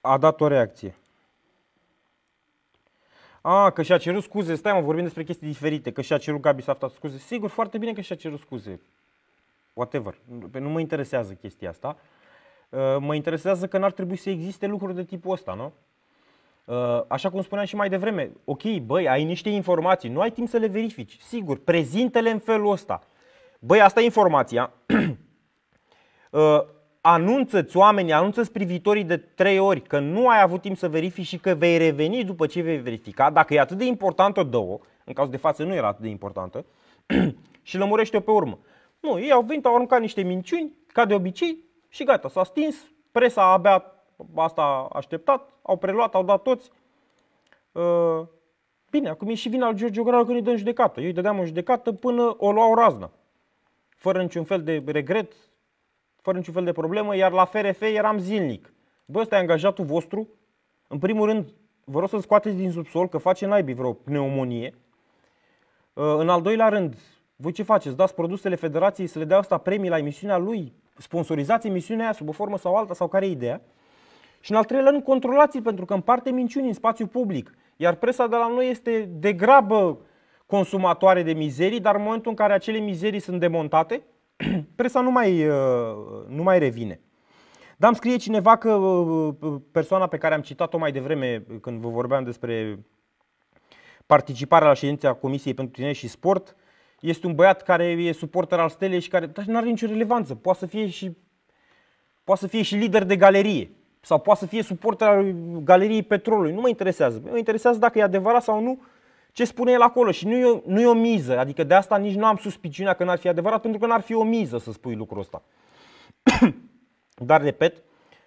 A 0.01 0.19
dat 0.19 0.41
o 0.41 0.47
reacție. 0.47 0.95
A, 3.41 3.71
că 3.71 3.83
și-a 3.83 3.99
cerut 3.99 4.23
scuze. 4.23 4.55
Stai 4.55 4.73
mă, 4.73 4.81
vorbim 4.81 5.05
despre 5.05 5.25
chestii 5.25 5.47
diferite. 5.47 5.93
Că 5.93 6.01
și-a 6.01 6.19
cerut 6.19 6.41
Gabi 6.41 6.63
Safta 6.63 6.89
scuze. 6.89 7.19
Sigur, 7.19 7.51
foarte 7.51 7.79
bine 7.79 7.93
că 7.93 8.01
și-a 8.01 8.17
cerut 8.17 8.39
scuze. 8.39 8.81
Whatever. 9.73 10.19
Nu 10.53 10.69
mă 10.69 10.81
interesează 10.81 11.33
chestia 11.33 11.69
asta. 11.69 11.97
Uh, 11.99 12.21
mă 12.99 13.15
interesează 13.15 13.67
că 13.67 13.79
n-ar 13.79 13.93
trebui 13.93 14.17
să 14.17 14.31
existe 14.31 14.67
lucruri 14.67 14.95
de 14.95 15.05
tipul 15.05 15.33
ăsta, 15.33 15.55
nu? 15.55 15.73
Uh, 16.65 17.03
așa 17.09 17.31
cum 17.31 17.43
spuneam 17.43 17.67
și 17.67 17.77
mai 17.77 17.89
devreme, 17.89 18.31
ok, 18.45 18.63
băi, 18.63 19.09
ai 19.09 19.25
niște 19.25 19.49
informații, 19.49 20.09
nu 20.09 20.21
ai 20.21 20.31
timp 20.31 20.49
să 20.49 20.57
le 20.57 20.67
verifici. 20.67 21.19
Sigur, 21.21 21.59
prezintele 21.59 22.31
în 22.31 22.39
felul 22.39 22.73
ăsta. 22.73 23.01
Băi, 23.59 23.81
asta 23.81 24.01
e 24.01 24.05
informația. 24.05 24.73
Uh, 26.33 26.61
anunță-ți 27.01 27.77
oamenii, 27.77 28.13
anunță-ți 28.13 28.53
privitorii 28.53 29.05
de 29.05 29.17
trei 29.17 29.59
ori 29.59 29.83
că 29.83 29.99
nu 29.99 30.29
ai 30.29 30.41
avut 30.41 30.61
timp 30.61 30.77
să 30.77 30.89
verifici 30.89 31.27
și 31.27 31.39
că 31.39 31.55
vei 31.55 31.77
reveni 31.77 32.25
după 32.25 32.47
ce 32.47 32.61
vei 32.61 32.77
verifica. 32.77 33.31
Dacă 33.31 33.55
e 33.55 33.61
atât 33.61 33.79
de 33.79 33.85
importantă, 33.85 34.43
două, 34.43 34.79
în 35.05 35.13
cazul 35.13 35.31
de 35.31 35.37
față 35.37 35.65
nu 35.65 35.75
era 35.75 35.87
atât 35.87 36.03
de 36.03 36.09
importantă, 36.09 36.65
și 37.63 37.77
lămurește-o 37.77 38.21
pe 38.21 38.31
urmă. 38.31 38.59
Nu, 39.01 39.19
ei 39.19 39.33
au 39.33 39.43
venit, 39.43 39.65
au 39.65 39.75
aruncat 39.75 40.01
niște 40.01 40.23
minciuni, 40.23 40.73
ca 40.93 41.05
de 41.05 41.15
obicei, 41.15 41.59
și 41.93 42.05
gata, 42.05 42.29
s-a 42.29 42.45
stins, 42.45 42.77
presa 43.11 43.53
abia 43.53 43.85
asta 44.35 44.63
a 44.63 44.89
așteptat, 44.93 45.53
au 45.63 45.77
preluat, 45.77 46.15
au 46.15 46.25
dat 46.25 46.43
toți. 46.43 46.71
Uh, 47.73 48.21
bine, 48.91 49.09
acum 49.09 49.29
e 49.29 49.35
și 49.35 49.49
vina 49.49 49.67
al 49.67 49.75
George 49.75 50.01
Ograru 50.01 50.25
când 50.25 50.37
îi 50.37 50.43
dă 50.43 50.51
în 50.51 50.57
judecată. 50.57 51.01
Eu 51.01 51.07
îi 51.07 51.13
dădeam 51.13 51.39
în 51.39 51.47
judecată 51.47 51.93
până 51.93 52.35
o 52.39 52.53
luau 52.53 52.75
raznă. 52.75 53.11
Fără 53.97 54.23
niciun 54.23 54.45
fel 54.45 54.63
de 54.63 54.83
regret, 54.87 55.33
fără 56.21 56.37
niciun 56.37 56.55
fel 56.55 56.65
de 56.65 56.73
problemă, 56.73 57.17
iar 57.17 57.33
la 57.33 57.45
FRF 57.45 57.81
eram 57.81 58.19
zilnic. 58.19 58.73
Bă, 59.05 59.21
ăsta 59.21 59.37
e 59.37 59.39
angajatul 59.39 59.85
vostru. 59.85 60.29
În 60.89 60.99
primul 60.99 61.27
rând, 61.27 61.55
vă 61.85 61.99
rog 61.99 62.09
să 62.09 62.19
scoateți 62.19 62.57
din 62.57 62.71
subsol 62.71 63.09
că 63.09 63.19
face 63.19 63.47
naibii 63.47 63.75
vreo 63.75 63.93
pneumonie. 63.93 64.75
Uh, 65.93 66.15
în 66.19 66.29
al 66.29 66.43
doilea 66.43 66.69
rând, 66.69 66.97
voi 67.43 67.53
ce 67.53 67.63
faceți? 67.63 67.97
Dați 67.97 68.15
produsele 68.15 68.55
federației 68.55 69.07
să 69.07 69.19
le 69.19 69.25
dea 69.25 69.39
asta 69.39 69.59
premii 69.59 69.91
la 69.91 69.99
emisiunea 69.99 70.37
lui? 70.37 70.73
sponsorizați 70.97 71.67
emisiunea 71.67 72.05
aia 72.05 72.13
sub 72.13 72.29
o 72.29 72.33
formă 72.33 72.59
sau 72.59 72.75
alta 72.75 72.95
sau 72.95 73.09
care 73.09 73.27
e 73.27 73.31
ideea. 73.31 73.61
Și 74.41 74.51
în 74.51 74.57
al 74.57 74.65
treilea 74.65 74.91
rând, 74.91 75.03
controlați 75.03 75.59
pentru 75.59 75.85
că 75.85 75.95
împarte 75.95 76.31
minciuni 76.31 76.67
în 76.67 76.73
spațiu 76.73 77.07
public. 77.07 77.55
Iar 77.77 77.95
presa 77.95 78.27
de 78.27 78.37
la 78.37 78.49
noi 78.49 78.71
este 78.71 79.09
degrabă 79.13 79.99
consumatoare 80.47 81.23
de 81.23 81.33
mizerii, 81.33 81.81
dar 81.81 81.95
în 81.95 82.03
momentul 82.03 82.31
în 82.31 82.37
care 82.37 82.53
acele 82.53 82.79
mizerii 82.79 83.21
sunt 83.21 83.41
demontate, 83.41 84.03
presa 84.77 85.01
nu 85.01 85.11
mai, 85.11 85.49
uh, 85.49 85.55
nu 86.29 86.43
mai 86.43 86.59
revine. 86.59 87.01
Dar 87.77 87.89
îmi 87.89 87.97
scrie 87.97 88.17
cineva 88.17 88.57
că 88.57 88.73
uh, 88.73 89.35
persoana 89.71 90.07
pe 90.07 90.19
care 90.19 90.35
am 90.35 90.41
citat-o 90.41 90.79
mai 90.79 90.93
devreme 90.93 91.45
când 91.61 91.81
vă 91.81 91.89
vorbeam 91.89 92.25
despre 92.25 92.79
participarea 94.07 94.69
la 94.69 94.75
ședința 94.75 95.13
Comisiei 95.13 95.55
pentru 95.55 95.75
Tineri 95.75 95.97
și 95.97 96.09
Sport, 96.09 96.57
este 97.03 97.27
un 97.27 97.35
băiat 97.35 97.63
care 97.63 97.85
e 97.85 98.13
suporter 98.13 98.59
al 98.59 98.69
stelei 98.69 99.01
și 99.01 99.09
care 99.09 99.33
nu 99.47 99.57
are 99.57 99.67
nicio 99.67 99.87
relevanță. 99.87 100.35
Poate 100.35 100.59
să 100.59 100.67
fie 100.67 100.89
și 100.89 101.17
poate 102.25 102.41
să 102.41 102.47
fie 102.47 102.63
și 102.63 102.75
lider 102.75 103.05
de 103.05 103.17
galerie 103.17 103.71
sau 104.01 104.19
poate 104.19 104.41
să 104.41 104.47
fie 104.47 104.63
suporter 104.63 105.09
al 105.09 105.33
galeriei 105.65 106.03
petrolului. 106.03 106.53
Nu 106.53 106.61
mă 106.61 106.69
interesează. 106.69 107.23
Mă 107.31 107.39
interesează 107.39 107.79
dacă 107.79 107.99
e 107.99 108.03
adevărat 108.03 108.43
sau 108.43 108.63
nu 108.63 108.83
ce 109.33 109.45
spune 109.45 109.73
el 109.73 109.81
acolo 109.81 110.11
și 110.11 110.27
nu 110.27 110.33
e, 110.33 110.63
nu 110.67 110.81
e 110.81 110.87
o 110.87 110.95
miză. 110.95 111.39
Adică 111.39 111.65
de 111.65 111.75
asta 111.75 111.97
nici 111.97 112.15
nu 112.15 112.25
am 112.25 112.37
suspiciunea 112.37 112.95
că 112.95 113.05
n-ar 113.05 113.19
fi 113.19 113.29
adevărat 113.29 113.61
pentru 113.61 113.81
că 113.81 113.87
n-ar 113.87 114.01
fi 114.01 114.15
o 114.15 114.23
miză 114.23 114.59
să 114.59 114.73
spui 114.73 114.95
lucrul 114.95 115.21
ăsta. 115.21 115.43
Dar, 117.15 117.43
repet, 117.43 117.83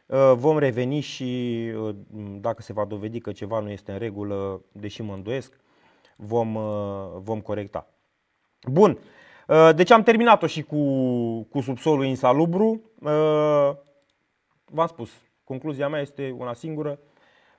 uh, 0.05 0.33
vom 0.35 0.57
reveni 0.57 0.99
și 0.99 1.61
uh, 1.81 1.95
dacă 2.39 2.61
se 2.61 2.73
va 2.73 2.85
dovedi 2.85 3.19
că 3.19 3.31
ceva 3.31 3.59
nu 3.59 3.69
este 3.69 3.91
în 3.91 3.97
regulă, 3.97 4.61
deși 4.71 5.01
mă 5.01 5.13
îndoiesc, 5.13 5.59
vom, 6.15 6.55
uh, 6.55 6.63
vom 7.17 7.41
corecta. 7.41 7.89
Bun. 8.69 8.99
Uh, 9.47 9.69
deci 9.75 9.91
am 9.91 10.03
terminat-o 10.03 10.47
și 10.47 10.61
cu, 10.61 10.77
cu 11.43 11.61
subsolul 11.61 12.05
insalubru. 12.05 12.81
Uh, 12.99 13.71
v-am 14.65 14.87
spus, 14.87 15.09
concluzia 15.43 15.87
mea 15.87 16.01
este 16.01 16.35
una 16.37 16.53
singură. 16.53 16.99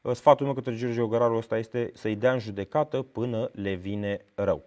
Uh, 0.01 0.13
sfatul 0.13 0.47
meu 0.47 0.55
către 0.55 0.77
George 0.77 1.01
Ogăraru 1.01 1.37
ăsta 1.37 1.59
este 1.59 1.91
să-i 1.95 2.15
dea 2.15 2.33
în 2.33 2.39
judecată 2.39 3.03
până 3.03 3.51
le 3.53 3.75
vine 3.75 4.25
rău. 4.35 4.63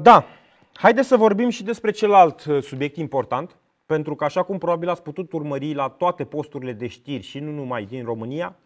Da, 0.00 0.24
haideți 0.72 1.08
să 1.08 1.16
vorbim 1.16 1.48
și 1.48 1.62
despre 1.62 1.90
celălalt 1.90 2.40
subiect 2.60 2.96
important, 2.96 3.56
pentru 3.86 4.14
că 4.14 4.24
așa 4.24 4.42
cum 4.42 4.58
probabil 4.58 4.88
ați 4.88 5.02
putut 5.02 5.32
urmări 5.32 5.74
la 5.74 5.88
toate 5.88 6.24
posturile 6.24 6.72
de 6.72 6.86
știri 6.86 7.22
și 7.22 7.38
nu 7.38 7.50
numai 7.50 7.84
din 7.84 8.04
România, 8.04 8.56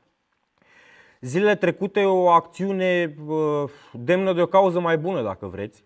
Zilele 1.20 1.54
trecute 1.54 2.04
o 2.04 2.28
acțiune 2.28 3.16
uh, 3.26 3.70
demnă 3.92 4.32
de 4.32 4.42
o 4.42 4.46
cauză 4.46 4.80
mai 4.80 4.98
bună, 4.98 5.22
dacă 5.22 5.46
vreți. 5.46 5.84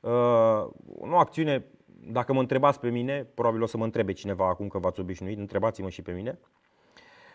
Uh, 0.00 0.10
o 0.94 1.16
acțiune, 1.16 1.64
dacă 1.86 2.32
mă 2.32 2.40
întrebați 2.40 2.80
pe 2.80 2.88
mine, 2.88 3.26
probabil 3.34 3.62
o 3.62 3.66
să 3.66 3.76
mă 3.76 3.84
întrebe 3.84 4.12
cineva 4.12 4.48
acum 4.48 4.68
că 4.68 4.78
v-ați 4.78 5.00
obișnuit, 5.00 5.38
întrebați-mă 5.38 5.88
și 5.88 6.02
pe 6.02 6.12
mine, 6.12 6.38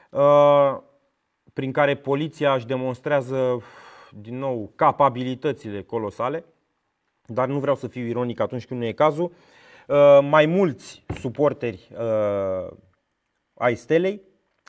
uh, 0.10 0.78
prin 1.54 1.72
care 1.72 1.96
poliția 1.96 2.54
își 2.54 2.66
demonstrează 2.66 3.64
din 4.12 4.38
nou 4.38 4.72
capabilitățile 4.76 5.82
colosale, 5.82 6.46
dar 7.26 7.48
nu 7.48 7.60
vreau 7.60 7.76
să 7.76 7.88
fiu 7.88 8.06
ironic 8.06 8.40
atunci 8.40 8.66
când 8.66 8.80
nu 8.80 8.86
e 8.86 8.92
cazul. 8.92 9.32
uh, 9.88 10.20
mai 10.30 10.46
mulți 10.46 11.04
suporteri 11.20 11.90
uh, 11.92 12.72
ai 13.54 13.76
Stelei. 13.76 14.22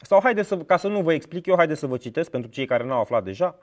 Sau 0.03 0.21
haide 0.23 0.43
să, 0.43 0.57
ca 0.57 0.77
să 0.77 0.89
nu 0.89 1.01
vă 1.01 1.13
explic 1.13 1.47
eu, 1.47 1.57
haide 1.57 1.75
să 1.75 1.87
vă 1.87 1.97
citesc 1.97 2.31
pentru 2.31 2.51
cei 2.51 2.67
care 2.67 2.85
n-au 2.85 3.01
aflat 3.01 3.25
deja. 3.25 3.59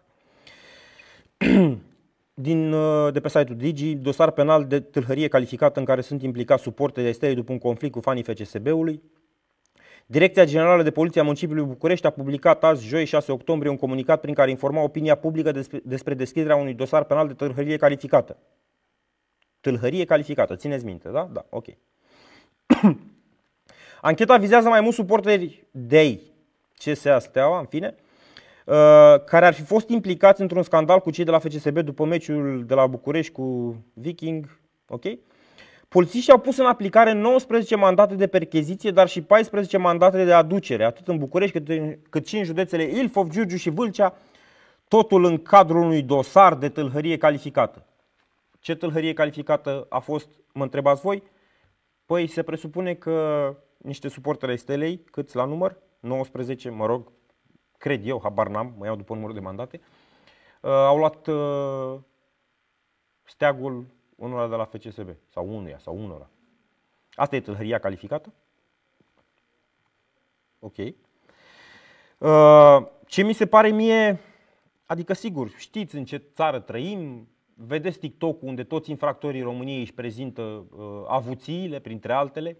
Din, 2.34 2.72
uh, 2.72 3.14
de 3.14 3.20
pe 3.20 3.30
site-ul 3.30 3.58
Digi, 3.58 3.96
dosar 3.96 4.32
penal 4.32 4.66
de 4.66 4.80
tâlhărie 4.80 5.28
calificată 5.28 5.80
în 5.80 5.86
care 5.86 6.02
sunt 6.02 6.24
implicați 6.24 6.64
suporteri 6.64 7.06
ai 7.06 7.14
Stelei 7.14 7.36
după 7.36 7.52
un 7.52 7.58
conflict 7.58 7.94
cu 7.94 8.00
fanii 8.00 8.24
FCSB-ului. 8.24 9.02
Direcția 10.06 10.46
Generală 10.46 10.84
de 10.84 10.92
Poliție 10.92 11.22
a 11.22 11.24
Municipiului 11.24 11.66
București 11.66 12.06
a 12.06 12.10
publicat 12.10 12.64
azi, 12.64 12.88
joi 12.88 13.06
6 13.06 13.32
octombrie, 13.32 13.72
un 13.72 13.78
comunicat 13.78 14.22
prin 14.22 14.34
care 14.34 14.50
informa 14.50 14.82
opinia 14.82 15.16
publică 15.16 15.52
despre, 15.52 15.82
despre 15.84 16.14
deschiderea 16.14 16.56
unui 16.56 16.74
dosar 16.74 17.04
penal 17.04 17.28
de 17.28 17.34
tâlhărie 17.34 17.78
calificată. 17.78 18.38
Tâlhărie 19.60 20.06
calificată, 20.06 20.56
țineți 20.56 20.86
minte, 20.86 21.10
da? 21.10 21.30
Da, 21.34 21.46
ok. 21.50 21.66
Ancheta 24.02 24.38
vizează 24.38 24.68
mai 24.70 24.82
mulți 24.82 24.96
suporteri 24.96 25.66
DEI, 25.72 26.29
CSA 26.84 27.20
Steaua, 27.20 27.60
în 27.60 27.66
fine, 27.66 27.96
uh, 28.66 28.76
care 29.26 29.46
ar 29.46 29.54
fi 29.54 29.62
fost 29.62 29.90
implicați 29.90 30.42
într-un 30.42 30.64
scandal 30.64 31.00
cu 31.00 31.12
cei 31.12 31.26
de 31.26 31.32
la 31.32 31.40
FCSB 31.40 31.80
după 31.80 32.06
meciul 32.06 32.64
de 32.66 32.74
la 32.74 32.88
București 32.88 33.32
cu 33.32 33.76
Viking, 33.94 34.60
ok? 34.88 35.04
Polițiștii 35.88 36.32
au 36.32 36.40
pus 36.40 36.58
în 36.58 36.66
aplicare 36.66 37.12
19 37.12 37.76
mandate 37.76 38.16
de 38.16 38.28
percheziție, 38.28 38.92
dar 38.92 39.08
și 39.08 39.22
14 39.22 39.78
mandate 39.78 40.26
de 40.26 40.34
aducere, 40.34 40.84
atât 40.84 41.08
în 41.08 41.18
București 41.18 41.58
cât, 41.58 41.70
în, 41.70 41.98
cât 42.10 42.28
și 42.28 42.38
în 42.38 42.44
județele 42.44 42.84
Ilfov, 42.84 43.30
Giurgiu 43.30 43.56
și 43.56 43.70
Vâlcea, 43.70 44.18
totul 44.88 45.26
în 45.26 45.38
cadrul 45.38 45.82
unui 45.82 46.02
dosar 46.02 46.56
de 46.56 46.70
tâlhărie 46.70 47.18
calificată. 47.18 47.86
Ce 48.60 48.76
tâlhărie 48.76 49.14
calificată 49.14 49.86
a 49.90 50.00
fost, 50.00 50.28
mă 50.54 50.64
întrebați 50.64 51.02
voi? 51.02 51.24
Păi 52.10 52.28
se 52.28 52.44
presupune 52.44 52.94
că 52.94 53.56
niște 53.78 54.08
suporteri 54.08 54.58
stelei, 54.58 55.00
câți 55.00 55.36
la 55.36 55.46
număr? 55.46 55.78
19, 56.00 56.70
mă 56.70 56.86
rog, 56.86 57.12
cred 57.78 58.08
eu, 58.08 58.20
habar 58.24 58.48
n-am, 58.48 58.74
mă 58.78 58.86
iau 58.86 58.96
după 58.96 59.14
numărul 59.14 59.36
de 59.36 59.42
mandate, 59.42 59.82
uh, 60.62 60.72
au 60.72 60.98
luat 60.98 61.28
uh, 61.28 62.00
steagul 63.24 63.86
unora 64.16 64.48
de 64.48 64.56
la 64.56 64.66
FCSB 64.66 65.10
sau 65.28 65.56
unuia 65.56 65.78
sau 65.78 65.98
unora. 65.98 66.30
Asta 67.12 67.36
e 67.36 67.42
tâlhăria 67.42 67.80
calificată? 67.80 68.34
Ok. 70.60 70.78
Uh, 72.18 72.88
ce 73.06 73.24
mi 73.24 73.34
se 73.34 73.48
pare 73.48 73.70
mie, 73.70 74.20
adică 74.86 75.14
sigur, 75.14 75.50
știți 75.50 75.96
în 75.96 76.06
ce 76.06 76.18
țară 76.18 76.60
trăim, 76.60 77.28
vedeți 77.66 78.00
TikTok 78.00 78.42
unde 78.42 78.64
toți 78.64 78.90
infractorii 78.90 79.42
României 79.42 79.80
își 79.80 79.94
prezintă 79.94 80.42
uh, 80.42 81.04
avuțiile, 81.08 81.80
printre 81.80 82.14
altele, 82.14 82.58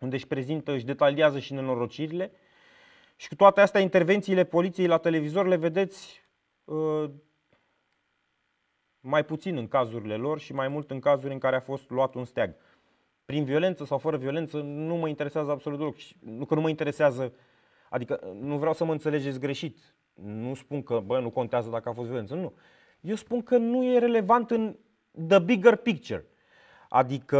unde 0.00 0.16
își 0.16 0.26
prezintă, 0.26 0.72
își 0.72 0.84
detaliază 0.84 1.38
și 1.38 1.52
nenorocirile. 1.52 2.32
Și 3.16 3.28
cu 3.28 3.34
toate 3.34 3.60
astea, 3.60 3.80
intervențiile 3.80 4.44
poliției 4.44 4.86
la 4.86 4.98
televizor 4.98 5.46
le 5.46 5.56
vedeți 5.56 6.28
uh, 6.64 7.10
mai 9.00 9.24
puțin 9.24 9.56
în 9.56 9.68
cazurile 9.68 10.16
lor 10.16 10.38
și 10.38 10.52
mai 10.52 10.68
mult 10.68 10.90
în 10.90 11.00
cazuri 11.00 11.32
în 11.32 11.38
care 11.38 11.56
a 11.56 11.60
fost 11.60 11.90
luat 11.90 12.14
un 12.14 12.24
steag. 12.24 12.54
Prin 13.24 13.44
violență 13.44 13.84
sau 13.84 13.98
fără 13.98 14.16
violență 14.16 14.60
nu 14.60 14.96
mă 14.96 15.08
interesează 15.08 15.50
absolut 15.50 15.78
deloc. 15.78 15.94
Nu 16.20 16.44
că 16.44 16.54
nu 16.54 16.60
mă 16.60 16.68
interesează, 16.68 17.32
adică 17.90 18.20
nu 18.40 18.58
vreau 18.58 18.72
să 18.72 18.84
mă 18.84 18.92
înțelegeți 18.92 19.40
greșit. 19.40 19.94
Nu 20.14 20.54
spun 20.54 20.82
că, 20.82 21.02
bă, 21.04 21.20
nu 21.20 21.30
contează 21.30 21.70
dacă 21.70 21.88
a 21.88 21.92
fost 21.92 22.08
violență, 22.08 22.34
nu. 22.34 22.52
Eu 23.06 23.14
spun 23.14 23.42
că 23.42 23.56
nu 23.56 23.84
e 23.84 23.98
relevant 23.98 24.50
în 24.50 24.76
the 25.28 25.38
bigger 25.38 25.76
picture. 25.76 26.26
Adică 26.88 27.38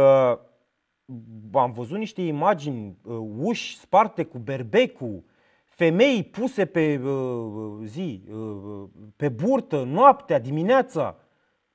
am 1.53 1.71
văzut 1.71 1.97
niște 1.97 2.21
imagini, 2.21 2.97
uh, 3.03 3.17
uși 3.37 3.77
sparte 3.77 4.23
cu 4.23 4.37
berbecul, 4.37 5.23
femei 5.65 6.23
puse 6.23 6.65
pe 6.65 7.01
uh, 7.03 7.85
zi, 7.85 8.23
uh, 8.31 8.83
pe 9.15 9.29
burtă, 9.29 9.83
noaptea, 9.83 10.39
dimineața. 10.39 11.15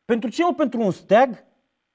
Pentru 0.05 0.31
ce 0.31 0.43
nu 0.43 0.55
pentru 0.55 0.81
un 0.81 0.91
steag? 0.91 1.45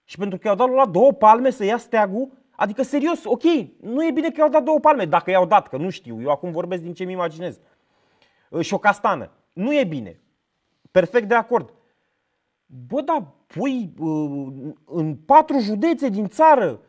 Și 0.03 0.17
pentru 0.17 0.37
că 0.37 0.47
i-au 0.47 0.55
dat 0.55 0.69
la 0.69 0.85
două 0.85 1.11
palme 1.11 1.49
să 1.49 1.63
ia 1.63 1.77
steagul? 1.77 2.31
Adică 2.51 2.83
serios, 2.83 3.23
ok, 3.23 3.43
nu 3.81 4.05
e 4.05 4.11
bine 4.11 4.29
că 4.29 4.39
i-au 4.39 4.49
dat 4.49 4.63
două 4.63 4.79
palme, 4.79 5.05
dacă 5.05 5.29
i-au 5.29 5.45
dat, 5.45 5.67
că 5.67 5.77
nu 5.77 5.89
știu, 5.89 6.21
eu 6.21 6.29
acum 6.29 6.51
vorbesc 6.51 6.81
din 6.81 6.93
ce 6.93 7.03
mi 7.03 7.11
imaginez. 7.11 7.59
Și 8.59 8.73
o 8.73 8.77
castană. 8.77 9.31
Nu 9.53 9.75
e 9.75 9.83
bine. 9.83 10.19
Perfect 10.91 11.27
de 11.27 11.35
acord. 11.35 11.73
Bă, 12.87 13.01
dar 13.01 13.33
pui 13.47 13.93
în 14.85 15.15
patru 15.15 15.59
județe 15.59 16.09
din 16.09 16.27
țară 16.27 16.81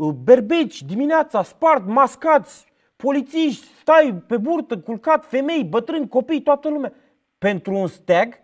Uh, 0.00 0.14
berbeci, 0.14 0.82
dimineața, 0.82 1.42
spart, 1.42 1.86
mascați, 1.86 2.66
polițiști, 2.96 3.66
stai 3.66 4.22
pe 4.26 4.36
burtă, 4.36 4.78
culcat, 4.78 5.26
femei, 5.26 5.64
bătrâni, 5.64 6.08
copii, 6.08 6.42
toată 6.42 6.68
lumea. 6.68 6.92
Pentru 7.38 7.72
un 7.72 7.86
steag? 7.86 8.34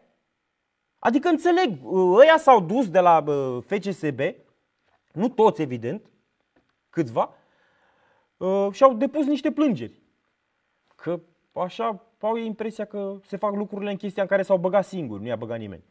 Adică 0.98 1.28
înțeleg, 1.28 1.78
uh, 1.82 2.18
ăia 2.18 2.36
s-au 2.38 2.60
dus 2.60 2.90
de 2.90 3.00
la 3.00 3.24
uh, 3.26 3.62
FCSB, 3.66 4.20
nu 5.12 5.28
toți 5.28 5.62
evident, 5.62 6.10
câțiva, 6.90 7.34
și 8.70 8.82
au 8.82 8.94
depus 8.94 9.26
niște 9.26 9.52
plângeri. 9.52 10.02
Că 10.94 11.20
așa 11.52 12.02
au 12.20 12.36
impresia 12.36 12.84
că 12.84 13.18
se 13.26 13.36
fac 13.36 13.54
lucrurile 13.54 13.90
în 13.90 13.96
chestia 13.96 14.22
în 14.22 14.28
care 14.28 14.42
s-au 14.42 14.58
băgat 14.58 14.84
singuri, 14.84 15.22
nu 15.22 15.28
i-a 15.28 15.36
băgat 15.36 15.58
nimeni. 15.58 15.84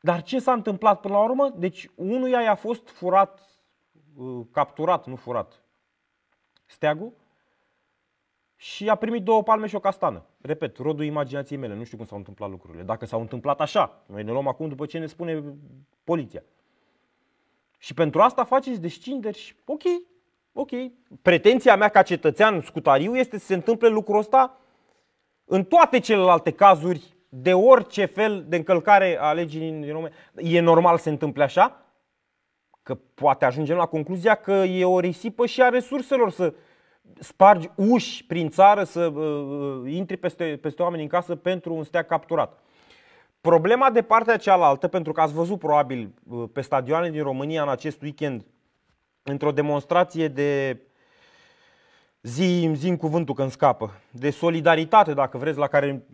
Dar 0.00 0.22
ce 0.22 0.38
s-a 0.38 0.52
întâmplat 0.52 1.00
până 1.00 1.14
la 1.14 1.22
urmă? 1.22 1.52
Deci 1.56 1.90
unuia 1.94 2.40
i-a 2.40 2.54
fost 2.54 2.88
furat, 2.88 3.60
uh, 4.16 4.46
capturat, 4.50 5.06
nu 5.06 5.16
furat, 5.16 5.62
steagul 6.66 7.12
și 8.56 8.88
a 8.88 8.94
primit 8.94 9.22
două 9.22 9.42
palme 9.42 9.66
și 9.66 9.74
o 9.74 9.80
castană. 9.80 10.24
Repet, 10.40 10.76
rodul 10.76 11.04
imaginației 11.04 11.58
mele, 11.58 11.74
nu 11.74 11.84
știu 11.84 11.96
cum 11.96 12.06
s-au 12.06 12.16
întâmplat 12.16 12.50
lucrurile. 12.50 12.82
Dacă 12.82 13.06
s-au 13.06 13.20
întâmplat 13.20 13.60
așa, 13.60 14.02
noi 14.06 14.22
ne 14.22 14.30
luăm 14.30 14.48
acum 14.48 14.68
după 14.68 14.86
ce 14.86 14.98
ne 14.98 15.06
spune 15.06 15.42
poliția. 16.04 16.42
Și 17.78 17.94
pentru 17.94 18.20
asta 18.20 18.44
faceți 18.44 18.80
descinderi 18.80 19.38
și 19.38 19.54
ok, 19.64 19.82
ok. 20.52 20.70
Pretenția 21.22 21.76
mea 21.76 21.88
ca 21.88 22.02
cetățean 22.02 22.60
scutariu 22.60 23.16
este 23.16 23.38
să 23.38 23.46
se 23.46 23.54
întâmple 23.54 23.88
lucrul 23.88 24.18
ăsta 24.18 24.58
în 25.44 25.64
toate 25.64 25.98
celelalte 25.98 26.50
cazuri 26.50 27.16
de 27.28 27.54
orice 27.54 28.04
fel 28.04 28.44
de 28.48 28.56
încălcare 28.56 29.18
a 29.20 29.32
legii 29.32 29.60
din 29.60 29.92
România. 29.92 30.16
E 30.34 30.60
normal 30.60 30.96
să 30.96 31.02
se 31.02 31.10
întâmple 31.10 31.42
așa? 31.42 31.82
Că 32.82 32.94
poate 33.14 33.44
ajungem 33.44 33.76
la 33.76 33.86
concluzia 33.86 34.34
că 34.34 34.52
e 34.52 34.84
o 34.84 35.00
risipă 35.00 35.46
și 35.46 35.62
a 35.62 35.68
resurselor 35.68 36.30
să 36.30 36.54
spargi 37.18 37.70
uși 37.74 38.26
prin 38.26 38.48
țară, 38.48 38.84
să 38.84 39.06
uh, 39.06 39.82
uh, 39.84 39.92
intri 39.92 40.16
peste, 40.16 40.58
peste 40.62 40.82
oameni 40.82 41.02
în 41.02 41.08
casă 41.08 41.36
pentru 41.36 41.74
un 41.74 41.84
steag 41.84 42.06
capturat. 42.06 42.58
Problema 43.40 43.90
de 43.90 44.02
partea 44.02 44.36
cealaltă, 44.36 44.88
pentru 44.88 45.12
că 45.12 45.20
ați 45.20 45.32
văzut 45.32 45.58
probabil 45.58 46.14
uh, 46.28 46.48
pe 46.52 46.60
stadioane 46.60 47.10
din 47.10 47.22
România 47.22 47.62
în 47.62 47.68
acest 47.68 48.02
weekend, 48.02 48.44
într-o 49.22 49.52
demonstrație 49.52 50.28
de 50.28 50.80
zi, 52.28 52.70
zi 52.74 52.88
în 52.88 52.96
cuvântul 52.96 53.34
când 53.34 53.50
scapă, 53.50 54.00
de 54.10 54.30
solidaritate, 54.30 55.14
dacă 55.14 55.38
vreți, 55.38 55.58
la 55.58 55.66
care 55.66 56.06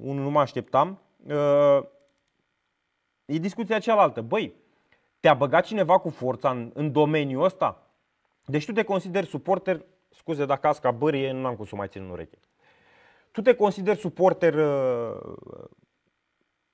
unul 0.00 0.22
nu 0.22 0.30
mă 0.30 0.40
așteptam, 0.40 0.98
uh, 1.26 1.80
e 3.24 3.38
discuția 3.38 3.78
cealaltă. 3.78 4.20
Băi, 4.20 4.54
te-a 5.20 5.34
băgat 5.34 5.64
cineva 5.64 5.98
cu 5.98 6.08
forța 6.08 6.50
în, 6.50 6.70
în 6.74 6.92
domeniul 6.92 7.44
ăsta? 7.44 7.82
Deci 8.44 8.64
tu 8.64 8.72
te 8.72 8.82
consideri 8.82 9.26
suporter, 9.26 9.84
scuze 10.08 10.44
dacă 10.44 10.66
asca 10.66 10.90
bărie, 10.90 11.32
nu 11.32 11.46
am 11.46 11.56
cum 11.56 11.64
să 11.64 11.76
mai 11.76 11.88
țin 11.88 12.02
în 12.02 12.10
ureche. 12.10 12.38
Tu 13.30 13.42
te 13.42 13.54
consideri 13.54 13.98
suporter 13.98 14.54
uh, 14.54 15.34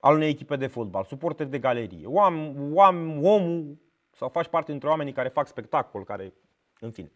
al 0.01 0.15
unei 0.15 0.29
echipe 0.29 0.57
de 0.57 0.67
fotbal, 0.67 1.05
suporter 1.05 1.47
de 1.47 1.59
galerie, 1.59 2.07
om, 2.07 2.55
om, 2.75 3.25
omul 3.25 3.77
sau 4.11 4.29
faci 4.29 4.49
parte 4.49 4.71
dintre 4.71 4.89
oamenii 4.89 5.13
care 5.13 5.29
fac 5.29 5.47
spectacol, 5.47 6.05
care, 6.05 6.33
în 6.81 6.91
fine. 6.91 7.13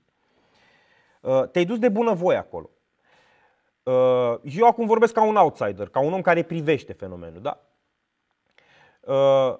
Uh, 1.20 1.42
te-ai 1.42 1.64
dus 1.64 1.78
de 1.78 1.88
bunăvoie 1.88 2.36
acolo. 2.36 2.70
Uh, 3.82 4.34
eu 4.42 4.66
acum 4.66 4.86
vorbesc 4.86 5.12
ca 5.12 5.22
un 5.22 5.36
outsider, 5.36 5.88
ca 5.88 6.00
un 6.00 6.12
om 6.12 6.20
care 6.20 6.42
privește 6.42 6.92
fenomenul. 6.92 7.42
Da? 7.42 7.60
Uh, 9.00 9.58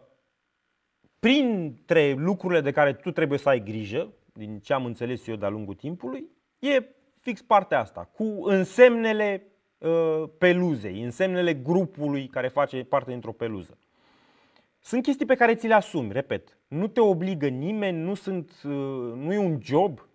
printre 1.19 2.13
lucrurile 2.13 2.61
de 2.61 2.71
care 2.71 2.93
tu 2.93 3.11
trebuie 3.11 3.39
să 3.39 3.49
ai 3.49 3.63
grijă, 3.63 4.13
din 4.33 4.59
ce 4.59 4.73
am 4.73 4.85
înțeles 4.85 5.27
eu 5.27 5.37
de-a 5.37 5.49
lungul 5.49 5.75
timpului, 5.75 6.29
e 6.59 6.85
fix 7.21 7.43
partea 7.43 7.81
asta, 7.81 8.11
cu 8.13 8.45
însemnele 8.45 9.43
peluzei, 10.39 11.03
însemnele 11.03 11.55
grupului 11.55 12.27
care 12.27 12.49
face 12.49 12.85
parte 12.85 13.11
dintr-o 13.11 13.33
peluză. 13.33 13.79
Sunt 14.81 15.03
chestii 15.03 15.27
pe 15.27 15.35
care 15.35 15.55
ți 15.55 15.67
le 15.67 15.75
asumi, 15.75 16.13
repet. 16.13 16.59
Nu 16.69 16.87
te 16.87 17.01
obligă 17.01 17.49
nimeni, 17.49 17.99
nu, 17.99 18.15
sunt, 18.15 18.61
nu 19.15 19.33
e 19.33 19.39
un 19.39 19.59
job, 19.63 20.09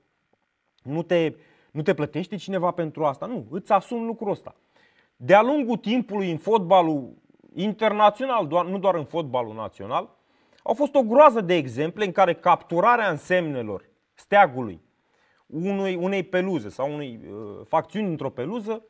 nu 0.84 1.04
te, 1.04 1.34
nu 1.72 1.82
te 1.82 1.94
plătește 1.94 2.36
cineva 2.36 2.72
pentru 2.72 3.06
asta. 3.06 3.26
Nu, 3.26 3.46
îți 3.50 3.72
asumi 3.72 4.06
lucrul 4.06 4.32
ăsta. 4.32 4.56
De-a 5.16 5.42
lungul 5.42 5.78
timpului 5.78 6.32
în 6.32 6.38
fotbalul 6.38 7.14
internațional, 7.54 8.48
doar, 8.48 8.66
nu 8.66 8.80
doar 8.80 8.96
în 8.96 9.06
fotbalul 9.06 9.54
național, 9.54 10.10
Au 10.64 10.74
fost 10.74 10.96
o 10.96 11.02
groază 11.02 11.42
de 11.42 11.56
exemple 11.56 12.06
în 12.06 12.12
care 12.12 12.34
capturarea 12.34 13.10
însemnelor 13.10 13.90
steagului 14.14 14.82
unui, 15.46 15.96
unei 15.96 16.24
peluze 16.24 16.70
sau 16.70 16.94
unei 16.94 17.20
uh, 17.28 17.66
facțiuni 17.68 18.08
într-o 18.08 18.30
peluză 18.30 18.84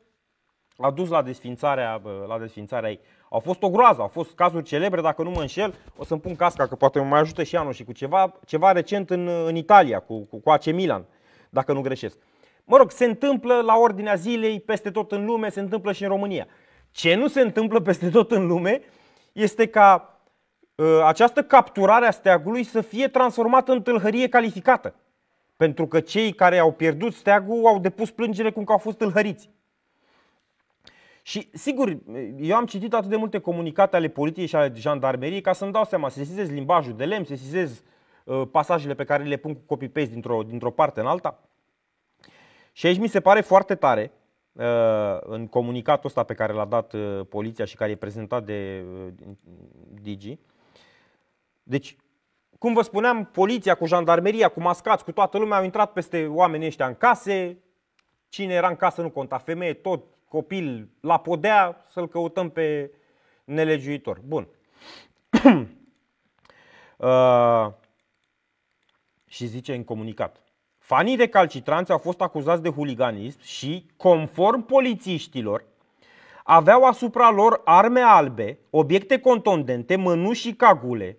a 0.76 0.90
dus 0.90 1.08
la 1.08 1.22
desfințarea, 1.22 2.00
uh, 2.04 2.12
la 2.26 2.38
desfințarea 2.38 2.90
ei. 2.90 3.00
Au 3.28 3.40
fost 3.40 3.62
o 3.62 3.70
groază, 3.70 4.00
au 4.00 4.08
fost 4.08 4.34
cazuri 4.34 4.64
celebre, 4.64 5.00
dacă 5.00 5.22
nu 5.22 5.30
mă 5.30 5.40
înșel, 5.40 5.74
o 5.96 6.04
să-mi 6.04 6.20
pun 6.20 6.36
casca, 6.36 6.66
că 6.66 6.74
poate 6.74 6.98
mă 6.98 7.04
mai 7.04 7.20
ajută 7.20 7.42
și 7.42 7.56
anul 7.56 7.72
și 7.72 7.84
cu 7.84 7.92
ceva, 7.92 8.38
ceva 8.46 8.72
recent 8.72 9.10
în, 9.10 9.28
în 9.46 9.56
Italia, 9.56 10.00
cu, 10.00 10.20
cu, 10.24 10.38
cu 10.38 10.50
AC 10.50 10.64
Milan, 10.64 11.06
dacă 11.54 11.72
nu 11.72 11.80
greșesc. 11.80 12.18
Mă 12.64 12.76
rog, 12.76 12.90
se 12.90 13.04
întâmplă 13.04 13.60
la 13.60 13.76
ordinea 13.76 14.14
zilei 14.14 14.60
peste 14.60 14.90
tot 14.90 15.12
în 15.12 15.24
lume, 15.24 15.48
se 15.48 15.60
întâmplă 15.60 15.92
și 15.92 16.02
în 16.02 16.08
România. 16.08 16.46
Ce 16.90 17.14
nu 17.14 17.28
se 17.28 17.40
întâmplă 17.40 17.80
peste 17.88 18.10
tot 18.10 18.30
în 18.30 18.46
lume 18.46 18.80
este 19.32 19.66
ca 19.66 20.18
uh, 20.74 20.86
această 21.04 21.42
capturare 21.42 22.06
a 22.06 22.10
steagului 22.10 22.62
să 22.62 22.80
fie 22.80 23.08
transformată 23.08 23.72
în 23.72 23.82
tâlhărie 23.82 24.28
calificată. 24.28 24.94
Pentru 25.56 25.86
că 25.86 26.00
cei 26.00 26.32
care 26.32 26.58
au 26.58 26.72
pierdut 26.72 27.14
steagul 27.14 27.66
au 27.66 27.78
depus 27.78 28.10
plângere 28.10 28.50
cum 28.50 28.64
că 28.64 28.72
au 28.72 28.78
fost 28.78 28.96
tâlhăriți. 28.96 29.50
Și 31.22 31.48
sigur, 31.52 31.98
eu 32.38 32.56
am 32.56 32.66
citit 32.66 32.94
atât 32.94 33.10
de 33.10 33.16
multe 33.16 33.38
comunicate 33.38 33.96
ale 33.96 34.08
poliției 34.08 34.46
și 34.46 34.56
ale 34.56 34.72
jandarmeriei 34.76 35.40
ca 35.40 35.52
să-mi 35.52 35.72
dau 35.72 35.84
seama, 35.84 36.08
să 36.08 36.18
sesizez 36.18 36.50
limbajul 36.50 36.96
de 36.96 37.04
lemn, 37.04 37.24
să 37.24 37.34
sesizez 37.34 37.70
uh, 37.70 37.93
pasajele 38.50 38.94
pe 38.94 39.04
care 39.04 39.22
le 39.22 39.36
pun 39.36 39.54
cu 39.54 39.60
copy-paste 39.66 40.12
dintr-o, 40.12 40.42
dintr-o 40.42 40.70
parte 40.70 41.00
în 41.00 41.06
alta. 41.06 41.40
Și 42.72 42.86
aici 42.86 42.98
mi 42.98 43.08
se 43.08 43.20
pare 43.20 43.40
foarte 43.40 43.74
tare, 43.74 44.12
uh, 44.52 45.18
în 45.20 45.46
comunicatul 45.46 46.08
ăsta 46.08 46.22
pe 46.22 46.34
care 46.34 46.52
l-a 46.52 46.64
dat 46.64 46.92
uh, 46.92 47.20
poliția 47.28 47.64
și 47.64 47.76
care 47.76 47.90
e 47.90 47.96
prezentat 47.96 48.44
de 48.44 48.84
uh, 48.92 49.12
Digi. 50.02 50.38
Deci, 51.62 51.96
cum 52.58 52.72
vă 52.72 52.82
spuneam, 52.82 53.24
poliția 53.24 53.74
cu 53.74 53.86
jandarmeria, 53.86 54.48
cu 54.48 54.60
mascați, 54.60 55.04
cu 55.04 55.12
toată 55.12 55.38
lumea 55.38 55.58
au 55.58 55.64
intrat 55.64 55.92
peste 55.92 56.26
oamenii 56.26 56.66
ăștia 56.66 56.86
în 56.86 56.94
case. 56.94 57.58
Cine 58.28 58.54
era 58.54 58.68
în 58.68 58.76
casă 58.76 59.02
nu 59.02 59.10
conta, 59.10 59.38
femeie, 59.38 59.74
tot, 59.74 60.04
copil 60.28 60.88
la 61.00 61.18
podea, 61.18 61.84
să-l 61.86 62.08
căutăm 62.08 62.50
pe 62.50 62.90
nelegiuitor. 63.44 64.20
Bun. 64.24 64.48
uh, 66.96 67.66
și 69.34 69.46
zice 69.46 69.74
în 69.74 69.84
comunicat. 69.84 70.42
Fanii 70.78 71.16
recalcitranți 71.16 71.90
au 71.90 71.98
fost 71.98 72.20
acuzați 72.20 72.62
de 72.62 72.68
huliganism 72.68 73.40
și, 73.40 73.86
conform 73.96 74.66
polițiștilor, 74.66 75.64
aveau 76.44 76.84
asupra 76.84 77.30
lor 77.30 77.60
arme 77.64 78.00
albe, 78.00 78.58
obiecte 78.70 79.20
contundente, 79.20 79.96
mănuși 79.96 80.40
și 80.40 80.54
cagule. 80.54 81.18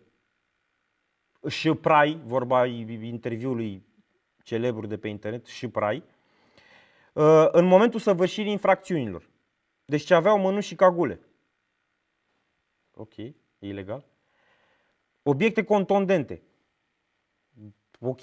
Și 1.47 1.74
prai, 1.74 2.20
vorba 2.26 2.66
interviului 2.66 3.86
celebru 4.43 4.88
de 4.88 4.97
pe 4.97 5.07
internet, 5.07 5.45
și 5.45 5.68
prai, 5.68 6.03
uh, 7.13 7.47
în 7.51 7.66
momentul 7.66 7.99
săvârșirii 7.99 8.51
infracțiunilor. 8.51 9.30
Deci 9.86 10.03
ce 10.03 10.13
aveau 10.13 10.39
mănuși 10.39 10.68
și 10.68 10.76
cagule. 10.76 11.20
Ok, 12.93 13.18
e 13.18 13.34
ilegal. 13.59 14.05
Obiecte 15.24 15.63
contundente. 15.63 16.41
Ok, 17.99 18.21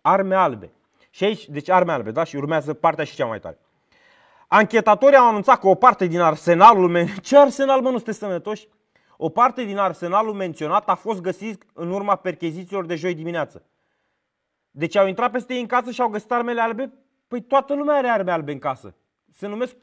arme 0.00 0.34
albe. 0.34 0.72
Și 1.10 1.24
aici, 1.24 1.48
deci 1.48 1.68
arme 1.68 1.92
albe, 1.92 2.10
da? 2.10 2.24
Și 2.24 2.36
urmează 2.36 2.74
partea 2.74 3.04
și 3.04 3.14
cea 3.14 3.26
mai 3.26 3.40
tare. 3.40 3.58
Anchetatorii 4.48 5.16
au 5.16 5.28
anunțat 5.28 5.60
că 5.60 5.68
o 5.68 5.74
parte 5.74 6.06
din 6.06 6.20
arsenalul... 6.20 6.98
Men- 6.98 7.20
Ce 7.22 7.36
arsenal, 7.36 7.80
mă, 7.80 7.90
nu 7.90 7.96
sunteți 7.96 8.18
sănătoși? 8.18 8.68
O 9.16 9.28
parte 9.28 9.64
din 9.64 9.78
arsenalul 9.78 10.34
menționat 10.34 10.88
a 10.88 10.94
fost 10.94 11.20
găsit 11.20 11.66
în 11.72 11.90
urma 11.90 12.16
perchezițiilor 12.16 12.86
de 12.86 12.94
joi 12.94 13.14
dimineață. 13.14 13.64
Deci 14.70 14.96
au 14.96 15.06
intrat 15.06 15.30
peste 15.30 15.54
ei 15.54 15.60
în 15.60 15.66
casă 15.66 15.90
și 15.90 16.00
au 16.00 16.08
găsit 16.08 16.32
armele 16.32 16.60
albe? 16.60 16.92
Păi 17.28 17.42
toată 17.42 17.74
lumea 17.74 17.96
are 17.96 18.08
arme 18.08 18.30
albe 18.30 18.52
în 18.52 18.58
casă. 18.58 18.94
Se 19.32 19.46
numesc 19.46 19.76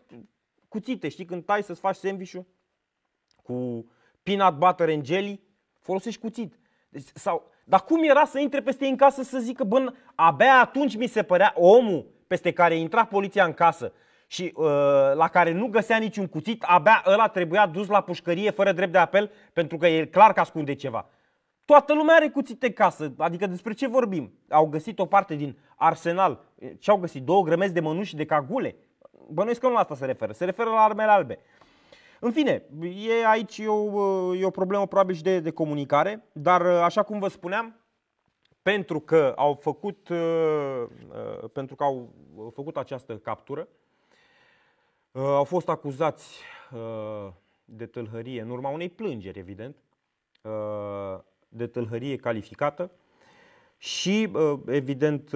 cuțite, 0.67 1.09
știi, 1.09 1.25
când 1.25 1.45
tai 1.45 1.63
să-ți 1.63 1.79
faci 1.79 1.95
sandwich 1.95 2.35
cu 3.43 3.85
peanut 4.23 4.57
butter 4.57 4.89
and 4.89 5.05
jelly, 5.05 5.41
folosești 5.79 6.21
cuțit. 6.21 6.59
Deci, 6.89 7.07
sau 7.13 7.51
dar 7.63 7.83
cum 7.83 8.03
era 8.03 8.25
să 8.25 8.39
intre 8.39 8.61
peste 8.61 8.83
ei 8.83 8.89
în 8.89 8.95
casă 8.95 9.23
să 9.23 9.39
zică, 9.39 9.63
bă, 9.63 9.93
abia 10.15 10.59
atunci 10.59 10.95
mi 10.95 11.07
se 11.07 11.23
părea 11.23 11.53
omul 11.55 12.05
peste 12.27 12.51
care 12.51 12.75
intra 12.75 13.05
poliția 13.05 13.45
în 13.45 13.53
casă 13.53 13.93
și 14.27 14.53
uh, 14.55 14.65
la 15.13 15.27
care 15.27 15.51
nu 15.51 15.67
găsea 15.67 15.97
niciun 15.97 16.27
cuțit, 16.27 16.63
abia 16.63 17.03
ăla 17.05 17.27
trebuia 17.27 17.67
dus 17.67 17.87
la 17.87 18.01
pușcărie 18.01 18.51
fără 18.51 18.71
drept 18.71 18.91
de 18.91 18.97
apel 18.97 19.31
pentru 19.53 19.77
că 19.77 19.87
e 19.87 20.05
clar 20.05 20.33
că 20.33 20.39
ascunde 20.39 20.73
ceva. 20.75 21.09
Toată 21.65 21.93
lumea 21.93 22.15
are 22.15 22.29
cuțite 22.29 22.65
în 22.65 22.73
casă, 22.73 23.13
adică 23.17 23.47
despre 23.47 23.73
ce 23.73 23.87
vorbim? 23.87 24.33
Au 24.49 24.65
găsit 24.65 24.99
o 24.99 25.05
parte 25.05 25.35
din 25.35 25.57
arsenal, 25.75 26.43
ce 26.79 26.91
au 26.91 26.97
găsit? 26.97 27.23
Două 27.23 27.43
grămezi 27.43 27.73
de 27.73 27.79
mănuși 27.79 28.09
și 28.09 28.15
de 28.15 28.25
cagule? 28.25 28.75
Bănuiesc 29.29 29.59
că 29.59 29.67
nu 29.67 29.73
la 29.73 29.79
asta 29.79 29.95
se 29.95 30.05
referă, 30.05 30.31
se 30.31 30.45
referă 30.45 30.69
la 30.69 30.83
armele 30.83 31.11
albe. 31.11 31.39
În 32.23 32.31
fine, 32.31 32.63
e 33.07 33.27
aici 33.27 33.57
e 33.57 33.67
o, 33.67 34.35
e 34.35 34.45
o 34.45 34.49
problemă 34.49 34.87
probabil 34.87 35.15
și 35.15 35.21
de, 35.21 35.39
de 35.39 35.51
comunicare, 35.51 36.23
dar 36.33 36.65
așa 36.65 37.03
cum 37.03 37.19
vă 37.19 37.27
spuneam, 37.27 37.75
pentru 38.61 38.99
că 38.99 39.33
au 39.35 39.53
făcut, 39.53 40.09
uh, 40.09 40.17
uh, 41.41 41.49
pentru 41.53 41.75
că 41.75 41.83
au 41.83 42.13
făcut 42.53 42.77
această 42.77 43.17
captură, 43.17 43.67
uh, 45.11 45.21
au 45.23 45.43
fost 45.43 45.69
acuzați 45.69 46.39
de 47.65 47.85
tâlhărie 47.85 48.41
în 48.41 48.49
urma 48.49 48.69
unei 48.69 48.89
plângeri, 48.89 49.39
evident, 49.39 49.75
de 51.49 51.67
tâlhărie 51.67 52.15
calificată 52.15 52.91
și, 53.77 54.31
evident, 54.65 55.33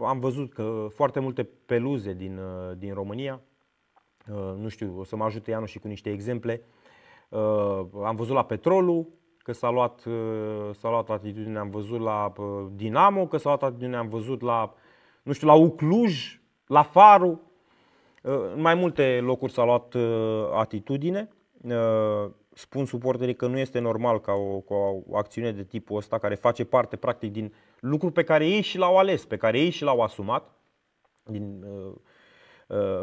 am 0.00 0.18
văzut 0.20 0.52
că 0.52 0.86
foarte 0.94 1.20
multe 1.20 1.44
peluze 1.44 2.12
din, 2.12 2.40
din 2.78 2.94
România 2.94 3.40
Uh, 3.42 3.51
nu 4.56 4.68
știu, 4.68 4.94
o 4.98 5.04
să 5.04 5.16
mă 5.16 5.24
ajute 5.24 5.50
Ianu 5.50 5.66
și 5.66 5.78
cu 5.78 5.88
niște 5.88 6.10
exemple. 6.10 6.62
Uh, 7.28 7.84
am 8.04 8.16
văzut 8.16 8.34
la 8.34 8.44
petrolul 8.44 9.06
că 9.38 9.52
s-a 9.52 9.70
luat, 9.70 10.04
uh, 10.04 10.74
s-a 10.74 10.90
luat 10.90 11.10
atitudine, 11.10 11.58
am 11.58 11.70
văzut 11.70 12.00
la 12.00 12.32
Dinamo 12.74 13.26
că 13.26 13.36
s-a 13.36 13.48
luat 13.48 13.62
atitudine, 13.62 13.96
am 13.96 14.08
văzut 14.08 14.40
la, 14.40 14.74
nu 15.22 15.32
știu, 15.32 15.46
la 15.46 15.54
Ucluj, 15.54 16.40
la 16.66 16.82
Faru. 16.82 17.40
În 18.54 18.60
mai 18.60 18.74
multe 18.74 19.20
locuri 19.22 19.52
s-a 19.52 19.64
luat 19.64 19.96
atitudine. 20.54 21.28
Spun 22.54 22.84
suporterii 22.84 23.34
că 23.34 23.46
nu 23.46 23.58
este 23.58 23.78
normal 23.78 24.20
ca 24.20 24.32
o, 24.32 24.60
ca 24.60 24.74
o 24.74 25.16
acțiune 25.16 25.52
de 25.52 25.64
tipul 25.64 25.96
ăsta, 25.96 26.18
care 26.18 26.34
face 26.34 26.64
parte 26.64 26.96
practic 26.96 27.32
din 27.32 27.52
lucruri 27.80 28.12
pe 28.12 28.22
care 28.22 28.46
ei 28.46 28.60
și 28.60 28.78
l-au 28.78 28.98
ales, 28.98 29.24
pe 29.24 29.36
care 29.36 29.58
ei 29.58 29.70
și 29.70 29.84
l-au 29.84 30.00
asumat, 30.00 30.50
din 31.22 31.64
Uh, 31.64 31.92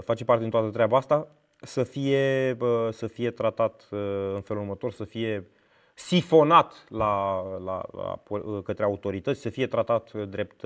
face 0.04 0.24
parte 0.26 0.42
din 0.42 0.52
toată 0.52 0.70
treaba 0.70 0.98
asta, 0.98 1.28
să 1.62 1.84
fie, 1.84 2.58
să 2.92 3.08
fie 3.08 3.32
tratat 3.32 3.88
uh, 3.92 4.00
în 4.34 4.42
felul 4.42 4.62
următor, 4.62 4.92
să 4.92 5.04
fie 5.04 5.48
sifonat 5.94 6.86
la, 6.88 7.42
la, 7.64 7.82
la, 7.92 8.22
uh, 8.28 8.64
către 8.64 8.84
autorități, 8.84 9.42
să 9.42 9.50
fie 9.50 9.68
tratat 9.68 10.14
drept, 10.14 10.64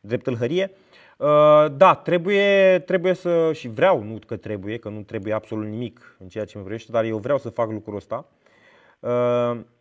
drept 0.00 0.24
tâlhărie. 0.24 0.70
Da, 1.72 2.00
trebuie, 2.04 2.78
trebuie 2.78 3.14
să, 3.14 3.52
și 3.52 3.68
vreau, 3.68 4.02
nu 4.02 4.18
că 4.26 4.36
trebuie, 4.36 4.78
că 4.78 4.88
nu 4.88 5.02
trebuie 5.02 5.32
absolut 5.32 5.66
nimic 5.66 6.16
în 6.18 6.28
ceea 6.28 6.44
ce 6.44 6.58
mă 6.58 6.64
vrește, 6.64 6.92
dar 6.92 7.04
eu 7.04 7.18
vreau 7.18 7.38
să 7.38 7.48
fac 7.48 7.70
lucrul 7.70 7.96
ăsta. 7.96 8.26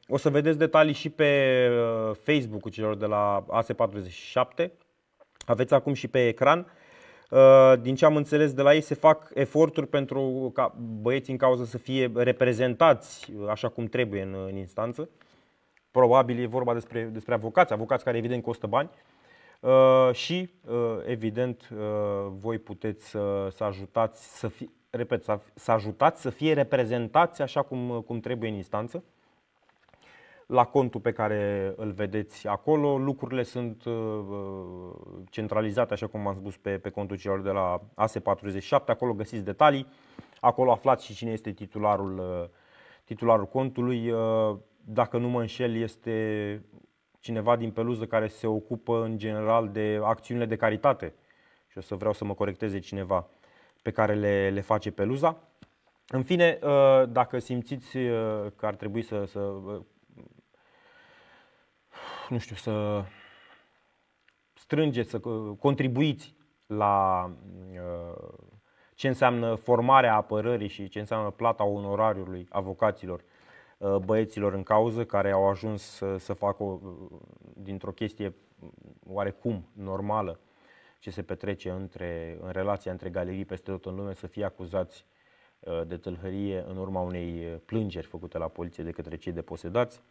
O 0.08 0.18
să 0.18 0.30
vedeți 0.30 0.58
detalii 0.58 0.94
și 0.94 1.10
pe 1.10 1.70
Facebook-ul 2.22 2.72
celor 2.72 2.96
de 2.96 3.06
la 3.06 3.46
AS47. 3.64 4.68
Aveți 5.46 5.74
acum 5.74 5.94
și 5.94 6.08
pe 6.08 6.28
ecran. 6.28 6.68
Uh, 7.30 7.74
din 7.82 7.96
ce 7.96 8.06
am 8.06 8.16
înțeles 8.16 8.54
de 8.54 8.62
la 8.62 8.74
ei, 8.74 8.82
se 8.82 8.94
fac 8.94 9.32
eforturi 9.34 9.88
pentru 9.88 10.52
ca 10.54 10.76
băieții 11.02 11.32
în 11.32 11.40
cauză 11.40 11.66
să 11.66 11.78
fie 11.78 12.12
reprezentați 12.16 13.34
așa 13.50 13.70
cum 13.70 13.86
trebuie 13.86 14.22
în, 14.22 14.36
în 14.48 14.56
instanță. 14.56 15.10
Probabil 15.92 16.42
e 16.42 16.46
vorba 16.46 16.74
despre, 16.74 17.04
despre 17.04 17.34
avocați, 17.34 17.74
avocați 17.74 18.04
care 18.04 18.18
evident 18.18 18.44
costă 18.44 18.68
bani. 18.68 18.90
Uh, 19.60 20.10
și, 20.14 20.50
uh, 20.66 20.76
evident, 21.06 21.70
voi 22.30 22.58
puteți 22.58 23.10
să, 23.10 23.48
să 23.52 23.64
ajutați 23.64 24.38
să 24.38 24.48
fie, 24.48 24.70
repet, 24.90 25.24
să, 25.24 25.40
să 25.54 25.72
ajutați 25.72 26.22
să 26.22 26.30
fie 26.30 26.54
reprezentați 26.54 27.42
așa 27.42 27.62
cum, 27.62 28.04
cum 28.06 28.20
trebuie 28.20 28.50
în 28.50 28.56
instanță 28.56 29.04
la 30.50 30.66
contul 30.66 31.02
pe 31.02 31.12
care 31.12 31.74
îl 31.76 31.92
vedeți 31.92 32.48
acolo. 32.48 32.98
Lucrurile 32.98 33.44
sunt 33.44 33.86
uh, 33.86 33.94
uh, 33.94 34.96
centralizate, 35.30 35.94
așa 35.94 36.08
cum 36.08 36.28
am 36.28 36.36
spus, 36.36 36.58
pe, 36.58 36.78
pe 36.78 36.90
contul 36.90 37.18
celor 37.18 37.42
de 37.42 37.50
la 37.50 37.82
ASE47. 37.82 38.86
Acolo 38.86 39.14
găsiți 39.14 39.44
detalii. 39.44 39.88
Acolo 40.40 40.72
aflați 40.72 41.06
și 41.06 41.14
cine 41.14 41.32
este 41.32 41.52
titularul, 41.52 42.18
uh, 42.18 42.50
titularul 43.04 43.46
contului. 43.46 44.14
Dacă 44.84 45.18
nu 45.18 45.30
mă 45.30 45.40
înșel, 45.40 45.76
este 45.76 46.66
cineva 47.20 47.56
din 47.56 47.72
Peluză 47.72 48.06
care 48.06 48.28
se 48.28 48.48
ocupă 48.48 49.04
în 49.04 49.18
general 49.18 49.70
de 49.70 50.00
acțiunile 50.04 50.46
de 50.46 50.56
caritate. 50.56 51.14
Și 51.68 51.78
o 51.78 51.82
să 51.82 51.96
vreau 51.96 52.14
să 52.14 52.26
mă 52.26 52.34
corecteze 52.34 52.80
cineva 52.80 53.28
pe 53.82 53.92
care 53.92 54.14
le, 54.14 54.50
le 54.50 54.62
face 54.62 54.92
Peluza. 54.92 55.38
În 56.08 56.24
fine, 56.24 56.60
dacă 57.10 57.40
simțiți 57.40 57.98
că 58.56 58.66
ar 58.66 58.76
trebui 58.76 59.02
să, 59.02 59.24
să 59.26 59.52
nu 62.30 62.38
știu, 62.38 62.56
să 62.56 63.04
strângeți, 64.54 65.10
să 65.10 65.20
contribuiți 65.60 66.36
la 66.66 67.26
uh, 67.72 68.30
ce 68.96 69.08
înseamnă 69.08 69.56
formarea 69.56 70.16
apărării 70.16 70.68
și 70.68 70.88
ce 70.88 71.00
înseamnă 71.00 71.30
plata 71.30 71.64
onorariului 71.64 72.48
avocaților 72.50 73.24
uh, 73.78 73.96
băieților 73.96 74.54
în 74.54 74.64
cauză 74.64 75.06
care 75.06 75.32
au 75.32 75.50
ajuns 75.50 75.82
să, 75.82 76.18
să 76.18 76.34
facă 76.34 76.64
o, 76.64 76.80
dintr-o 77.54 77.92
chestie 77.92 78.36
oarecum 79.08 79.66
normală 79.74 80.40
ce 81.00 81.10
se 81.10 81.22
petrece 81.22 81.70
între, 81.70 82.38
în 82.42 82.52
relația 82.52 82.92
între 82.92 83.10
galerii 83.10 83.46
peste 83.46 83.72
tot 83.72 83.86
în 83.86 83.96
lume 83.96 84.14
să 84.14 84.28
fie 84.28 84.46
acuzați 84.46 85.06
uh, 85.60 85.82
de 85.88 85.98
tâlhărie 85.98 86.64
în 86.68 86.78
urma 86.78 87.02
unei 87.02 87.62
plângeri 87.66 88.08
făcute 88.08 88.38
la 88.38 88.48
poliție 88.48 88.84
de 88.84 88.92
către 88.92 89.18
cei 89.18 89.32
deposedați. 89.32 90.02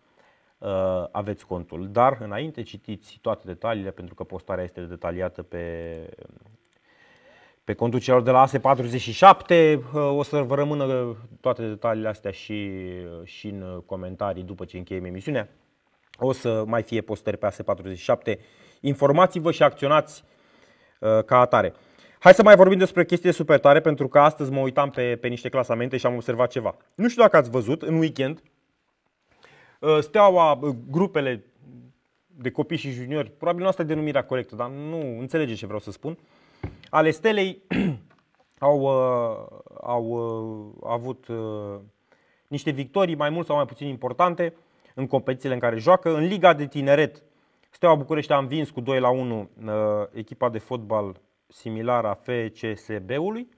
Aveți 1.11 1.47
contul. 1.47 1.89
Dar 1.93 2.19
înainte 2.21 2.63
citiți 2.63 3.19
toate 3.23 3.43
detaliile 3.47 3.91
pentru 3.91 4.15
că 4.15 4.25
postarea 4.25 4.65
este 4.65 4.81
detaliată 4.81 5.43
pe 5.43 5.63
pe 7.69 7.75
contul 7.75 8.01
celor 8.01 8.23
de 8.23 8.31
la 8.31 8.47
ASE47. 8.47 9.79
O 9.93 10.23
să 10.23 10.43
vă 10.43 10.55
rămână 10.55 11.17
toate 11.41 11.69
detaliile 11.69 12.09
astea 12.09 12.31
și, 12.31 12.81
și 13.25 13.47
în 13.47 13.83
comentarii 13.87 14.43
după 14.43 14.65
ce 14.65 14.77
încheiem 14.77 15.05
emisiunea. 15.05 15.49
O 16.19 16.33
să 16.33 16.65
mai 16.67 16.83
fie 16.83 17.01
postări 17.01 17.37
pe 17.37 17.49
ASE47. 17.49 18.39
Informați-vă 18.81 19.51
și 19.51 19.63
acționați 19.63 20.25
uh, 21.01 21.25
ca 21.25 21.39
atare. 21.39 21.75
Hai 22.19 22.35
să 22.35 22.43
mai 22.43 22.57
vorbim 22.57 22.79
despre 22.79 23.05
chestii 23.05 23.33
super 23.33 23.59
tare, 23.59 23.81
pentru 23.81 24.09
că 24.09 24.19
astăzi 24.19 24.51
mă 24.51 24.61
uitam 24.61 24.91
pe, 24.91 25.17
pe 25.21 25.29
niște 25.29 25.49
clasamente 25.49 25.97
și 25.97 26.07
am 26.07 26.15
observat 26.15 26.51
ceva. 26.51 26.77
Nu 26.95 27.09
știu 27.09 27.23
dacă 27.23 27.37
ați 27.37 27.51
văzut, 27.51 27.83
în 27.83 27.99
weekend, 27.99 28.39
uh, 28.39 28.58
steaua, 30.01 30.53
uh, 30.53 30.77
grupele 30.91 31.45
de 32.27 32.51
copii 32.51 32.77
și 32.77 32.91
juniori, 32.91 33.31
probabil 33.31 33.63
nu 33.63 33.69
asta 33.69 33.83
e 33.83 33.85
denumirea 33.85 34.25
corectă, 34.25 34.57
dar 34.57 34.71
nu 34.71 35.19
înțelegeți 35.19 35.59
ce 35.59 35.67
vreau 35.67 35.81
să 35.81 35.91
spun, 35.91 36.19
ale 36.91 37.11
Stelei 37.11 37.63
au, 38.59 38.81
uh, 38.81 39.59
au 39.83 40.05
uh, 40.05 40.89
avut 40.91 41.29
uh, 41.29 41.79
niște 42.49 42.71
victorii 42.71 43.15
mai 43.15 43.31
mult 43.31 43.47
sau 43.47 43.57
mai 43.57 43.65
puțin 43.65 43.87
importante 43.87 44.55
în 44.95 45.07
competițiile 45.07 45.55
în 45.55 45.61
care 45.61 45.79
joacă. 45.79 46.17
În 46.17 46.27
Liga 46.27 46.55
de 46.55 46.67
Tineret, 46.67 47.23
Steaua 47.71 47.95
București 47.95 48.33
a 48.33 48.39
învins 48.39 48.71
cu 48.71 48.81
2 48.81 49.01
la 49.01 49.09
1 49.09 49.51
echipa 50.13 50.49
de 50.49 50.59
fotbal 50.59 51.21
similară 51.47 52.09
a 52.09 52.19
FCSB-ului 52.23 53.49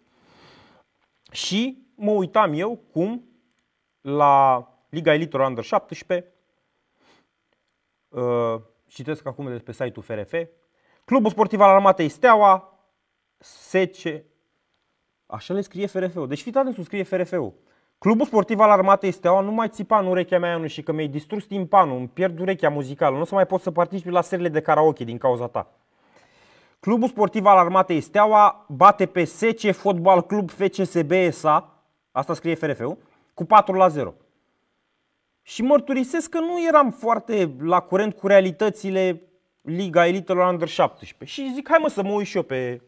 și 1.32 1.86
mă 1.94 2.10
uitam 2.10 2.52
eu 2.52 2.80
cum 2.92 3.24
la 4.00 4.64
Liga 4.90 5.12
Elitor 5.12 5.40
Under 5.40 5.64
17 5.64 6.32
citesc 8.86 9.26
acum 9.26 9.48
de 9.48 9.58
pe 9.58 9.72
site-ul 9.72 10.04
FRF 10.04 10.34
Clubul 11.04 11.30
Sportiv 11.30 11.60
al 11.60 11.74
Armatei 11.74 12.08
Steaua 12.08 12.78
SC. 13.38 13.74
Așa 15.26 15.54
le 15.54 15.60
scrie 15.60 15.86
FRF-ul. 15.86 16.28
Deci 16.28 16.42
fiți 16.42 16.58
atenți, 16.58 16.82
scrie 16.82 17.02
FRF-ul. 17.02 17.54
Clubul 17.98 18.26
sportiv 18.26 18.60
al 18.60 18.70
armatei 18.70 19.10
Steaua 19.10 19.40
nu 19.40 19.50
mai 19.50 19.68
țipa 19.68 19.98
în 19.98 20.06
urechea 20.06 20.38
mea 20.38 20.56
nu 20.56 20.66
și 20.66 20.82
că 20.82 20.92
mi-ai 20.92 21.08
distrus 21.08 21.44
timpanul, 21.44 21.96
îmi 21.96 22.08
pierd 22.08 22.40
urechea 22.40 22.68
muzicală, 22.68 23.14
nu 23.14 23.20
o 23.20 23.24
să 23.24 23.34
mai 23.34 23.46
pot 23.46 23.60
să 23.60 23.70
particip 23.70 24.10
la 24.10 24.20
serile 24.20 24.48
de 24.48 24.60
karaoke 24.60 25.04
din 25.04 25.18
cauza 25.18 25.48
ta. 25.48 25.70
Clubul 26.80 27.08
sportiv 27.08 27.44
al 27.44 27.56
armatei 27.56 28.00
Steaua 28.00 28.66
bate 28.68 29.06
pe 29.06 29.24
SC 29.24 29.72
Fotbal 29.72 30.22
Club 30.22 30.50
FCSB 30.50 31.12
SA, 31.30 31.82
asta 32.12 32.34
scrie 32.34 32.54
FRF-ul, 32.54 32.98
cu 33.34 33.44
4 33.44 33.74
la 33.74 33.88
0. 33.88 34.14
Și 35.50 35.62
mărturisesc 35.62 36.30
că 36.30 36.38
nu 36.38 36.66
eram 36.66 36.90
foarte 36.90 37.54
la 37.60 37.80
curent 37.80 38.14
cu 38.14 38.26
realitățile 38.26 39.22
Liga 39.62 40.06
Elitelor 40.06 40.52
Under 40.52 40.68
17. 40.68 41.40
Și 41.40 41.52
zic, 41.54 41.68
hai 41.68 41.78
mă 41.80 41.88
să 41.88 42.02
mă 42.02 42.12
uit 42.12 42.26
și 42.26 42.36
eu 42.36 42.42
pe, 42.42 42.80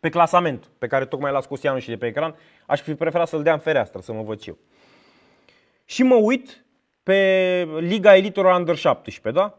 pe 0.00 0.08
clasament 0.08 0.70
pe 0.78 0.86
care 0.86 1.06
tocmai 1.06 1.32
l-a 1.32 1.40
scos 1.40 1.62
Ianu 1.62 1.78
și 1.78 1.88
de 1.88 1.96
pe 1.96 2.06
ecran, 2.06 2.36
aș 2.66 2.80
fi 2.80 2.94
preferat 2.94 3.28
să-l 3.28 3.42
dea 3.42 3.52
în 3.52 3.58
fereastră, 3.58 4.00
să 4.00 4.12
mă 4.12 4.22
văd 4.22 4.40
eu. 4.46 4.58
Și 5.84 6.02
mă 6.02 6.14
uit 6.14 6.64
pe 7.02 7.68
Liga 7.78 8.16
Elitelor 8.16 8.58
Under 8.58 8.76
17, 8.76 9.42
da? 9.42 9.58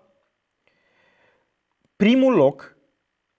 Primul 1.96 2.34
loc 2.34 2.78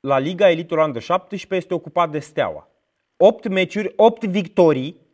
la 0.01 0.19
Liga 0.19 0.51
Elitelor 0.51 0.87
Under 0.87 1.03
17 1.03 1.55
este 1.55 1.75
ocupat 1.75 2.11
de 2.11 2.19
Steaua. 2.19 2.69
8 3.16 3.49
meciuri, 3.49 3.93
8 3.97 4.25
victorii, 4.25 5.07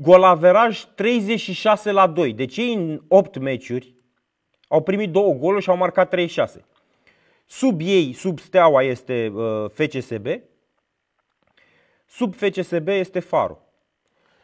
golaveraj 0.00 0.84
36 0.94 1.90
la 1.90 2.06
2. 2.06 2.32
Deci 2.32 2.56
ei 2.56 2.74
în 2.74 3.02
8 3.08 3.38
meciuri 3.38 3.94
au 4.68 4.82
primit 4.82 5.10
două 5.10 5.32
goluri 5.32 5.62
și 5.62 5.70
au 5.70 5.76
marcat 5.76 6.08
36. 6.08 6.64
Sub 7.46 7.80
ei, 7.80 8.12
sub 8.12 8.38
steaua 8.38 8.82
este 8.82 9.32
uh, 9.34 9.70
FCSB, 9.70 10.26
sub 12.06 12.34
FCSB 12.34 12.88
este 12.88 13.20
Faro. 13.20 13.58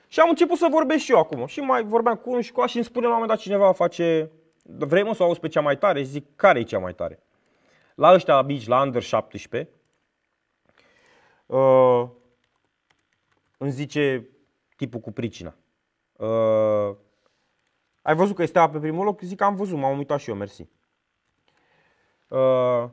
Și 0.09 0.21
am 0.21 0.29
început 0.29 0.59
să 0.59 0.67
vorbesc 0.71 1.05
și 1.05 1.13
eu 1.13 1.19
acum. 1.19 1.47
Și 1.47 1.61
mai 1.61 1.85
vorbeam 1.85 2.17
cu 2.17 2.31
unul 2.31 2.43
și 2.43 2.53
cu 2.53 2.61
așa 2.61 2.71
și 2.71 2.77
îmi 2.77 2.85
spune 2.85 3.07
la 3.07 3.13
un 3.13 3.19
moment 3.19 3.37
dat 3.37 3.47
cineva 3.47 3.73
face, 3.73 4.31
vrei 4.63 5.03
mă 5.03 5.15
să 5.15 5.23
auzi 5.23 5.41
pe 5.41 5.49
cea 5.49 5.61
mai 5.61 5.79
tare? 5.79 5.99
Și 5.99 6.07
zic, 6.07 6.37
care 6.37 6.59
e 6.59 6.63
cea 6.63 6.79
mai 6.79 6.95
tare? 6.95 7.23
La 7.95 8.13
ăștia 8.13 8.35
la 8.35 8.43
bici, 8.43 8.67
la 8.67 8.83
Under 8.83 9.03
17, 9.03 9.71
uh, 11.47 12.09
îmi 13.59 13.71
zice 13.71 14.29
tipul 14.77 15.01
cu 15.01 15.13
pricina. 15.13 15.55
Uh, 16.13 16.97
ai 18.03 18.15
văzut 18.15 18.37
că 18.37 18.43
este 18.43 18.69
pe 18.73 18.79
primul 18.79 19.05
loc? 19.05 19.21
Zic, 19.21 19.41
am 19.41 19.57
văzut, 19.57 19.79
m-am 19.79 19.99
uitat 19.99 20.21
și 20.21 20.31
eu, 20.31 20.37
mersi. 20.37 20.67
Uh, 22.29 22.89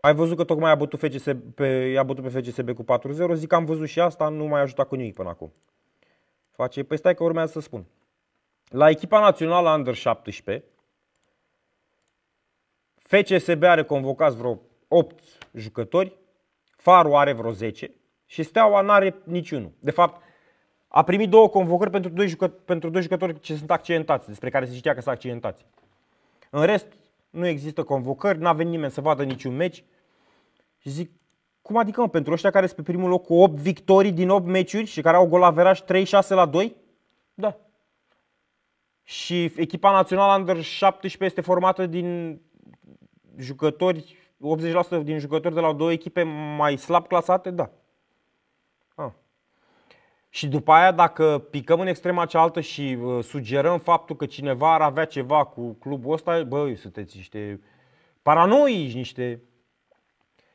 ai 0.00 0.14
văzut 0.14 0.36
că 0.36 0.44
tocmai 0.44 0.70
a 0.70 0.74
bătut, 0.74 0.98
FCSB, 0.98 1.54
pe, 1.54 1.94
a 1.98 2.02
bătut 2.02 2.32
pe 2.32 2.40
FCSB 2.40 2.70
cu 2.70 2.84
4-0, 3.30 3.32
zic 3.34 3.52
am 3.52 3.64
văzut 3.64 3.88
și 3.88 4.00
asta, 4.00 4.28
nu 4.28 4.44
mai 4.44 4.60
ajutat 4.60 4.88
cu 4.88 4.94
nimic 4.94 5.14
până 5.14 5.28
acum. 5.28 5.52
Face, 6.50 6.84
păi 6.84 6.96
stai 6.96 7.14
că 7.14 7.24
urmează 7.24 7.52
să 7.52 7.60
spun. 7.60 7.86
La 8.68 8.90
echipa 8.90 9.20
națională 9.20 9.70
Under 9.70 9.94
17, 9.94 10.64
FCSB 12.96 13.62
are 13.62 13.84
convocați 13.84 14.36
vreo 14.36 14.60
8 14.88 15.22
jucători, 15.52 16.16
Faru 16.76 17.16
are 17.16 17.32
vreo 17.32 17.50
10 17.50 17.94
și 18.26 18.42
Steaua 18.42 18.80
nu 18.80 18.90
are 18.90 19.16
niciunul. 19.24 19.72
De 19.78 19.90
fapt, 19.90 20.22
a 20.88 21.02
primit 21.02 21.30
două 21.30 21.48
convocări 21.48 21.90
pentru 21.90 22.10
doi, 22.10 22.28
jucă, 22.28 22.48
pentru 22.48 22.90
doi 22.90 23.02
jucători 23.02 23.40
ce 23.40 23.56
sunt 23.56 23.70
accidentați, 23.70 24.28
despre 24.28 24.50
care 24.50 24.66
se 24.66 24.74
știa 24.74 24.94
că 24.94 25.00
sunt 25.00 25.14
accidentați. 25.14 25.66
În 26.50 26.64
rest, 26.64 26.86
nu 27.30 27.46
există 27.46 27.82
convocări, 27.82 28.38
n-a 28.38 28.52
venit 28.52 28.72
nimeni 28.72 28.92
să 28.92 29.00
vadă 29.00 29.24
niciun 29.24 29.56
meci. 29.56 29.84
Și 30.78 30.88
zic, 30.88 31.10
cum 31.62 31.76
adică 31.76 32.00
mă, 32.00 32.08
pentru 32.08 32.32
ăștia 32.32 32.50
care 32.50 32.66
sunt 32.66 32.76
pe 32.76 32.92
primul 32.92 33.08
loc 33.08 33.24
cu 33.24 33.34
8 33.34 33.54
victorii 33.54 34.12
din 34.12 34.28
8 34.28 34.46
meciuri 34.46 34.84
și 34.84 35.00
care 35.00 35.16
au 35.16 35.26
golaveraj 35.26 35.80
36 35.80 36.34
la 36.34 36.46
2? 36.46 36.76
Da. 37.34 37.56
Și 39.02 39.52
echipa 39.56 39.90
națională 39.90 40.38
Under 40.38 40.62
17 40.62 41.24
este 41.24 41.40
formată 41.40 41.86
din 41.86 42.40
jucători, 43.36 44.16
80% 45.00 45.02
din 45.02 45.18
jucători 45.18 45.54
de 45.54 45.60
la 45.60 45.72
două 45.72 45.92
echipe 45.92 46.22
mai 46.56 46.76
slab 46.76 47.06
clasate? 47.06 47.50
Da. 47.50 47.70
Ah. 50.36 50.42
Și 50.42 50.46
după 50.46 50.72
aia, 50.72 50.92
dacă 50.92 51.46
picăm 51.50 51.80
în 51.80 51.86
extrema 51.86 52.26
cealaltă 52.26 52.60
și 52.60 52.98
uh, 53.02 53.24
sugerăm 53.24 53.78
faptul 53.78 54.16
că 54.16 54.26
cineva 54.26 54.74
ar 54.74 54.80
avea 54.80 55.04
ceva 55.04 55.44
cu 55.44 55.72
clubul 55.72 56.12
ăsta, 56.12 56.44
băi, 56.44 56.76
sunteți 56.76 57.16
niște 57.16 57.60
paranoici, 58.22 58.94
niște... 58.94 59.42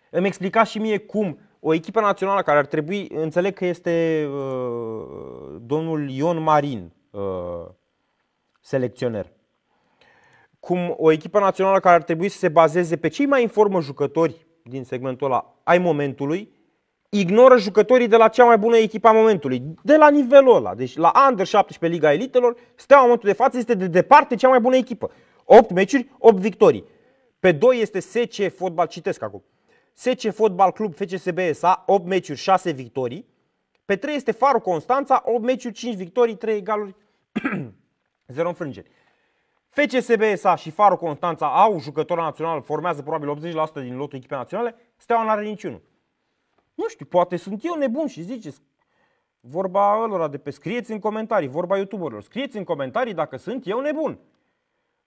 Îmi 0.10 0.28
explica 0.28 0.64
și 0.64 0.80
mie 0.80 0.98
cum 0.98 1.40
o 1.60 1.74
echipă 1.74 2.00
națională 2.00 2.42
care 2.42 2.58
ar 2.58 2.66
trebui, 2.66 3.08
înțeleg 3.10 3.54
că 3.54 3.66
este 3.66 4.26
uh, 4.32 5.56
domnul 5.62 6.10
Ion 6.10 6.44
Marin, 6.44 6.92
uh, 7.12 7.68
selecționer, 8.60 9.32
cum 10.60 10.96
o 10.98 11.12
echipă 11.12 11.40
națională 11.40 11.80
care 11.80 11.96
ar 11.96 12.04
trebui 12.04 12.30
să 12.30 12.38
se 12.38 12.50
bazeze 12.50 12.98
pe 12.98 13.08
cei 13.08 13.26
mai 13.26 13.42
informă 13.42 13.82
jucători 13.82 14.46
din 14.64 14.84
segmentul 14.84 15.28
ăla 15.28 15.56
ai 15.64 15.78
momentului, 15.78 16.52
ignoră 17.14 17.58
jucătorii 17.58 18.08
de 18.08 18.16
la 18.16 18.28
cea 18.28 18.46
mai 18.46 18.58
bună 18.58 18.78
echipă 18.78 19.08
a 19.08 19.12
momentului, 19.12 19.64
de 19.84 19.96
la 19.96 20.10
nivelul 20.10 20.56
ăla. 20.56 20.76
Deci 20.76 20.96
la 20.96 21.12
Under 21.30 21.46
17 21.46 22.00
Liga 22.00 22.14
Elitelor, 22.14 22.56
Steaua 22.76 23.04
în 23.04 23.10
momentul 23.10 23.30
de 23.30 23.36
față 23.36 23.58
este 23.58 23.74
de 23.74 23.88
departe 23.88 24.36
cea 24.36 24.48
mai 24.48 24.60
bună 24.60 24.76
echipă. 24.76 25.12
8 25.46 25.72
meciuri, 25.72 26.10
8 26.18 26.38
victorii. 26.38 26.86
Pe 27.40 27.52
2 27.52 27.80
este 27.80 28.00
SC 28.00 28.56
Fotbal, 28.56 28.88
citesc 28.88 29.22
acum. 29.22 29.44
SC 29.94 30.34
Fotbal 30.34 30.72
Club 30.72 30.96
FCSB 30.96 31.40
SA, 31.54 31.84
8 31.88 32.06
meciuri, 32.06 32.40
6 32.40 32.72
victorii. 32.72 33.26
Pe 33.86 33.96
3 33.96 34.16
este 34.16 34.32
Faru 34.32 34.60
Constanța, 34.60 35.22
8 35.26 35.44
meciuri, 35.44 35.74
5 35.74 35.96
victorii, 35.96 36.36
3 36.36 36.58
egaluri, 36.58 36.96
0 38.28 38.48
înfrângeri. 38.48 38.90
FCSB 39.70 40.22
SA 40.36 40.56
și 40.56 40.70
Faru 40.70 40.96
Constanța 40.96 41.46
au 41.48 41.80
jucători 41.80 42.20
național, 42.20 42.62
formează 42.62 43.02
probabil 43.02 43.52
80% 43.70 43.74
din 43.74 43.98
lotul 43.98 44.18
echipei 44.18 44.38
naționale, 44.38 44.76
Steaua 44.98 45.24
nu 45.24 45.30
are 45.30 45.44
niciunul. 45.44 45.82
Nu 46.82 46.88
știu, 46.88 47.06
poate 47.06 47.36
sunt 47.36 47.64
eu 47.64 47.76
nebun 47.76 48.08
și 48.08 48.22
ziceți 48.22 48.62
vorba 49.40 50.06
lor 50.06 50.30
de 50.30 50.38
pe 50.38 50.50
scrieți 50.50 50.92
în 50.92 51.00
comentarii, 51.00 51.48
vorba 51.48 51.78
youtuberilor. 51.78 52.22
Scrieți 52.22 52.58
în 52.58 52.64
comentarii 52.64 53.14
dacă 53.14 53.38
sunt 53.38 53.68
eu 53.68 53.80
nebun. 53.80 54.20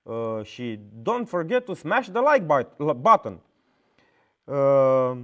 Uh, 0.02 0.42
și 0.42 0.78
don't 0.78 1.26
forget 1.26 1.64
to 1.64 1.74
smash 1.74 2.08
the 2.08 2.20
like 2.32 2.68
button. 2.96 3.40
Uh, 4.44 5.22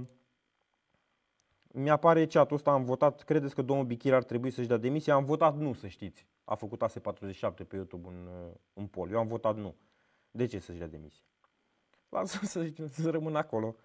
mi-apare 1.73 2.27
chat-ul 2.27 2.55
ăsta, 2.55 2.71
am 2.71 2.83
votat, 2.83 3.23
credeți 3.23 3.55
că 3.55 3.61
domnul 3.61 3.85
Bichir 3.85 4.13
ar 4.13 4.23
trebui 4.23 4.51
să-și 4.51 4.67
dea 4.67 4.77
demisia? 4.77 5.13
Am 5.13 5.25
votat 5.25 5.57
nu, 5.57 5.73
să 5.73 5.87
știți. 5.87 6.27
A 6.43 6.55
făcut 6.55 6.81
AS47 6.83 7.67
pe 7.67 7.75
YouTube 7.75 8.07
în, 8.07 8.27
uh, 8.27 8.53
în 8.73 8.87
pol. 8.87 9.11
Eu 9.11 9.19
am 9.19 9.27
votat 9.27 9.55
nu. 9.55 9.75
De 10.31 10.45
ce 10.45 10.59
să-și 10.59 10.77
dea 10.77 10.87
demisia? 10.87 11.23
Lasă 12.09 12.39
să, 12.45 12.69
să 12.89 13.09
rămână 13.09 13.37
acolo. 13.37 13.75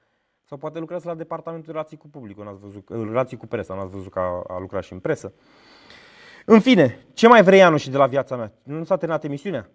Sau 0.49 0.59
poate 0.59 0.79
lucrează 0.79 1.09
la 1.09 1.15
departamentul 1.15 1.67
de 1.67 1.73
relații 1.73 1.97
cu 1.97 2.09
publicul, 2.09 2.45
n-ați 2.45 2.61
văzut, 2.61 2.89
uh, 2.89 3.05
relații 3.05 3.37
cu 3.37 3.47
presa, 3.47 3.75
n-ați 3.75 3.91
văzut 3.91 4.13
că 4.13 4.19
a, 4.19 4.43
a 4.47 4.59
lucrat 4.59 4.85
și 4.85 4.93
în 4.93 4.99
presă. 4.99 5.33
În 6.45 6.61
fine, 6.61 7.07
ce 7.13 7.29
mai 7.29 7.43
vrei 7.43 7.63
Anu 7.63 7.77
și 7.77 7.91
de 7.91 7.97
la 7.97 8.07
viața 8.07 8.37
mea? 8.37 8.53
Nu 8.63 8.85
s-a 8.85 8.97
terminat 8.97 9.25
emisiunea? 9.25 9.71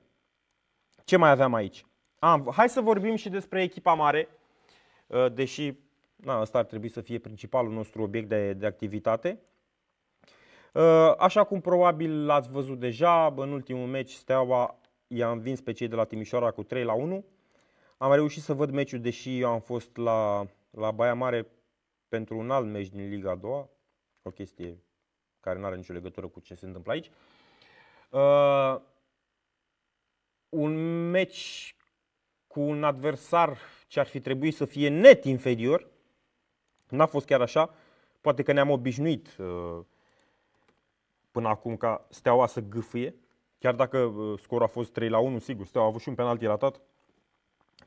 Ce 1.04 1.18
mai 1.18 1.30
aveam 1.30 1.54
aici? 1.54 1.86
Am, 2.20 2.52
hai 2.56 2.70
să 2.70 2.82
vorbim 2.82 3.16
și 3.16 3.30
despre 3.30 3.62
echipa 3.62 3.94
mare, 3.94 4.28
uh, 5.08 5.34
deși 5.34 5.74
na, 6.16 6.42
ăsta 6.42 6.58
ar 6.58 6.66
trebui 6.66 6.90
să 6.90 7.02
fie 7.02 7.20
principalul 7.20 7.74
nostru 7.74 8.02
obiect 8.02 8.30
de, 8.30 8.54
de 8.54 8.66
activitate. 8.66 9.40
Uh, 10.74 11.14
așa 11.18 11.44
cum 11.44 11.62
probabil 11.62 12.26
l-ați 12.26 12.50
văzut 12.50 12.80
deja, 12.80 13.34
în 13.38 13.52
ultimul 13.52 13.88
meci 13.88 14.12
Steaua 14.12 14.80
i-a 15.08 15.32
învins 15.32 15.62
pe 15.62 15.72
cei 15.72 15.88
de 15.88 15.96
la 15.96 16.04
Timișoara 16.04 16.52
cu 16.52 16.64
3 16.64 16.84
la 16.84 16.94
1. 16.94 17.26
Am 17.98 18.14
reușit 18.14 18.44
să 18.44 18.54
văd 18.54 18.72
meciul, 18.72 19.00
deși 19.00 19.40
eu 19.40 19.50
am 19.50 19.60
fost 19.60 19.98
la, 19.98 20.46
la 20.72 20.92
Baia 20.92 21.14
Mare 21.14 21.48
pentru 22.08 22.38
un 22.38 22.52
alt 22.52 22.68
meci 22.68 22.90
din 22.90 23.10
Liga 23.10 23.32
a 23.32 23.36
doua, 23.36 23.70
o 24.22 24.30
chestie 24.30 24.84
care 25.40 25.60
nu 25.60 25.66
are 25.66 25.76
nicio 25.76 25.94
legătură 25.94 26.28
cu 26.28 26.40
ce 26.40 26.56
se 26.56 26.66
întâmplă 26.66 26.92
aici. 26.92 27.12
Uh, 28.10 28.82
un 30.50 31.10
meci 31.10 31.76
cu 32.48 32.60
un 32.60 32.84
adversar 32.84 33.58
ce 33.88 34.00
ar 34.00 34.06
fi 34.06 34.20
trebuit 34.20 34.56
să 34.56 34.66
fie 34.66 34.90
net 34.90 35.24
inferior, 35.24 35.88
n-a 36.90 37.06
fost 37.06 37.26
chiar 37.26 37.42
așa, 37.42 37.74
poate 38.22 38.44
că 38.44 38.52
ne-am 38.52 38.70
obișnuit 38.70 39.38
uh, 39.38 39.80
până 41.32 41.48
acum 41.48 41.78
ca 41.78 42.06
Steaua 42.10 42.48
să 42.48 42.60
gâfâie, 42.60 43.16
chiar 43.58 43.76
dacă 43.76 43.98
uh, 43.98 44.40
scorul 44.40 44.66
a 44.66 44.70
fost 44.70 44.92
3 44.92 45.10
la 45.10 45.20
1, 45.20 45.40
sigur, 45.40 45.66
Steaua 45.66 45.86
a 45.86 45.90
avut 45.90 46.02
și 46.02 46.10
un 46.10 46.16
penalti 46.16 46.46
ratat 46.46 46.82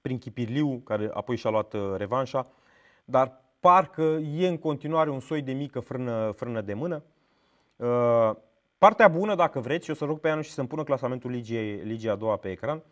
prin 0.02 0.18
Chipirliu, 0.18 0.78
care 0.78 1.10
apoi 1.12 1.36
și-a 1.36 1.50
luat 1.50 1.72
uh, 1.72 1.94
revanșa, 1.96 2.52
dar 3.04 3.40
parcă 3.60 4.02
e 4.36 4.48
în 4.48 4.58
continuare 4.58 5.10
un 5.10 5.20
soi 5.20 5.42
de 5.42 5.52
mică 5.52 5.80
frână, 5.80 6.32
frână 6.36 6.60
de 6.60 6.74
mână. 6.74 7.02
Partea 8.84 9.08
bună, 9.08 9.34
dacă 9.34 9.60
vreți, 9.60 9.84
și 9.84 9.90
o 9.90 9.94
să 9.94 10.04
rog 10.04 10.18
pe 10.18 10.28
Ianu 10.28 10.42
și 10.42 10.50
să-mi 10.50 10.68
pună 10.68 10.82
clasamentul 10.82 11.30
Ligii, 11.30 11.74
Ligii 11.74 12.08
a 12.08 12.14
doua 12.14 12.36
pe 12.36 12.50
ecran, 12.50 12.82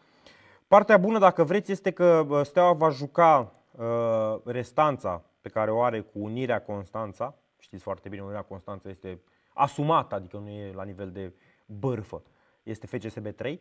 partea 0.68 0.96
bună, 0.96 1.18
dacă 1.18 1.44
vreți, 1.44 1.72
este 1.72 1.90
că 1.90 2.40
Steaua 2.44 2.72
va 2.72 2.88
juca 2.88 3.52
uh, 3.70 4.40
restanța 4.44 5.22
pe 5.40 5.48
care 5.48 5.70
o 5.70 5.82
are 5.82 6.00
cu 6.00 6.18
Unirea 6.18 6.62
Constanța. 6.62 7.34
Știți 7.58 7.82
foarte 7.82 8.08
bine, 8.08 8.22
Unirea 8.22 8.42
Constanța 8.42 8.88
este 8.88 9.20
asumată, 9.54 10.14
adică 10.14 10.36
nu 10.36 10.48
e 10.48 10.72
la 10.74 10.84
nivel 10.84 11.10
de 11.10 11.32
bârfă. 11.66 12.22
Este 12.62 12.86
FCSB 12.86 13.26
3. 13.28 13.60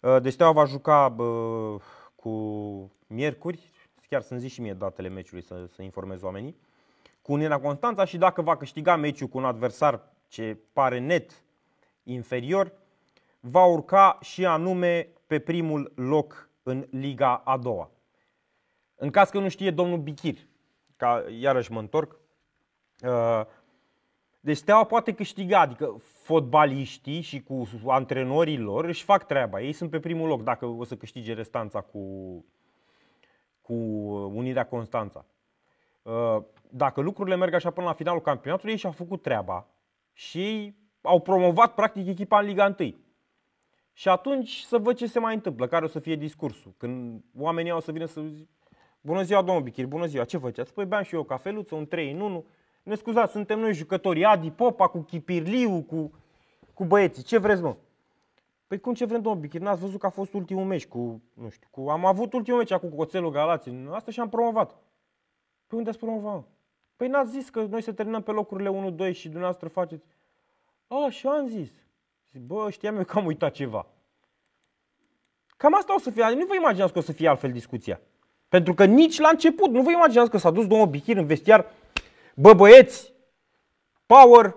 Uh, 0.00 0.16
deci 0.22 0.32
Steaua 0.32 0.52
va 0.52 0.64
juca 0.64 1.14
uh, 1.18 1.80
cu 2.14 2.30
miercuri, 3.06 3.70
chiar 4.08 4.22
să-mi 4.22 4.40
zic 4.40 4.50
și 4.50 4.60
mie 4.60 4.72
datele 4.74 5.08
meciului 5.08 5.42
să, 5.42 5.66
să 5.74 5.82
informez 5.82 6.22
oamenii, 6.22 6.56
cu 7.22 7.32
Unirea 7.32 7.60
Constanța 7.60 8.04
și 8.04 8.18
dacă 8.18 8.42
va 8.42 8.56
câștiga 8.56 8.96
meciul 8.96 9.28
cu 9.28 9.38
un 9.38 9.44
adversar 9.44 10.00
ce 10.28 10.58
pare 10.72 10.98
net 10.98 11.42
inferior, 12.02 12.72
va 13.40 13.64
urca 13.64 14.18
și 14.20 14.46
anume 14.46 15.08
pe 15.26 15.38
primul 15.38 15.92
loc 15.94 16.50
în 16.62 16.86
Liga 16.90 17.34
a 17.44 17.56
doua. 17.56 17.90
În 18.94 19.10
caz 19.10 19.30
că 19.30 19.38
nu 19.38 19.48
știe 19.48 19.70
domnul 19.70 19.98
Bichir, 19.98 20.36
ca 20.96 21.24
iarăși 21.38 21.72
mă 21.72 21.78
întorc, 21.78 22.16
uh, 23.02 23.42
deci 24.40 24.56
Steaua 24.56 24.84
poate 24.84 25.14
câștiga, 25.14 25.60
adică 25.60 25.96
fotbaliștii 26.00 27.20
și 27.20 27.42
cu 27.42 27.68
antrenorii 27.86 28.58
lor 28.58 28.84
își 28.84 29.04
fac 29.04 29.26
treaba. 29.26 29.60
Ei 29.60 29.72
sunt 29.72 29.90
pe 29.90 30.00
primul 30.00 30.28
loc 30.28 30.42
dacă 30.42 30.66
o 30.66 30.84
să 30.84 30.96
câștige 30.96 31.32
restanța 31.32 31.80
cu, 31.80 31.98
cu 33.68 33.74
Unirea 34.34 34.66
Constanța. 34.66 35.24
Uh, 36.02 36.42
dacă 36.70 37.00
lucrurile 37.00 37.36
merg 37.36 37.54
așa 37.54 37.70
până 37.70 37.86
la 37.86 37.92
finalul 37.92 38.20
campionatului, 38.20 38.72
ei 38.72 38.78
și-au 38.78 38.92
făcut 38.92 39.22
treaba 39.22 39.66
și 40.12 40.74
au 41.00 41.20
promovat 41.20 41.74
practic 41.74 42.06
echipa 42.06 42.38
în 42.38 42.46
Liga 42.46 42.74
1. 42.78 42.94
Și 43.92 44.08
atunci 44.08 44.58
să 44.58 44.78
văd 44.78 44.96
ce 44.96 45.06
se 45.06 45.18
mai 45.18 45.34
întâmplă, 45.34 45.66
care 45.66 45.84
o 45.84 45.88
să 45.88 45.98
fie 45.98 46.16
discursul. 46.16 46.74
Când 46.76 47.24
oamenii 47.38 47.70
au 47.70 47.80
să 47.80 47.92
vină 47.92 48.04
să 48.04 48.20
zic, 48.20 48.48
bună 49.00 49.22
ziua 49.22 49.42
domnul 49.42 49.62
Bichir, 49.62 49.86
bună 49.86 50.06
ziua, 50.06 50.24
ce 50.24 50.38
făceați? 50.38 50.74
Păi 50.74 50.84
beam 50.84 51.02
și 51.02 51.14
eu 51.14 51.20
o 51.20 51.24
cafeluță, 51.24 51.74
un 51.74 51.86
3 51.86 52.12
în 52.12 52.20
1. 52.20 52.44
Ne 52.82 52.94
scuzați, 52.94 53.32
suntem 53.32 53.58
noi 53.58 53.72
jucători, 53.72 54.24
Adi 54.24 54.50
Popa 54.50 54.88
cu 54.88 54.98
Chipirliu, 54.98 55.82
cu, 55.82 56.12
cu 56.74 56.84
băieții, 56.84 57.22
ce 57.22 57.38
vreți 57.38 57.62
mă? 57.62 57.76
Păi 58.68 58.80
cum 58.80 58.94
ce 58.94 59.04
vrem, 59.04 59.20
domnul 59.20 59.40
Bichir? 59.40 59.60
N-ați 59.60 59.80
văzut 59.80 60.00
că 60.00 60.06
a 60.06 60.10
fost 60.10 60.32
ultimul 60.32 60.64
meci 60.64 60.86
cu, 60.86 61.22
nu 61.34 61.48
știu, 61.48 61.68
cu, 61.70 61.88
am 61.88 62.04
avut 62.04 62.32
ultimul 62.32 62.58
meci 62.58 62.74
cu 62.74 62.86
Coțelul 62.86 63.30
Galații, 63.30 63.88
asta 63.90 64.10
și 64.10 64.20
am 64.20 64.28
promovat. 64.28 64.76
Păi 65.66 65.78
unde 65.78 65.90
ați 65.90 65.98
promovat? 65.98 66.44
Păi 66.96 67.08
n-ați 67.08 67.30
zis 67.30 67.48
că 67.48 67.62
noi 67.62 67.82
să 67.82 67.92
terminăm 67.92 68.22
pe 68.22 68.30
locurile 68.30 68.94
1-2 69.10 69.14
și 69.14 69.24
dumneavoastră 69.24 69.68
faceți... 69.68 70.04
A, 70.86 71.10
și 71.10 71.26
am 71.26 71.46
zis. 71.46 71.70
Zic, 72.30 72.40
bă, 72.40 72.70
știam 72.70 72.96
eu 72.96 73.04
că 73.04 73.18
am 73.18 73.26
uitat 73.26 73.52
ceva. 73.52 73.86
Cam 75.56 75.74
asta 75.74 75.94
o 75.94 75.98
să 75.98 76.10
fie. 76.10 76.34
Nu 76.34 76.46
vă 76.46 76.54
imaginați 76.54 76.92
că 76.92 76.98
o 76.98 77.02
să 77.02 77.12
fie 77.12 77.28
altfel 77.28 77.52
discuția. 77.52 78.00
Pentru 78.48 78.74
că 78.74 78.84
nici 78.84 79.18
la 79.18 79.28
început 79.28 79.70
nu 79.70 79.82
vă 79.82 79.90
imaginați 79.90 80.30
că 80.30 80.36
s-a 80.36 80.50
dus 80.50 80.66
domnul 80.66 80.86
Bichir 80.86 81.16
în 81.16 81.26
vestiar. 81.26 81.66
Bă, 82.34 82.52
băieți, 82.52 83.14
power, 84.06 84.56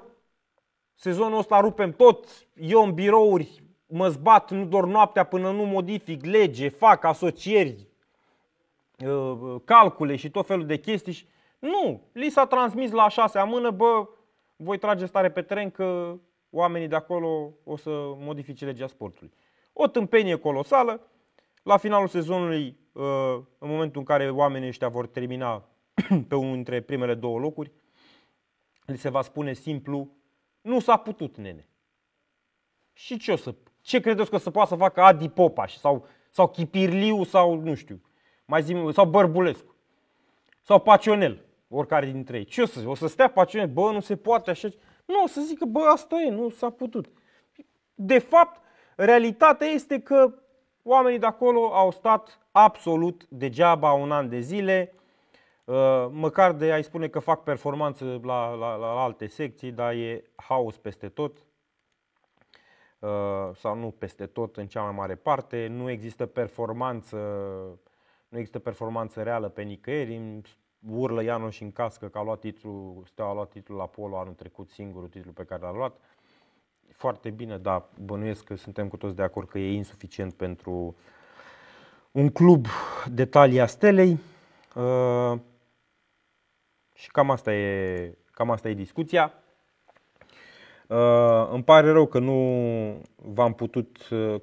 sezonul 0.95 1.37
ăsta 1.37 1.59
rupem 1.59 1.91
tot, 1.91 2.27
eu 2.55 2.83
în 2.83 2.93
birouri 2.93 3.70
mă 3.91 4.07
zbat 4.07 4.51
nu 4.51 4.65
doar 4.65 4.83
noaptea 4.83 5.23
până 5.23 5.51
nu 5.51 5.63
modific 5.63 6.25
lege, 6.25 6.69
fac 6.69 7.03
asocieri, 7.03 7.87
uh, 9.05 9.55
calcule 9.65 10.15
și 10.15 10.29
tot 10.29 10.45
felul 10.45 10.65
de 10.65 10.77
chestii. 10.77 11.29
Nu, 11.59 12.01
li 12.11 12.29
s-a 12.29 12.45
transmis 12.45 12.91
la 12.91 13.09
șasea 13.09 13.43
mână, 13.43 13.71
bă, 13.71 14.07
voi 14.55 14.77
trage 14.77 15.05
stare 15.05 15.31
pe 15.31 15.41
teren 15.41 15.69
că 15.69 16.17
oamenii 16.49 16.87
de 16.87 16.95
acolo 16.95 17.53
o 17.63 17.77
să 17.77 17.89
modifice 18.17 18.65
legea 18.65 18.87
sportului. 18.87 19.33
O 19.73 19.87
tâmpenie 19.87 20.35
colosală. 20.35 21.01
La 21.63 21.77
finalul 21.77 22.07
sezonului, 22.07 22.77
uh, 22.91 23.03
în 23.57 23.69
momentul 23.69 23.99
în 23.99 24.05
care 24.05 24.29
oamenii 24.29 24.67
ăștia 24.67 24.89
vor 24.89 25.07
termina 25.07 25.63
pe 26.29 26.35
unul 26.35 26.53
dintre 26.53 26.81
primele 26.81 27.13
două 27.13 27.39
locuri, 27.39 27.71
li 28.85 28.97
se 28.97 29.09
va 29.09 29.21
spune 29.21 29.53
simplu, 29.53 30.11
nu 30.61 30.79
s-a 30.79 30.97
putut, 30.97 31.37
nene. 31.37 31.67
Și 32.93 33.17
ce 33.17 33.31
o 33.31 33.35
să, 33.35 33.55
ce 33.81 33.99
credeți 33.99 34.29
că 34.29 34.35
o 34.35 34.39
să 34.39 34.51
poată 34.51 34.69
să 34.69 34.75
facă 34.75 35.01
Adi 35.01 35.29
Popaș 35.29 35.75
sau, 35.75 36.07
sau 36.29 36.47
Chipirliu 36.47 37.23
sau 37.23 37.55
nu 37.55 37.73
știu, 37.73 38.01
mai 38.45 38.61
zim, 38.61 38.91
sau 38.91 39.05
Bărbulescu 39.05 39.75
sau 40.61 40.79
Pacionel 40.79 41.45
oricare 41.69 42.05
dintre 42.05 42.37
ei. 42.37 42.45
Ce 42.45 42.61
o 42.61 42.65
să 42.65 42.83
O 42.85 42.95
să 42.95 43.07
stea 43.07 43.29
paciune, 43.29 43.65
bă, 43.65 43.91
nu 43.91 43.99
se 43.99 44.15
poate 44.15 44.49
așa. 44.49 44.67
Nu, 45.05 45.23
o 45.23 45.27
să 45.27 45.41
zică, 45.41 45.65
bă, 45.65 45.79
asta 45.79 46.21
e, 46.21 46.29
nu 46.29 46.49
s-a 46.49 46.69
putut. 46.69 47.05
De 47.95 48.19
fapt, 48.19 48.61
realitatea 48.95 49.67
este 49.67 49.99
că 49.99 50.33
oamenii 50.83 51.19
de 51.19 51.25
acolo 51.25 51.73
au 51.73 51.91
stat 51.91 52.39
absolut 52.51 53.25
degeaba 53.29 53.91
un 53.91 54.11
an 54.11 54.29
de 54.29 54.39
zile, 54.39 54.93
uh, 55.65 56.07
măcar 56.11 56.51
de 56.51 56.71
a-i 56.71 56.83
spune 56.83 57.07
că 57.07 57.19
fac 57.19 57.43
performanță 57.43 58.19
la, 58.23 58.53
la, 58.53 58.75
la 58.75 59.03
alte 59.03 59.27
secții, 59.27 59.71
dar 59.71 59.93
e 59.93 60.23
haos 60.35 60.77
peste 60.77 61.09
tot 61.09 61.37
uh, 61.37 61.43
sau 63.55 63.75
nu 63.75 63.91
peste 63.97 64.25
tot 64.25 64.57
în 64.57 64.67
cea 64.67 64.81
mai 64.81 64.91
mare 64.91 65.15
parte, 65.15 65.67
nu 65.67 65.89
există 65.89 66.25
performanță, 66.25 67.17
nu 68.27 68.37
există 68.37 68.59
performanță 68.59 69.23
reală 69.23 69.49
pe 69.49 69.61
nicăieri, 69.61 70.41
urlă 70.89 71.23
Ianoș 71.23 71.59
în 71.59 71.71
cască 71.71 72.07
că 72.07 72.17
a 72.17 72.23
luat 72.23 72.39
titlul, 72.39 73.03
Steaua 73.05 73.31
a 73.31 73.33
luat 73.33 73.49
titlul 73.49 73.77
la 73.77 73.85
Polo 73.85 74.17
anul 74.17 74.33
trecut, 74.33 74.69
singurul 74.69 75.07
titlu 75.07 75.31
pe 75.31 75.43
care 75.43 75.61
l-a 75.61 75.73
luat. 75.73 75.99
Foarte 76.91 77.29
bine, 77.29 77.57
dar 77.57 77.85
bănuiesc 77.99 78.43
că 78.43 78.55
suntem 78.55 78.87
cu 78.87 78.97
toți 78.97 79.15
de 79.15 79.21
acord 79.21 79.49
că 79.49 79.59
e 79.59 79.73
insuficient 79.73 80.33
pentru 80.33 80.95
un 82.11 82.29
club 82.29 82.65
de 83.11 83.25
talia 83.25 83.65
stelei. 83.65 84.19
Uh, 84.75 85.39
și 86.93 87.11
cam 87.11 87.31
asta 87.31 87.53
e, 87.53 88.17
cam 88.31 88.51
asta 88.51 88.69
e 88.69 88.73
discuția. 88.73 89.33
Uh, 90.91 91.49
îmi 91.51 91.63
pare 91.63 91.91
rău 91.91 92.05
că 92.05 92.19
nu 92.19 93.01
v-am 93.15 93.53
putut 93.53 94.07
uh, 94.09 94.41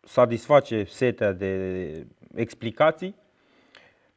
satisface 0.00 0.84
setea 0.84 1.32
de 1.32 2.06
explicații. 2.34 3.14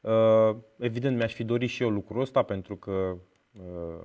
Uh, 0.02 0.56
evident, 0.78 1.18
mi-aș 1.18 1.34
fi 1.34 1.44
dorit 1.44 1.70
și 1.70 1.84
eu 1.84 1.90
lucrul 1.90 2.22
ăsta 2.22 2.44
pentru 2.44 2.76
că 2.76 2.92
uh, 2.92 4.04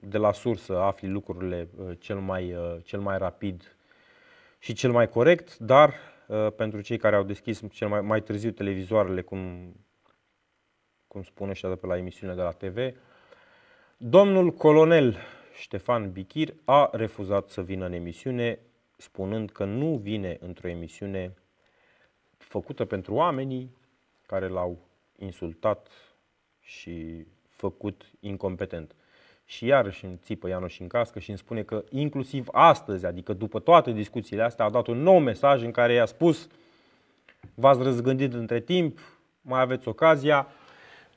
de 0.00 0.18
la 0.18 0.32
sursă 0.32 0.78
afli 0.78 1.08
lucrurile 1.08 1.68
uh, 1.76 1.96
cel 1.98 2.18
mai, 2.18 2.54
cel 2.82 3.00
mai 3.00 3.18
rapid 3.18 3.76
și 4.58 4.72
cel 4.72 4.90
mai 4.90 5.08
corect, 5.08 5.58
dar 5.58 5.94
pentru 6.56 6.80
cei 6.80 6.96
care 6.96 7.16
au 7.16 7.22
deschis 7.22 7.62
cel 7.70 7.88
mai, 7.88 8.00
mai 8.00 8.22
târziu 8.22 8.50
televizoarele, 8.50 9.22
cum, 9.22 9.74
cum 11.06 11.22
spune 11.22 11.50
ăștia 11.50 11.68
de 11.68 11.76
pe 11.76 11.86
la 11.86 11.96
emisiunea 11.96 12.36
de 12.36 12.42
la 12.42 12.50
TV, 12.50 12.94
domnul 13.96 14.50
colonel 14.50 15.18
Ștefan 15.52 16.12
Bichir 16.12 16.54
a 16.64 16.88
refuzat 16.92 17.48
să 17.48 17.62
vină 17.62 17.86
în 17.86 17.92
emisiune, 17.92 18.58
spunând 18.96 19.50
că 19.50 19.64
nu 19.64 19.96
vine 19.96 20.38
într-o 20.40 20.68
emisiune 20.68 21.34
făcută 22.36 22.84
pentru 22.84 23.14
oamenii 23.14 23.76
care 24.26 24.48
l-au 24.48 24.78
insultat 25.18 25.88
și 26.60 27.26
făcut 27.48 28.10
incompetent. 28.20 28.94
Și 29.44 29.66
iarăși 29.66 30.04
îmi 30.04 30.18
țipă 30.22 30.48
Ianoș 30.48 30.78
în 30.78 30.88
cască 30.88 31.18
și 31.18 31.28
îmi 31.28 31.38
spune 31.38 31.62
că 31.62 31.84
inclusiv 31.90 32.46
astăzi, 32.52 33.06
adică 33.06 33.32
după 33.32 33.60
toate 33.60 33.92
discuțiile 33.92 34.42
astea, 34.42 34.64
a 34.64 34.70
dat 34.70 34.86
un 34.86 35.02
nou 35.02 35.18
mesaj 35.18 35.62
în 35.62 35.70
care 35.70 35.92
i-a 35.92 36.06
spus 36.06 36.48
v-ați 37.54 37.82
răzgândit 37.82 38.32
între 38.32 38.60
timp, 38.60 38.98
mai 39.40 39.60
aveți 39.60 39.88
ocazia. 39.88 40.46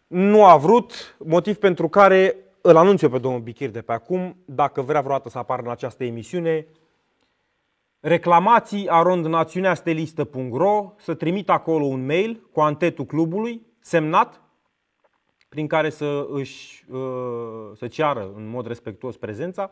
Nu 0.07 0.45
a 0.45 0.57
vrut, 0.57 1.15
motiv 1.19 1.57
pentru 1.57 1.89
care 1.89 2.35
îl 2.65 2.77
anunț 2.77 3.01
eu 3.01 3.09
pe 3.09 3.17
domnul 3.17 3.41
Bichir 3.41 3.69
de 3.69 3.81
pe 3.81 3.91
acum, 3.91 4.37
dacă 4.45 4.81
vrea 4.81 5.01
vreodată 5.01 5.29
să 5.29 5.37
apară 5.37 5.61
în 5.61 5.69
această 5.69 6.03
emisiune, 6.03 6.67
reclamații 7.99 8.89
arondnațiuneastelistă.ro 8.89 10.93
să 10.97 11.13
trimit 11.13 11.49
acolo 11.49 11.85
un 11.85 12.05
mail 12.05 12.47
cu 12.51 12.61
antetul 12.61 13.05
clubului, 13.05 13.65
semnat, 13.79 14.41
prin 15.49 15.67
care 15.67 15.89
să 15.89 16.27
își 16.29 16.85
uh, 16.91 17.71
să 17.75 17.87
ceară 17.87 18.31
în 18.35 18.49
mod 18.49 18.67
respectuos 18.67 19.17
prezența. 19.17 19.71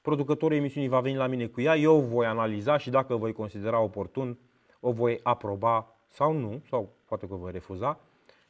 Producătorul 0.00 0.56
emisiunii 0.56 0.88
va 0.88 1.00
veni 1.00 1.16
la 1.16 1.26
mine 1.26 1.46
cu 1.46 1.60
ea, 1.60 1.76
eu 1.76 2.00
voi 2.00 2.26
analiza 2.26 2.76
și 2.76 2.90
dacă 2.90 3.16
voi 3.16 3.32
considera 3.32 3.80
oportun, 3.80 4.38
o 4.80 4.92
voi 4.92 5.20
aproba 5.22 5.96
sau 6.08 6.32
nu, 6.32 6.62
sau 6.68 6.96
poate 7.04 7.26
că 7.26 7.34
o 7.34 7.36
voi 7.36 7.52
refuza 7.52 8.00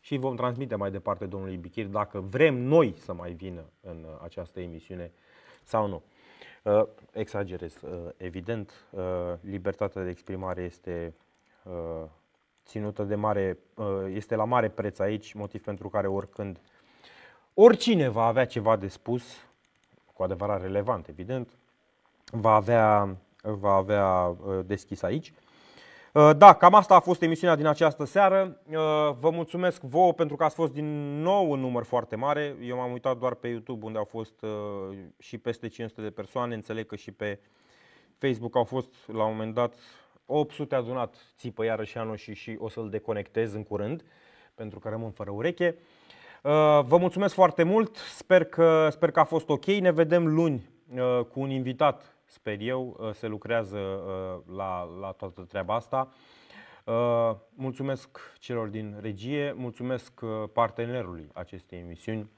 și 0.07 0.17
vom 0.17 0.37
transmite 0.37 0.75
mai 0.75 0.91
departe 0.91 1.27
domnului 1.27 1.57
Bichir 1.57 1.87
dacă 1.87 2.21
vrem 2.21 2.55
noi 2.55 2.95
să 2.99 3.13
mai 3.13 3.33
vină 3.33 3.65
în 3.81 4.07
uh, 4.09 4.21
această 4.23 4.61
emisiune 4.61 5.13
sau 5.63 5.87
nu. 5.87 6.03
Uh, 6.63 6.87
exagerez, 7.13 7.81
evident, 8.17 8.73
libertatea 9.41 10.03
de 10.03 10.11
exprimare 10.11 10.63
este 10.63 11.15
ținută 12.67 13.05
de 13.05 13.15
mare, 13.15 13.59
uh, 13.75 13.87
este 14.09 14.35
la 14.35 14.45
mare 14.45 14.69
preț 14.69 14.99
aici, 14.99 15.33
motiv 15.33 15.63
pentru 15.63 15.89
care 15.89 16.07
oricând 16.07 16.61
oricine 17.55 18.09
va 18.09 18.25
avea 18.25 18.47
ceva 18.47 18.77
de 18.77 18.89
spus, 18.89 19.25
cu 20.13 20.23
adevărat 20.23 20.61
relevant, 20.61 21.09
evident, 21.09 21.59
va 22.31 22.55
avea, 22.55 23.17
va 23.43 23.73
avea 23.73 24.07
uh, 24.07 24.59
deschis 24.67 25.03
aici. 25.03 25.33
Uh, 26.17 26.31
da, 26.37 26.55
cam 26.55 26.75
asta 26.75 26.95
a 26.95 27.01
fost 27.01 27.23
emisiunea 27.23 27.57
din 27.57 27.67
această 27.67 28.05
seară. 28.05 28.61
Vă 29.21 29.31
mulțumesc 29.31 29.81
vouă 29.81 30.13
pentru 30.13 30.37
că 30.37 30.45
ați 30.45 30.55
fost 30.55 30.73
din 30.73 31.21
nou 31.23 31.51
un 31.51 31.61
număr 31.61 31.85
foarte 31.85 32.17
mare. 32.17 32.57
Eu 32.63 32.77
m-am 32.77 32.93
uitat 32.93 33.19
doar 33.19 33.35
pe 33.35 33.49
YouTube 33.49 33.85
unde 33.85 33.99
au 33.99 34.05
fost 34.05 34.45
și 35.19 35.39
peste 35.39 35.69
500 35.69 36.03
de 36.03 36.11
persoane. 36.11 36.55
Înțeleg 36.55 36.87
că 36.87 36.97
și 36.97 37.11
pe 37.11 37.41
Facebook 38.19 38.57
au 38.57 38.65
fost 38.65 38.95
la 39.07 39.25
un 39.25 39.31
moment 39.37 39.55
dat 39.55 39.75
800 40.27 40.75
adunat 40.75 41.15
țipă 41.37 41.65
iarăși 41.65 41.99
anul 41.99 42.17
și, 42.17 42.35
și 42.35 42.57
o 42.59 42.69
să-l 42.69 42.89
deconectez 42.91 43.55
în 43.55 43.63
curând, 43.63 44.05
pentru 44.55 44.79
că 44.79 44.89
rămân 44.89 45.11
fără 45.11 45.31
ureche. 45.31 45.77
Uh, 46.43 46.53
vă 46.85 46.97
mulțumesc 46.97 47.35
foarte 47.35 47.63
mult, 47.63 47.97
sper 47.97 48.45
că, 48.45 48.89
sper 48.91 49.11
că 49.11 49.21
a 49.21 49.25
fost 49.25 49.49
ok. 49.49 49.65
Ne 49.65 49.91
vedem 49.91 50.27
luni 50.27 50.69
uh, 50.95 51.25
cu 51.25 51.41
un 51.41 51.51
invitat, 51.51 52.16
sper 52.27 52.61
eu, 52.61 52.97
uh, 52.99 53.13
se 53.13 53.27
lucrează 53.27 53.79
la, 54.57 54.85
la 55.01 55.11
toată 55.11 55.43
treaba 55.43 55.75
asta. 55.75 56.13
Mulțumesc 57.55 58.19
celor 58.39 58.69
din 58.69 58.97
regie, 59.01 59.53
mulțumesc 59.57 60.13
partenerului 60.53 61.29
acestei 61.33 61.79
emisiuni, 61.79 62.31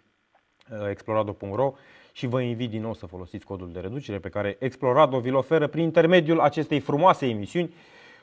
explorado.ro 0.89 1.75
și 2.19 2.27
vă 2.27 2.41
invit 2.41 2.71
din 2.71 2.81
nou 2.81 2.95
să 2.95 3.07
folosiți 3.07 3.45
codul 3.45 3.73
de 3.73 3.81
reducere 3.81 4.19
pe 4.19 4.29
care 4.29 4.57
Explorado 4.59 5.21
vi-l 5.21 5.35
oferă 5.35 5.67
prin 5.67 5.83
intermediul 5.83 6.41
acestei 6.41 6.81
frumoase 6.81 7.27
emisiuni, 7.27 7.75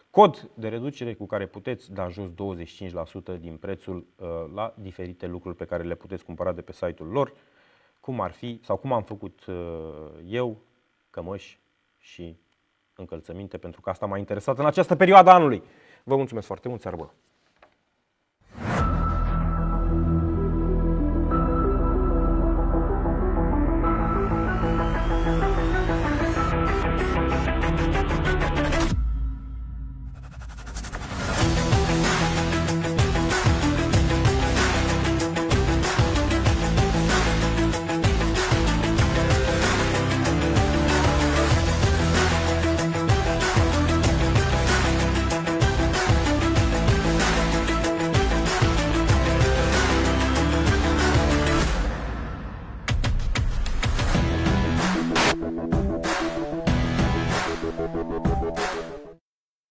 cod 0.09 0.49
de 0.53 0.67
reducere 0.67 1.13
cu 1.13 1.25
care 1.25 1.45
puteți 1.45 1.93
da 1.93 2.07
jos 2.07 2.29
25% 2.29 3.39
din 3.39 3.57
prețul 3.57 3.95
uh, 4.15 4.27
la 4.53 4.73
diferite 4.77 5.27
lucruri 5.27 5.55
pe 5.55 5.65
care 5.65 5.83
le 5.83 5.95
puteți 5.95 6.25
cumpăra 6.25 6.51
de 6.51 6.61
pe 6.61 6.71
site-ul 6.71 7.09
lor, 7.09 7.33
cum 7.99 8.21
ar 8.21 8.31
fi, 8.31 8.59
sau 8.63 8.77
cum 8.77 8.93
am 8.93 9.03
făcut 9.03 9.45
uh, 9.45 9.55
eu, 10.27 10.57
cămăși 11.15 11.59
și 11.97 12.37
încălțăminte, 12.95 13.57
pentru 13.57 13.81
că 13.81 13.89
asta 13.89 14.05
m-a 14.05 14.17
interesat 14.17 14.57
în 14.57 14.65
această 14.65 14.95
perioadă 14.95 15.29
anului. 15.29 15.63
Vă 16.03 16.15
mulțumesc 16.15 16.47
foarte 16.47 16.67
mult, 16.67 16.81
seară 16.81 16.95
bună! 16.95 17.13